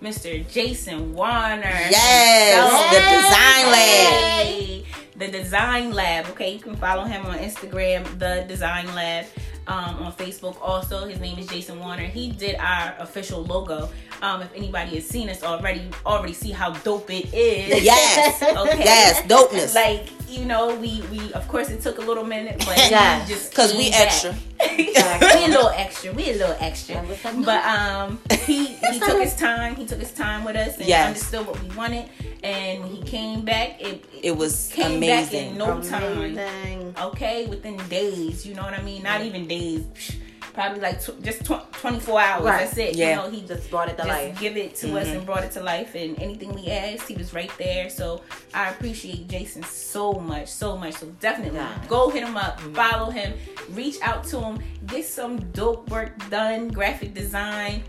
Mr. 0.00 0.48
Jason 0.50 1.14
Warner. 1.14 1.62
Yes, 1.62 2.54
himself. 2.54 2.90
the 2.90 2.98
Design 3.16 3.72
Lab. 3.72 4.12
Hey, 4.46 4.84
The 5.16 5.28
Design 5.28 5.92
Lab. 5.92 6.26
Okay, 6.30 6.52
you 6.54 6.58
can 6.60 6.74
follow 6.76 7.04
him 7.04 7.24
on 7.26 7.38
Instagram, 7.38 8.18
The 8.18 8.44
Design 8.48 8.92
Lab. 8.96 9.26
Um, 9.68 10.02
on 10.02 10.12
Facebook 10.12 10.56
also 10.60 11.06
his 11.06 11.20
name 11.20 11.38
is 11.38 11.46
Jason 11.46 11.78
Warner 11.78 12.02
he 12.02 12.32
did 12.32 12.56
our 12.56 12.96
official 12.98 13.44
logo 13.44 13.88
um, 14.20 14.42
if 14.42 14.52
anybody 14.56 14.96
has 14.96 15.06
seen 15.06 15.28
us 15.28 15.44
already 15.44 15.80
you 15.80 15.90
already 16.04 16.32
see 16.32 16.50
how 16.50 16.70
dope 16.82 17.08
it 17.10 17.32
is 17.32 17.84
yes 17.84 18.42
okay 18.42 18.78
yes 18.84 19.22
dopeness 19.22 19.72
like 19.76 20.08
you 20.28 20.44
know 20.46 20.74
we 20.76 21.02
we 21.12 21.32
of 21.34 21.46
course 21.46 21.70
it 21.70 21.80
took 21.80 21.98
a 21.98 22.00
little 22.00 22.24
minute 22.24 22.60
but 22.66 22.76
Yeah. 22.90 23.20
we 23.22 23.26
just 23.28 23.50
because 23.50 23.72
we 23.74 23.90
came 23.90 23.92
back. 23.92 24.06
extra 24.08 24.34
we 24.76 25.44
a 25.44 25.48
little 25.48 25.68
extra. 25.70 26.12
We 26.12 26.30
a 26.30 26.32
little 26.34 26.56
extra. 26.60 26.94
And 26.96 27.08
what's 27.08 27.24
up, 27.24 27.34
But 27.44 27.64
um, 27.64 28.20
he 28.46 28.66
he 28.92 29.00
took 29.00 29.20
his 29.20 29.34
time. 29.34 29.74
He 29.74 29.84
took 29.86 29.98
his 29.98 30.12
time 30.12 30.44
with 30.44 30.54
us 30.56 30.78
and 30.78 30.86
Yes. 30.86 31.08
understood 31.08 31.46
what 31.46 31.60
we 31.62 31.68
wanted. 31.76 32.08
And 32.44 32.82
when 32.82 32.90
he 32.90 33.02
came 33.02 33.42
back, 33.44 33.80
it, 33.80 34.04
it 34.14 34.20
it 34.22 34.36
was 34.36 34.70
came 34.72 35.00
back 35.00 35.32
in 35.32 35.58
no 35.58 35.80
time. 35.82 36.94
Okay, 37.00 37.46
within 37.46 37.76
days. 37.88 38.46
You 38.46 38.54
know 38.54 38.62
what 38.62 38.74
I 38.74 38.82
mean? 38.82 39.02
Not 39.02 39.22
even 39.22 39.46
days. 39.58 40.16
Probably 40.54 40.80
like 40.80 41.00
tw- 41.02 41.22
just 41.22 41.46
tw- 41.46 41.72
24 41.72 42.20
hours. 42.20 42.44
Right. 42.44 42.64
That's 42.64 42.76
it. 42.76 42.94
Yeah. 42.94 43.10
You 43.10 43.16
know, 43.16 43.30
he 43.30 43.46
Just 43.46 43.70
brought 43.70 43.88
it 43.88 43.92
to 43.92 44.04
just 44.04 44.08
life. 44.08 44.38
give 44.40 44.56
it 44.58 44.74
to 44.76 44.98
us 44.98 45.06
and 45.06 45.16
mm-hmm. 45.16 45.24
brought 45.24 45.44
it 45.44 45.52
to 45.52 45.62
life 45.62 45.94
and 45.94 46.20
anything 46.20 46.52
we 46.52 46.66
asked 46.68 47.08
he 47.08 47.14
was 47.14 47.32
right 47.32 47.50
there 47.58 47.88
so 47.88 48.20
i 48.54 48.68
appreciate 48.70 49.26
jason 49.28 49.62
so 49.62 50.12
much 50.12 50.48
so 50.48 50.76
much 50.76 50.94
so 50.94 51.06
definitely 51.20 51.58
Yeah. 51.58 51.84
go 51.88 52.10
hit 52.10 52.22
him 52.22 52.36
up 52.36 52.58
mm-hmm. 52.60 52.74
follow 52.74 53.10
him 53.10 53.32
reach 53.70 53.96
out 54.02 54.24
to 54.24 54.40
him 54.40 54.58
get 54.86 55.04
some 55.04 55.38
dope 55.52 55.88
work 55.90 56.12
done 56.30 56.68
graphic 56.68 57.14
design 57.14 57.82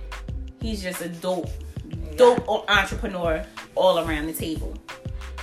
he's 0.62 0.82
just 0.82 1.02
a 1.02 1.10
dope 1.10 1.50
dope 2.16 2.48
entrepreneur 2.70 3.46
all 3.76 4.00
around 4.00 4.28
the 4.28 4.34
table 4.34 4.74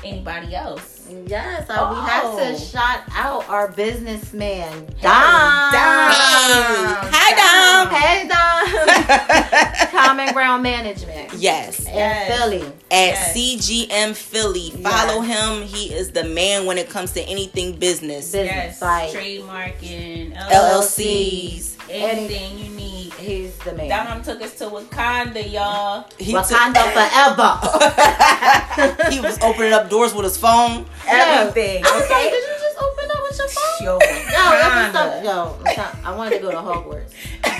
anybody 0.04 0.54
else 0.54 0.96
Yes, 1.26 1.68
uh, 1.68 1.92
we 1.92 2.00
have 2.08 2.22
Oh. 2.24 2.38
to 2.38 2.56
shout 2.56 3.00
out 3.16 3.48
our 3.48 3.66
businessman, 3.72 4.86
Dom. 5.02 5.72
Dom. 5.72 6.12
Hi, 7.12 7.30
Dom. 7.34 7.88
Hey, 7.92 8.28
Dom. 8.28 9.88
Common 9.90 10.32
Ground 10.32 10.62
Management 10.62 11.32
yes 11.34 11.80
in 11.86 11.94
Yes. 11.94 12.38
Philly. 12.38 12.62
at 12.62 12.72
Yes. 12.92 13.34
CGM 13.36 14.14
Philly. 14.14 14.70
Follow 14.82 15.20
him. 15.22 15.62
He 15.62 15.92
is 15.92 16.12
the 16.12 16.22
man 16.24 16.64
when 16.64 16.78
it 16.78 16.88
comes 16.88 17.10
to 17.14 17.22
anything 17.22 17.72
business. 17.76 18.30
Business 18.30 18.78
yes 18.78 18.80
like 18.82 19.10
trademarking 19.10 20.36
LLCs. 20.48 21.74
anything 21.90 22.56
you 22.58 22.70
need 22.70 22.79
he's 23.20 23.56
the 23.58 23.74
man. 23.74 23.88
Dom 23.88 24.22
took 24.22 24.40
us 24.42 24.54
to 24.58 24.64
Wakanda, 24.66 25.50
y'all. 25.52 26.06
He, 26.18 26.32
Wakanda 26.32 26.82
forever. 26.92 27.50
he 29.10 29.20
was 29.20 29.38
opening 29.42 29.72
up 29.72 29.88
doors 29.90 30.14
with 30.14 30.24
his 30.24 30.36
phone. 30.36 30.86
Everything, 31.06 31.84
I 31.84 31.96
was 32.00 32.10
like, 32.10 32.30
did 32.30 32.42
you 32.42 32.54
just 32.60 32.78
open 32.78 33.10
up 33.10 33.22
with 33.28 33.38
your 33.38 33.48
phone? 33.48 33.86
Yo, 33.86 33.92
Yo, 33.94 33.98
that 34.00 34.92
was 34.94 34.94
Wakanda. 34.94 35.14
some, 35.16 35.24
yo, 35.24 35.56
I'm 35.66 35.74
try- 35.74 35.96
I 36.04 36.16
wanted 36.16 36.30
to 36.36 36.40
go 36.42 36.50
to 36.50 36.56
Hogwarts, 36.58 37.12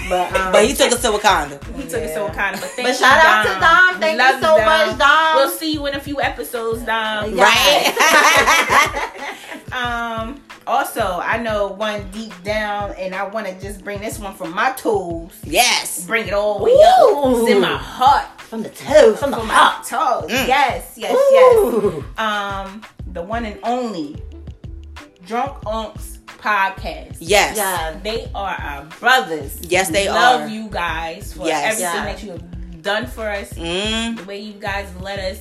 but 0.09 0.33
um, 0.41 0.53
But 0.53 0.65
he 0.65 0.75
took 0.75 0.93
us 0.93 1.01
to 1.03 1.09
Wakanda. 1.09 1.63
He 1.75 1.83
took 1.83 2.03
us 2.03 2.13
to 2.15 2.21
Yeah. 2.21 2.29
Wakanda. 2.29 2.61
But, 2.61 2.71
thank 2.71 2.87
But 2.89 2.89
you, 2.89 2.95
shout 2.95 3.25
out 3.25 3.43
to 3.45 3.61
Dom. 3.61 4.01
Thank 4.01 4.19
love 4.19 4.35
you 4.37 4.41
so 4.43 4.65
much, 4.65 4.99
Dom. 4.99 5.37
We'll 5.37 5.51
see 5.51 5.73
you 5.75 5.87
in 5.87 5.95
a 5.95 6.01
few 6.01 6.21
episodes, 6.21 6.83
Dom. 6.83 7.35
Yeah. 7.35 7.45
Right. 7.45 9.27
Um. 9.73 10.43
Also, 10.71 11.01
I 11.21 11.37
know 11.39 11.67
one 11.67 12.09
deep 12.13 12.33
down, 12.45 12.93
and 12.93 13.13
I 13.13 13.25
want 13.27 13.47
to 13.49 13.61
just 13.61 13.83
bring 13.83 14.01
this 14.01 14.21
one 14.21 14.35
from 14.35 14.55
my 14.55 14.71
toes. 14.73 15.33
yes. 15.43 16.07
Bring 16.07 16.29
it 16.29 16.33
all 16.33 16.59
the 16.59 16.65
way 16.67 16.71
up. 16.73 17.41
It's 17.43 17.51
in 17.51 17.61
my 17.61 17.77
heart. 17.77 18.41
from 18.41 18.63
the 18.63 18.69
toe, 18.69 19.15
from 19.17 19.31
the 19.33 19.37
From 19.39 19.49
my 19.49 19.55
heart. 19.55 19.87
toes. 19.87 20.31
Mm. 20.31 20.47
Yes, 20.49 20.93
yes, 20.97 21.13
yes. 21.33 22.05
Um, 22.19 22.83
the 23.13 23.23
one 23.23 23.45
and 23.45 23.59
only 23.65 24.23
Drunk 25.27 25.61
Unks 25.65 26.19
podcast. 26.39 27.17
Yes. 27.21 27.57
Yeah. 27.57 27.99
They 28.03 28.31
are 28.35 28.55
our 28.55 28.85
brothers. 29.01 29.59
Yes, 29.63 29.89
they 29.91 30.09
Love 30.09 30.43
are. 30.43 30.49
you 30.49 30.69
guys 30.69 31.33
for 31.33 31.47
Yes. 31.47 31.81
everything 31.81 31.95
Yeah. 31.95 32.05
that 32.13 32.23
you 32.23 32.31
have 32.33 32.83
done 32.83 33.07
for 33.07 33.29
us. 33.29 33.53
Mm. 33.55 34.17
The 34.19 34.25
way 34.25 34.39
you 34.41 34.55
guys 34.55 34.89
let 35.01 35.19
us 35.19 35.39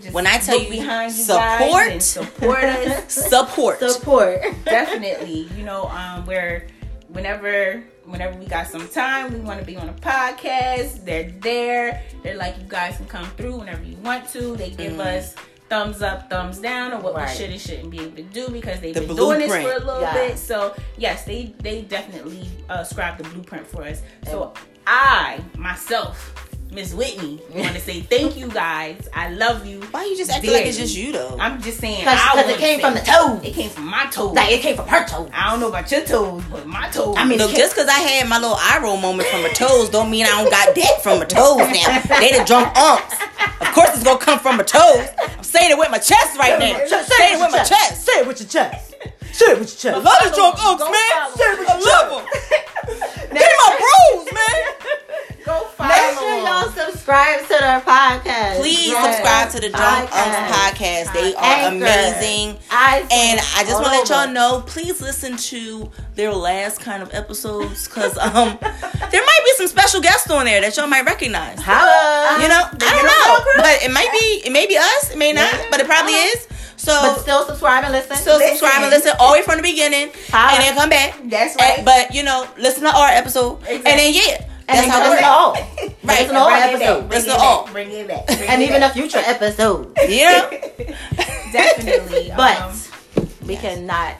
just 0.00 0.14
When 0.14 0.26
I 0.26 0.38
tell 0.38 0.58
you 0.60 0.68
behind 0.70 1.12
you 1.12 1.22
support. 1.24 1.70
guys 1.70 1.92
and 1.92 2.02
support 2.02 2.64
us. 2.64 3.12
Support. 3.28 3.78
Support. 3.80 4.42
Definitely, 4.64 5.48
you 5.56 5.64
know, 5.64 5.84
um, 5.88 6.26
where 6.26 6.66
whenever 7.08 7.82
whenever 8.04 8.36
we 8.38 8.46
got 8.46 8.66
some 8.66 8.88
time, 8.88 9.32
we 9.32 9.38
want 9.40 9.60
to 9.60 9.64
be 9.66 9.76
on 9.76 9.88
a 9.88 9.92
podcast. 9.92 11.04
They're 11.04 11.30
there. 11.40 12.02
They're 12.22 12.36
like, 12.36 12.56
you 12.58 12.64
guys 12.66 12.96
can 12.96 13.06
come 13.06 13.26
through 13.36 13.58
whenever 13.58 13.84
you 13.84 13.96
want 13.98 14.28
to. 14.30 14.56
They 14.56 14.70
give 14.70 14.94
Mhm. 14.94 15.06
us 15.18 15.34
thumbs 15.68 16.02
up, 16.02 16.28
thumbs 16.28 16.58
down 16.58 16.92
on 16.92 17.02
what 17.02 17.14
Right. 17.14 17.28
we 17.28 17.36
should 17.36 17.50
and 17.50 17.60
shouldn't 17.60 17.90
be 17.90 18.00
able 18.00 18.16
to 18.16 18.22
do 18.24 18.48
because 18.48 18.80
they've 18.80 18.94
The 18.94 19.02
been 19.02 19.14
doing 19.16 19.38
this 19.38 19.52
for 19.52 19.70
a 19.72 19.78
little 19.78 20.00
Yeah. 20.00 20.12
bit. 20.14 20.38
So 20.38 20.74
yes, 20.96 21.24
they 21.24 21.54
they 21.60 21.82
definitely 21.82 22.48
uh, 22.68 22.82
scribe 22.82 23.18
the 23.18 23.24
blueprint 23.24 23.66
for 23.68 23.84
us. 23.84 24.02
So 24.28 24.52
I 24.86 25.38
myself. 25.56 26.32
Miss 26.72 26.94
Whitney, 26.94 27.40
you 27.52 27.62
want 27.62 27.74
to 27.74 27.80
say 27.80 28.00
thank 28.00 28.36
you 28.36 28.46
guys. 28.48 29.08
I 29.12 29.30
love 29.30 29.66
you. 29.66 29.80
Why 29.90 30.04
you 30.04 30.16
just 30.16 30.30
acting 30.30 30.52
like 30.52 30.66
it's 30.66 30.78
just 30.78 30.96
you 30.96 31.10
though? 31.10 31.36
I'm 31.40 31.60
just 31.60 31.80
saying. 31.80 32.04
Because 32.04 32.48
it 32.48 32.58
came 32.58 32.78
say- 32.78 32.84
from 32.84 32.94
the 32.94 33.00
toe. 33.00 33.40
It 33.42 33.54
came 33.54 33.70
from 33.70 33.86
my 33.88 34.06
toes. 34.06 34.36
Like 34.36 34.52
it 34.52 34.60
came 34.60 34.76
from 34.76 34.86
her 34.86 35.04
toe. 35.04 35.28
I 35.34 35.50
don't 35.50 35.58
know 35.58 35.68
about 35.68 35.90
your 35.90 36.04
toes, 36.04 36.44
but 36.48 36.66
my 36.68 36.88
toes. 36.90 37.16
I 37.18 37.24
mean, 37.24 37.38
Look, 37.38 37.50
just 37.56 37.74
because 37.74 37.88
I 37.88 37.98
had 37.98 38.28
my 38.28 38.38
little 38.38 38.54
eye 38.56 38.78
roll 38.82 38.98
moment 38.98 39.28
from 39.28 39.42
my 39.42 39.48
toes 39.48 39.90
don't 39.90 40.10
mean 40.12 40.26
I 40.26 40.28
don't 40.28 40.50
got 40.50 40.72
that 40.76 41.02
from 41.02 41.18
my 41.18 41.24
toes 41.24 41.58
now. 41.58 42.18
They 42.20 42.38
the 42.38 42.44
drunk 42.46 42.68
unks. 42.76 43.18
Of 43.66 43.74
course 43.74 43.90
it's 43.94 44.04
gonna 44.04 44.20
come 44.20 44.38
from 44.38 44.56
my 44.56 44.62
toes. 44.62 45.08
I'm 45.36 45.42
saying 45.42 45.72
it 45.72 45.78
with 45.78 45.90
my 45.90 45.98
chest 45.98 46.38
right 46.38 46.56
now. 46.56 46.78
Saying 46.86 47.34
it 47.34 47.40
with 47.40 47.50
my 47.50 47.64
chest. 47.64 48.06
Say 48.06 48.12
it 48.20 48.26
with 48.28 48.38
your 48.40 48.48
chest. 48.48 48.94
Say 49.32 49.46
it 49.46 49.58
with 49.58 49.82
your 49.84 49.94
I 49.94 49.96
chest. 49.96 50.04
love 50.04 50.30
the 50.30 50.36
drunk 50.36 50.56
Go 50.56 50.76
unks, 50.76 50.86
man. 50.86 51.36
Say 51.36 51.44
it 51.50 51.58
with 51.58 51.68
I 51.68 51.78
your 51.78 51.86
love 51.88 52.10
them. 52.14 53.30
Give 53.30 53.42
me 53.42 53.54
my 53.58 53.70
bros, 53.80 54.32
man. 54.32 54.96
Go 55.44 55.58
follow. 55.76 55.88
Make 55.88 56.18
sure 56.18 56.38
y'all 56.46 56.68
subscribe 56.70 57.40
to 57.42 57.48
their 57.48 57.80
podcast. 57.80 58.56
Please 58.60 58.88
Yes. 58.88 59.16
subscribe 59.16 59.50
to 59.52 59.60
the 59.60 59.68
Drunk 59.74 60.10
Unks 60.10 60.34
Podcast. 60.34 60.48
podcast. 60.50 61.12
They 61.14 61.34
are 61.34 61.42
Anchor. 61.44 61.76
amazing. 61.86 62.58
I 62.70 62.98
And 63.10 63.40
I 63.56 63.64
just 63.64 63.74
want 63.80 63.86
to 63.86 63.90
let 63.90 64.08
y'all 64.10 64.28
know, 64.32 64.62
please 64.66 65.00
listen 65.00 65.36
to 65.38 65.90
their 66.14 66.32
last 66.32 66.80
kind 66.80 67.02
of 67.02 67.14
episodes 67.14 67.88
because 67.88 68.18
um 68.18 68.58
there 68.60 69.22
might 69.24 69.40
be 69.44 69.52
some 69.56 69.66
special 69.68 70.00
guests 70.00 70.30
on 70.30 70.44
there 70.44 70.60
that 70.60 70.76
y'all 70.76 70.86
might 70.86 71.06
recognize. 71.06 71.58
Holla. 71.62 72.38
You 72.42 72.48
know, 72.48 72.62
I 72.70 72.76
don't 72.76 73.04
know, 73.06 73.62
but 73.62 73.82
it 73.82 73.90
might 73.90 74.10
be 74.12 74.42
it 74.46 74.52
may 74.52 74.66
be 74.66 74.76
us, 74.76 75.10
it 75.10 75.16
may 75.18 75.32
not, 75.32 75.52
Yeah. 75.52 75.66
but 75.70 75.80
it 75.80 75.86
probably 75.86 76.12
Uh-huh. 76.14 76.36
is. 76.36 76.46
So 76.76 76.92
But 77.00 77.20
still 77.20 77.46
subscribe 77.46 77.84
and 77.84 77.92
listen. 77.92 78.16
still 78.16 78.38
subscribe 78.40 78.82
and 78.82 78.90
listen 78.90 79.12
all 79.18 79.32
the 79.32 79.38
way 79.38 79.42
from 79.42 79.56
the 79.56 79.62
beginning, 79.62 80.10
Holla. 80.32 80.52
and 80.54 80.62
then 80.64 80.74
come 80.74 80.88
back. 80.88 81.14
That's 81.24 81.52
And- 81.56 81.60
right. 81.60 81.84
but 81.84 82.14
you 82.14 82.22
know, 82.22 82.46
listen 82.58 82.84
to 82.84 82.90
our 82.90 83.08
episode, 83.08 83.58
and 83.68 83.82
then 83.84 84.12
yeah, 84.14 84.38
And 84.70 84.78
that's 84.78 84.86
then 84.86 84.90
how 84.90 85.04
it 85.04 85.10
listen 85.10 85.24
works. 85.24 85.26
all. 85.26 85.52
Right. 85.52 86.20
Listen 86.20 86.34
to 86.34 86.40
all 86.40 86.48
Bring 86.48 86.58
it 86.58 86.60
back. 86.60 86.74
episodes. 86.74 87.08
Bring 87.08 87.10
Listen 87.10 87.30
it 87.30 87.34
to 87.34 87.40
all. 87.40 87.66
Bring 87.72 87.90
it 87.90 88.08
back. 88.08 88.26
Bring 88.26 88.48
And 88.50 88.62
it 88.62 88.68
even 88.68 88.80
back. 88.80 88.90
a 88.90 88.94
future 88.94 89.18
episode. 89.24 89.92
Yeah. 90.08 90.50
definitely. 91.52 92.32
But 92.36 92.60
um, 92.60 93.28
we 93.46 93.56
cannot 93.56 94.16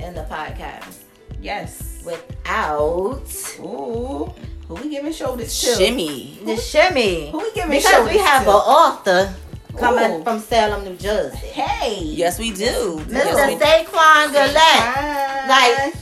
end 0.00 0.16
the 0.16 0.22
podcast 0.24 0.98
yes. 1.40 2.02
without 2.04 3.22
Ooh. 3.60 4.32
Who 4.68 4.74
we 4.74 4.88
giving 4.90 5.12
shoulders 5.12 5.58
to? 5.60 5.74
shimmy. 5.76 6.40
the 6.44 6.56
shimmy. 6.56 7.30
Who 7.30 7.38
we 7.38 7.52
giving 7.52 7.70
Because 7.70 7.90
shoulders 7.90 8.12
we 8.14 8.18
have 8.18 8.44
to? 8.44 8.50
an 8.50 8.56
author 8.56 9.34
coming 9.78 10.20
Ooh. 10.20 10.24
from 10.24 10.40
Salem, 10.40 10.84
New 10.84 10.96
Jersey. 10.96 11.36
Hey. 11.38 12.00
Yes, 12.02 12.38
we 12.38 12.50
do. 12.50 12.98
Mr. 13.06 13.12
Yes, 13.12 13.46
we 13.46 13.54
do. 13.54 13.64
Saquon 13.64 14.26
Gillette. 14.32 15.48
Like. 15.48 15.94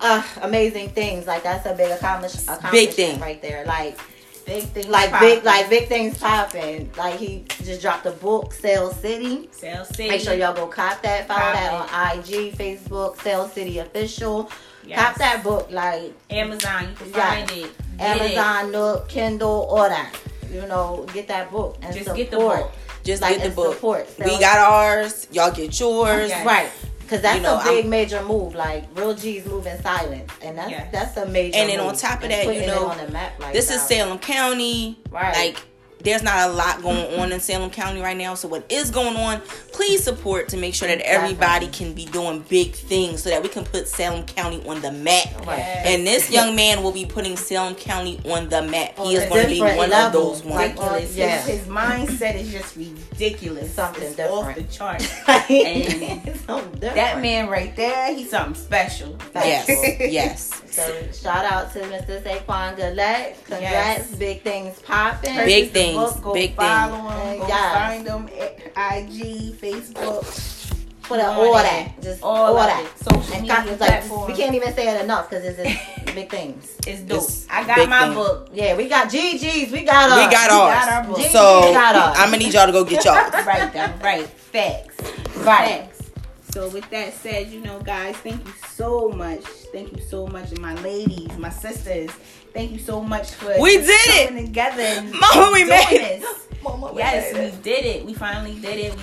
Like, 0.00 0.36
uh, 0.36 0.40
amazing 0.42 0.90
things. 0.90 1.26
Like 1.26 1.42
that's 1.42 1.66
a 1.66 1.74
big 1.74 1.90
accomplish- 1.90 2.34
accomplishment 2.34 2.72
Big 2.72 2.90
thing. 2.90 3.20
right 3.20 3.40
there. 3.42 3.64
Like, 3.66 3.98
Big 4.46 4.64
things. 4.64 4.86
like 4.88 5.10
popping. 5.10 5.28
big, 5.28 5.44
like 5.44 5.70
big 5.70 5.88
things 5.88 6.18
popping. 6.18 6.90
Like 6.96 7.16
he 7.16 7.44
just 7.62 7.80
dropped 7.82 8.06
a 8.06 8.10
book, 8.10 8.52
Sales 8.52 8.96
City. 8.96 9.48
Sales 9.52 9.88
City. 9.88 10.08
Make 10.08 10.20
sure 10.22 10.34
y'all 10.34 10.54
go 10.54 10.66
cop 10.66 11.02
that. 11.02 11.28
Follow 11.28 11.40
Cop 11.40 11.54
that 11.54 11.72
on 12.14 12.18
IG, 12.18 12.52
Facebook, 12.56 13.20
Sales 13.22 13.52
City 13.52 13.78
Official. 13.78 14.50
Yes. 14.86 14.98
Cop 14.98 15.16
that 15.18 15.44
book, 15.44 15.68
like 15.70 16.12
Amazon. 16.30 16.88
You 16.90 16.96
can 16.96 17.10
Yeah. 17.14 17.30
find 17.30 17.50
it. 17.50 17.56
Get 17.98 18.16
it. 18.16 18.20
Amazon, 18.32 18.72
Nook, 18.72 19.08
Kindle, 19.08 19.66
all 19.70 19.88
that. 19.88 20.10
You 20.52 20.62
know, 20.62 21.06
get 21.12 21.28
that 21.28 21.52
book 21.52 21.76
and 21.82 21.92
Just 21.92 22.06
support. 22.06 22.16
get 22.16 22.30
the 22.32 22.36
book. 22.38 22.72
Just 23.04 23.22
Like, 23.22 23.36
get 23.36 23.44
the 23.44 23.50
book. 23.54 23.74
support. 23.74 24.08
We 24.18 24.38
got 24.40 24.58
ours. 24.58 25.26
Y'all 25.30 25.50
get 25.52 25.78
yours. 25.78 26.30
Okay. 26.32 26.44
right. 26.44 26.70
Cause 27.10 27.22
that's 27.22 27.36
You 27.38 27.42
know, 27.42 27.58
a 27.58 27.64
big 27.64 27.78
I'm- 27.84 27.90
major 27.90 28.22
move. 28.22 28.54
Like 28.54 28.84
real 28.94 29.14
G's 29.14 29.44
move 29.44 29.66
in 29.66 29.82
silence, 29.82 30.30
and 30.42 30.56
that's 30.56 30.70
Yes. 30.70 30.88
that's 30.92 31.16
a 31.16 31.26
major. 31.26 31.56
And 31.58 31.68
then 31.68 31.78
move. 31.78 31.88
on 31.88 31.96
top 31.96 32.18
of 32.18 32.30
And 32.30 32.32
that, 32.32 32.54
you 32.54 32.66
know, 32.68 32.86
on 32.86 33.04
the 33.04 33.12
map 33.12 33.32
like 33.40 33.52
This 33.52 33.68
is. 33.68 33.82
Salem 33.82 34.18
County. 34.20 34.96
Right. 35.10 35.34
Like, 35.36 35.56
there's 36.02 36.22
not 36.22 36.48
a 36.48 36.52
lot 36.52 36.80
going 36.82 37.18
on 37.18 37.32
in 37.32 37.40
Salem 37.40 37.68
County 37.70 38.00
right 38.00 38.16
now. 38.16 38.34
So 38.34 38.46
what 38.46 38.64
is 38.70 38.90
going 38.92 39.16
on? 39.16 39.42
Please 39.80 40.04
support 40.04 40.50
to 40.50 40.58
make 40.58 40.74
sure 40.74 40.88
that 40.88 41.00
everybody 41.06 41.66
can 41.68 41.94
be 41.94 42.04
doing 42.04 42.44
big 42.50 42.74
things 42.74 43.22
so 43.22 43.30
that 43.30 43.42
we 43.42 43.48
can 43.48 43.64
put 43.64 43.88
Salem 43.88 44.26
County 44.26 44.62
on 44.68 44.82
the 44.82 44.92
map. 44.92 45.24
Yes. 45.46 45.86
And 45.86 46.06
this 46.06 46.30
young 46.30 46.54
man 46.54 46.82
will 46.82 46.92
be 46.92 47.06
putting 47.06 47.34
Salem 47.34 47.74
County 47.74 48.20
on 48.26 48.50
the 48.50 48.60
map. 48.60 48.98
He 48.98 49.14
is 49.16 49.26
going 49.30 49.44
to 49.44 49.48
be 49.48 49.60
one 49.62 49.88
level. 49.88 49.94
of 49.94 50.12
those 50.12 50.44
ones. 50.44 50.62
ridiculous. 50.72 51.16
Yeah. 51.16 51.40
His, 51.40 51.60
his 51.60 51.68
mindset 51.68 52.34
is 52.34 52.52
just 52.52 52.76
ridiculous. 52.76 53.72
Something 53.72 54.02
it's 54.02 54.16
different. 54.16 54.48
off 54.48 54.54
the 54.54 54.62
chart. 54.64 55.00
Different. 55.50 56.80
that 56.82 57.22
man 57.22 57.48
right 57.48 57.74
there, 57.74 58.14
he's 58.14 58.28
something 58.30 58.54
special. 58.60 59.16
Yes, 59.34 59.66
yes. 60.00 60.62
So 60.70 60.82
shout 61.12 61.44
out 61.46 61.72
to 61.72 61.80
Mr. 61.80 62.22
Saquon 62.22 62.76
Gillette. 62.76 63.42
Congrats, 63.46 64.10
Yes. 64.10 64.14
big 64.16 64.42
things 64.42 64.78
popping. 64.80 65.34
Big 65.36 65.70
things, 65.70 65.96
book, 65.96 66.22
go 66.22 66.34
big 66.34 66.54
follow 66.54 67.08
things. 67.10 67.32
him. 67.32 67.38
Go 67.40 67.46
Yes. 67.48 67.74
find 67.74 68.06
him 68.06 68.28
at 68.38 68.72
IG, 68.76 69.54
Facebook. 69.72 70.56
Put 71.02 71.18
it 71.18 71.24
all 71.24 71.40
all 71.44 71.54
that. 71.54 71.64
that, 71.96 72.02
just 72.02 72.22
All 72.22 72.36
all, 72.36 72.56
of 72.58 72.66
that. 72.66 72.84
it. 72.84 72.98
Social 73.02 73.32
And 73.34 73.42
media 73.42 73.56
cop- 73.56 73.66
like, 73.66 73.78
platforms. 73.78 74.28
we 74.30 74.36
can't 74.40 74.54
even 74.54 74.72
say 74.72 74.94
it 74.96 75.02
enough 75.02 75.28
because 75.28 75.44
it's 75.44 75.56
just 75.58 76.06
big 76.14 76.30
things. 76.30 76.76
It's 76.86 77.00
dope. 77.00 77.18
It's 77.24 77.48
I 77.50 77.66
got 77.66 77.88
my 77.88 78.04
thing. 78.04 78.14
book. 78.14 78.48
Yeah, 78.52 78.76
we 78.76 78.88
got 78.88 79.08
GGs. 79.10 79.72
We 79.72 79.82
got 79.82 80.08
us. 80.10 80.26
We 80.26 80.30
got 80.32 80.50
We 80.50 80.56
got 80.56 80.88
our 80.92 81.04
book. 81.04 81.16
Gee, 81.18 81.28
So 81.30 81.66
we 81.66 81.72
got 81.72 81.96
ours. 81.96 82.16
I'm 82.16 82.26
gonna 82.30 82.36
need 82.38 82.54
y'all 82.54 82.66
to 82.66 82.72
go 82.72 82.84
get 82.84 83.04
y'all. 83.04 83.14
right 83.44 83.72
though, 83.72 83.92
right. 84.04 84.24
Facts. 84.28 85.00
Right. 85.38 85.88
Facts. 85.88 86.10
So 86.52 86.68
with 86.68 86.88
that 86.90 87.12
said, 87.14 87.48
you 87.48 87.60
know, 87.60 87.80
guys, 87.80 88.16
thank 88.18 88.44
you 88.46 88.52
so 88.74 89.08
much. 89.08 89.42
Thank 89.72 89.96
you 89.96 90.02
so 90.02 90.28
much, 90.28 90.50
and 90.50 90.60
my 90.60 90.74
ladies, 90.82 91.36
my 91.38 91.50
sisters. 91.50 92.10
Thank 92.52 92.70
you 92.70 92.78
so 92.78 93.00
much 93.00 93.32
for 93.32 93.60
We 93.60 93.78
just 93.78 94.06
did 94.06 94.32
it! 94.32 94.46
together. 94.46 95.02
Mama, 95.12 95.50
we 95.52 95.58
doing 95.64 95.68
made 95.70 95.86
it. 95.90 96.20
this. 96.20 96.46
Yes, 96.94 97.34
we 97.56 97.62
did 97.62 97.84
it. 97.84 98.04
We 98.06 98.14
finally 98.14 98.54
did 98.60 98.78
it. 98.78 98.94
We, 98.96 99.02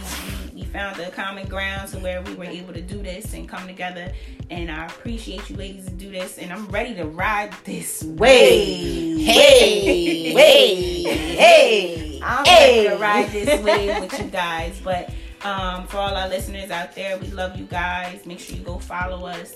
we, 0.58 0.64
found 0.66 0.95
the 0.97 1.05
common 1.12 1.47
ground 1.47 1.89
to 1.91 1.99
where 1.99 2.22
we 2.22 2.34
were 2.36 2.45
able 2.45 2.74
to 2.74 2.82
do 2.82 3.01
this 3.01 3.34
and 3.34 3.47
come 3.47 3.68
together. 3.68 4.12
And 4.49 4.72
I 4.72 4.86
appreciate 4.86 5.49
you 5.49 5.55
ladies 5.55 5.86
to 5.86 5.91
do 5.91 6.10
this. 6.10 6.38
And 6.38 6.51
I'm 6.51 6.68
ready 6.68 6.93
to 6.95 7.05
ride 7.05 7.53
this 7.64 8.03
Way. 8.03 9.18
wave. 9.18 9.26
Hey, 9.26 10.36
Way. 10.36 11.03
Hey. 11.03 12.20
I'm 12.24 12.45
Hey. 12.45 12.86
ready 12.88 12.89
to 12.97 13.01
ride 13.01 13.30
this 13.32 13.62
wave 13.64 13.99
with 14.01 14.20
you 14.20 14.26
guys. 14.26 14.80
But 14.84 15.12
um, 15.43 15.86
for 15.88 15.97
all 15.97 16.16
our 16.16 16.28
listeners 16.28 16.72
out 16.72 16.95
there, 16.95 17.18
we 17.18 17.28
love 17.28 17.55
you 17.58 17.66
guys. 17.66 18.26
Make 18.26 18.39
sure 18.39 18.55
you 18.55 18.64
go 18.64 18.80
follow 18.80 19.26
us. 19.28 19.53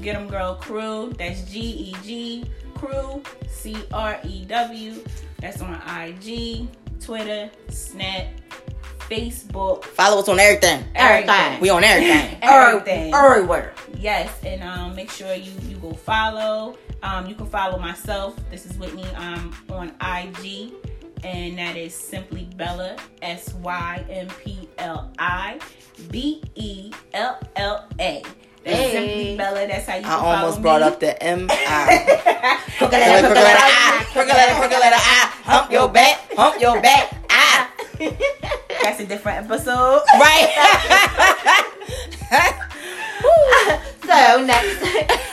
Get 0.00 0.16
'em 0.16 0.28
Girl 0.28 0.54
Crew. 0.56 1.12
That's 1.18 1.42
G 1.42 1.60
E 1.60 1.96
G 2.04 2.44
Crew 2.74 3.22
C 3.48 3.76
R 3.92 4.18
E 4.24 4.44
W. 4.46 4.94
That's 5.40 5.60
on 5.60 5.74
IG, 5.86 6.68
Twitter, 7.00 7.50
Snap, 7.68 8.26
Facebook, 9.08 9.84
Follow 9.84 10.20
us 10.20 10.28
on 10.28 10.38
everything. 10.40 10.84
Everything. 10.94 11.60
We 11.60 11.70
on 11.70 11.84
everything. 11.84 12.38
everything. 12.42 13.14
Everywhere. 13.14 13.74
Yes, 13.98 14.30
and 14.44 14.62
um, 14.62 14.94
make 14.94 15.10
sure 15.10 15.34
you 15.34 15.52
you 15.68 15.76
go 15.76 15.92
follow. 15.92 16.76
Um, 17.02 17.26
you 17.26 17.34
can 17.34 17.46
follow 17.46 17.78
myself. 17.78 18.34
This 18.50 18.66
is 18.66 18.76
Whitney. 18.78 19.06
I'm 19.16 19.52
on 19.70 19.88
IG, 20.00 20.72
and 21.22 21.58
that 21.58 21.76
is 21.76 21.94
simply 21.94 22.48
Bella 22.56 22.96
S 23.22 23.52
Y 23.54 24.04
M 24.10 24.28
P 24.42 24.68
L 24.78 25.10
I 25.18 25.58
B 26.10 26.42
E 26.54 26.90
L 27.12 27.38
L 27.56 27.86
A. 28.00 28.22
That's 28.64 28.76
Hey. 28.78 28.92
simply 28.92 29.36
Bella. 29.36 29.66
That's 29.66 29.86
how 29.86 29.96
you. 29.96 30.06
I 30.06 30.14
almost 30.40 30.62
brought 30.62 30.80
me. 30.80 30.86
up 30.88 30.98
the 31.00 31.22
M 31.22 31.46
I. 31.50 32.60
Crooked 32.78 32.92
letter, 32.92 33.28
crooked 33.28 33.42
letter, 33.42 33.58
I, 33.62 34.04
crooked 34.12 34.34
letter, 34.34 34.54
crooked 34.54 34.78
letter, 34.80 34.96
I, 34.96 35.30
hump 35.44 35.70
your 35.70 35.88
back, 35.88 36.20
hump 36.36 36.60
your 36.60 36.80
back, 36.82 37.14
I. 37.30 37.68
That's 38.84 39.00
a 39.00 39.06
different 39.06 39.46
episode. 39.46 40.02
Right. 40.20 40.52
so 44.04 44.44
next, 44.44 44.84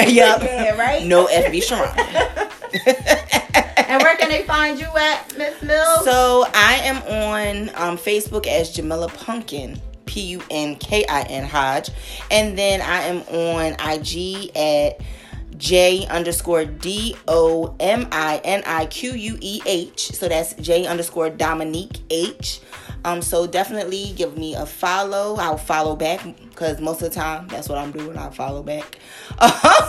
Yep. 0.08 0.42
Yeah, 0.42 0.76
right? 0.78 1.04
No 1.04 1.26
FB 1.26 1.56
Sharonda. 1.56 1.98
and 3.88 4.00
where 4.02 4.16
can 4.16 4.28
they 4.28 4.44
find 4.44 4.78
you 4.78 4.86
at, 4.96 5.36
Miss 5.36 5.60
Mills? 5.60 6.04
So 6.04 6.46
I 6.54 6.74
am 6.84 6.98
on 7.02 7.70
um, 7.74 7.98
Facebook 7.98 8.46
as 8.46 8.70
Jamila 8.70 9.08
Punkin 9.08 9.80
P 10.06 10.20
U 10.22 10.40
N 10.50 10.76
K 10.76 11.04
I 11.06 11.22
N 11.22 11.42
Hodge. 11.44 11.90
And 12.30 12.56
then 12.56 12.80
I 12.80 13.02
am 13.02 13.22
on 13.22 13.72
IG 13.80 14.50
at 14.56 15.00
J 15.58 16.06
underscore 16.06 16.64
D 16.64 17.14
O 17.26 17.74
M 17.80 18.08
I 18.12 18.40
N 18.44 18.62
I 18.66 18.86
Q 18.86 19.12
U 19.12 19.38
E 19.40 19.60
H. 19.66 20.12
So 20.12 20.28
that's 20.28 20.54
J 20.54 20.86
underscore 20.86 21.28
Dominique 21.30 21.98
H. 22.10 22.60
Um, 23.04 23.22
so 23.22 23.46
definitely 23.46 24.12
give 24.16 24.36
me 24.36 24.54
a 24.54 24.66
follow. 24.66 25.36
I'll 25.36 25.56
follow 25.58 25.94
back 25.96 26.24
because 26.48 26.80
most 26.80 27.02
of 27.02 27.10
the 27.10 27.14
time 27.14 27.46
that's 27.48 27.68
what 27.68 27.78
I'm 27.78 27.92
doing. 27.92 28.16
I'll 28.16 28.30
follow 28.30 28.62
back. 28.62 28.98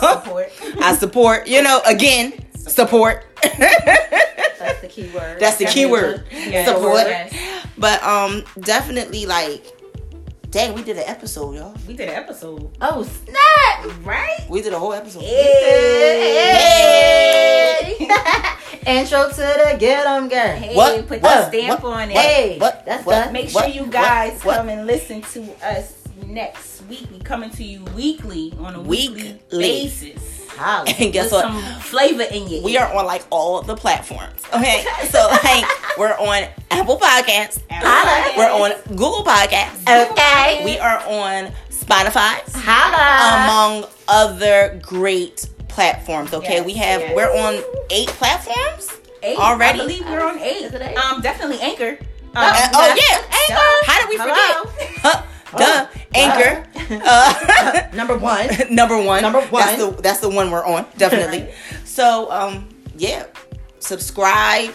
Support. 0.00 0.52
I 0.82 0.96
support. 0.98 1.46
You 1.48 1.62
know, 1.62 1.80
again, 1.86 2.32
support. 2.54 3.24
That's 3.42 4.80
the 4.82 4.88
key 4.88 5.08
word. 5.14 5.40
That's 5.40 5.56
the 5.56 5.64
key 5.66 5.86
word. 5.86 6.24
Yes, 6.30 6.68
Support. 6.68 7.06
yes. 7.06 7.66
But 7.78 8.02
um 8.02 8.44
definitely 8.60 9.26
like 9.26 9.64
Dang, 10.50 10.74
we 10.74 10.82
did 10.82 10.96
an 10.96 11.04
episode, 11.06 11.54
y'all. 11.54 11.74
We 11.86 11.94
did 11.94 12.08
an 12.08 12.14
episode, 12.16 12.76
Oh 12.80 13.04
snap! 13.04 14.04
right? 14.04 14.46
We 14.48 14.62
did 14.62 14.72
a 14.72 14.78
whole 14.80 14.92
episode. 14.92 15.22
Hey. 15.22 16.66
Intro 18.86 19.28
to 19.28 19.36
the 19.36 19.76
Get 19.78 20.04
'em 20.06 20.28
Girl. 20.28 20.56
Hey, 20.56 20.74
What? 20.74 21.06
put 21.06 21.22
What? 21.22 21.50
the 21.52 21.56
stamp 21.58 21.82
What? 21.84 21.92
on 21.92 22.10
it. 22.10 22.16
Hey, 22.16 22.58
What? 22.58 22.84
that's 22.84 23.06
What? 23.06 23.24
done. 23.26 23.32
Make 23.32 23.50
sure 23.50 23.66
you 23.68 23.86
guys 23.86 24.42
What? 24.42 24.56
come 24.56 24.68
and 24.70 24.86
listen 24.88 25.22
to 25.22 25.52
us 25.64 25.92
next 26.26 26.82
week. 26.88 27.06
We 27.12 27.20
coming 27.20 27.50
to 27.50 27.62
you 27.62 27.84
weekly 27.96 28.52
on 28.58 28.74
a 28.74 28.80
weekly, 28.80 29.38
Weekly. 29.52 29.58
basis. 29.60 30.39
Holla. 30.56 30.90
And 30.98 31.12
guess 31.12 31.32
what? 31.32 31.42
some 31.42 31.62
flavor 31.80 32.22
in 32.22 32.48
your 32.48 32.62
We 32.62 32.76
are 32.76 32.92
on 32.94 33.06
like 33.06 33.24
all 33.30 33.62
the 33.62 33.76
platforms. 33.76 34.42
Okay. 34.54 34.84
So 35.10 35.18
like 35.44 35.64
we're 35.98 36.12
on 36.14 36.48
Apple 36.70 36.98
Podcasts. 36.98 37.60
Holla. 37.70 38.32
We're 38.36 38.50
on 38.50 38.72
Google 38.88 39.24
Podcasts. 39.24 39.82
Okay. 40.10 40.62
We 40.64 40.78
are 40.78 40.98
on 41.06 41.52
Spotify. 41.70 42.40
Holla. 42.54 43.44
Among 43.44 43.90
other 44.08 44.78
great 44.82 45.48
platforms. 45.68 46.32
Okay. 46.32 46.56
Yes, 46.56 46.66
we 46.66 46.74
have 46.74 47.00
yes. 47.00 47.16
we're 47.16 47.30
on 47.36 47.62
eight 47.90 48.08
platforms. 48.08 48.90
eight. 49.22 49.38
already? 49.38 49.80
I 49.80 49.82
believe 49.82 50.04
we're 50.06 50.22
on 50.24 50.38
eight. 50.38 50.72
Eight? 50.72 50.96
Um, 50.96 51.20
definitely 51.22 51.60
Anchor. 51.60 51.98
Um, 52.32 52.36
Uh, 52.36 52.68
oh 52.74 52.94
yeah, 52.94 53.16
Anchor. 53.42 53.90
How 53.90 54.00
did 54.00 54.08
we 54.08 54.16
Hello. 54.16 54.70
forget? 55.02 55.26
Duh, 55.56 55.86
Anchor. 56.14 56.66
Uh, 56.92 57.88
Number 57.94 58.18
one. 58.18 58.48
number 58.68 59.00
one. 59.00 59.22
Number 59.22 59.40
one. 59.42 59.62
That's 59.64 59.78
the 59.80 59.90
that's 60.02 60.18
the 60.20 60.28
one 60.28 60.50
we're 60.50 60.64
on. 60.64 60.84
Definitely. 60.96 61.52
so 61.84 62.28
um 62.32 62.68
yeah, 62.96 63.26
subscribe. 63.78 64.74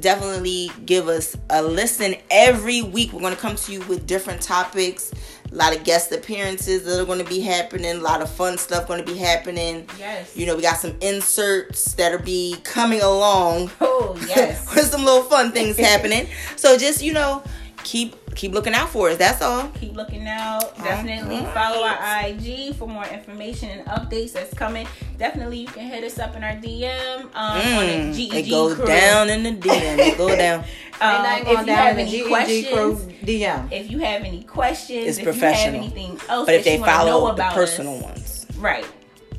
Definitely 0.00 0.70
give 0.86 1.08
us 1.08 1.36
a 1.50 1.62
listen 1.62 2.14
every 2.30 2.80
week. 2.80 3.12
We're 3.12 3.20
gonna 3.20 3.36
come 3.36 3.56
to 3.56 3.72
you 3.72 3.80
with 3.82 4.06
different 4.06 4.40
topics. 4.40 5.12
A 5.52 5.54
lot 5.54 5.76
of 5.76 5.84
guest 5.84 6.12
appearances 6.12 6.84
that 6.84 6.98
are 7.00 7.04
going 7.04 7.18
to 7.18 7.24
be 7.28 7.40
happening. 7.40 7.96
A 7.96 8.00
lot 8.00 8.22
of 8.22 8.30
fun 8.30 8.56
stuff 8.56 8.86
going 8.86 9.04
to 9.04 9.12
be 9.12 9.18
happening. 9.18 9.84
Yes. 9.98 10.36
You 10.36 10.46
know, 10.46 10.54
we 10.54 10.62
got 10.62 10.76
some 10.76 10.96
inserts 11.00 11.92
that'll 11.94 12.20
be 12.22 12.56
coming 12.62 13.00
along 13.00 13.72
Oh 13.80 14.16
yes. 14.28 14.72
with 14.72 14.86
some 14.86 15.04
little 15.04 15.24
fun 15.24 15.50
things 15.50 15.76
happening. 15.76 16.28
So 16.54 16.78
just 16.78 17.02
you 17.02 17.12
know, 17.12 17.42
keep 17.82 18.14
keep 18.34 18.52
looking 18.52 18.74
out 18.74 18.88
for 18.88 19.10
us. 19.10 19.16
That's 19.18 19.42
all. 19.42 19.68
Keep 19.80 19.94
looking 19.96 20.26
out. 20.26 20.76
Definitely 20.78 21.40
follow 21.52 21.84
our 21.86 22.26
IG 22.26 22.74
for 22.76 22.88
more 22.88 23.04
information 23.06 23.68
and 23.70 23.86
updates 23.88 24.32
that's 24.32 24.52
coming. 24.54 24.86
Definitely, 25.18 25.58
you 25.58 25.66
can 25.66 25.86
hit 25.88 26.04
us 26.04 26.18
up 26.18 26.34
in 26.36 26.42
our 26.44 26.52
DM 26.52 27.20
um, 27.22 27.30
on 27.34 27.60
Mm, 27.62 28.14
the 28.14 28.38
it 28.38 28.48
goes 28.50 28.74
crew. 28.74 28.86
down 28.86 29.28
in 29.30 29.42
the 29.42 29.50
DM. 29.52 29.98
It 29.98 30.18
go 30.18 30.28
down. 30.36 30.64
Um, 31.00 31.24
Ain't 31.24 31.42
if 31.48 31.48
you 31.60 31.66
down 31.66 31.76
have 31.76 31.98
any 31.98 32.10
GEG 32.10 32.26
questions, 32.28 32.68
crew 32.74 32.96
DM. 33.24 33.72
if 33.72 33.90
you 33.90 33.98
have 34.00 34.22
any 34.22 34.42
questions, 34.42 35.06
It's 35.06 35.18
if 35.18 35.24
you 35.24 35.32
have 35.32 35.40
professional. 35.40 35.76
anything 35.80 36.20
else, 36.28 36.46
But 36.46 36.54
if 36.56 36.64
that 36.64 36.70
they 36.70 36.74
you 36.76 36.80
wanna 36.82 36.92
know 36.92 37.20
follow 37.20 37.34
the 37.34 37.42
personal 37.54 37.96
us, 37.98 38.02
ones, 38.02 38.46
right? 38.58 38.86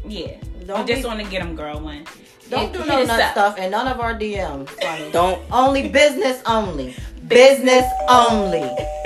Yeah. 0.07 0.37
Don't 0.65 0.67
Don't 0.67 0.87
just 0.87 1.05
want 1.07 1.19
to 1.19 1.25
get 1.27 1.41
them 1.43 1.55
girl 1.55 1.79
one. 1.79 2.05
Don't 2.49 2.63
Hit- 2.63 2.73
do 2.73 2.79
hit 2.79 2.87
no 2.87 3.01
us 3.01 3.07
nut 3.07 3.31
stuff 3.31 3.55
and 3.59 3.71
none 3.71 3.87
of 3.87 3.99
our 3.99 4.13
DMs. 4.13 4.69
Funny. 4.69 5.11
don't. 5.11 5.41
Only 5.51 5.89
business 5.89 6.41
only. 6.45 6.95
Business 7.31 7.85
only. 8.07 8.59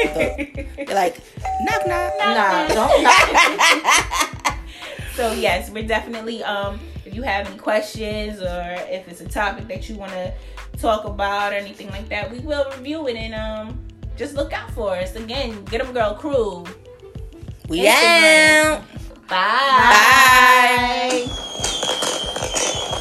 They're 0.75 0.87
like 0.95 1.17
knock 1.61 1.87
knock. 1.87 2.13
Nah, 2.19 2.67
don't. 2.67 3.03
Not. 3.03 4.51
So 5.15 5.31
yes, 5.31 5.69
we're 5.69 5.87
definitely 5.87 6.43
um 6.43 6.77
if 7.05 7.15
you 7.15 7.21
have 7.21 7.47
any 7.47 7.57
questions 7.57 8.41
or 8.41 8.75
if 8.91 9.07
it's 9.07 9.21
a 9.21 9.27
topic 9.29 9.65
that 9.69 9.87
you 9.87 9.95
want 9.95 10.11
to 10.11 10.33
talk 10.77 11.05
about 11.05 11.53
or 11.53 11.55
anything 11.55 11.89
like 11.89 12.09
that, 12.09 12.29
we 12.29 12.39
will 12.39 12.69
review 12.71 13.07
it 13.07 13.15
and 13.15 13.33
um 13.33 13.79
just 14.17 14.35
look 14.35 14.51
out 14.51 14.69
for 14.71 14.95
us. 14.97 15.15
Again, 15.15 15.63
get 15.65 15.81
them 15.81 15.93
girl 15.93 16.15
crew. 16.15 16.65
We 17.69 17.85
Instagram. 17.85 18.65
out. 18.65 18.83
Bye. 19.29 21.25
Bye. 21.27 22.91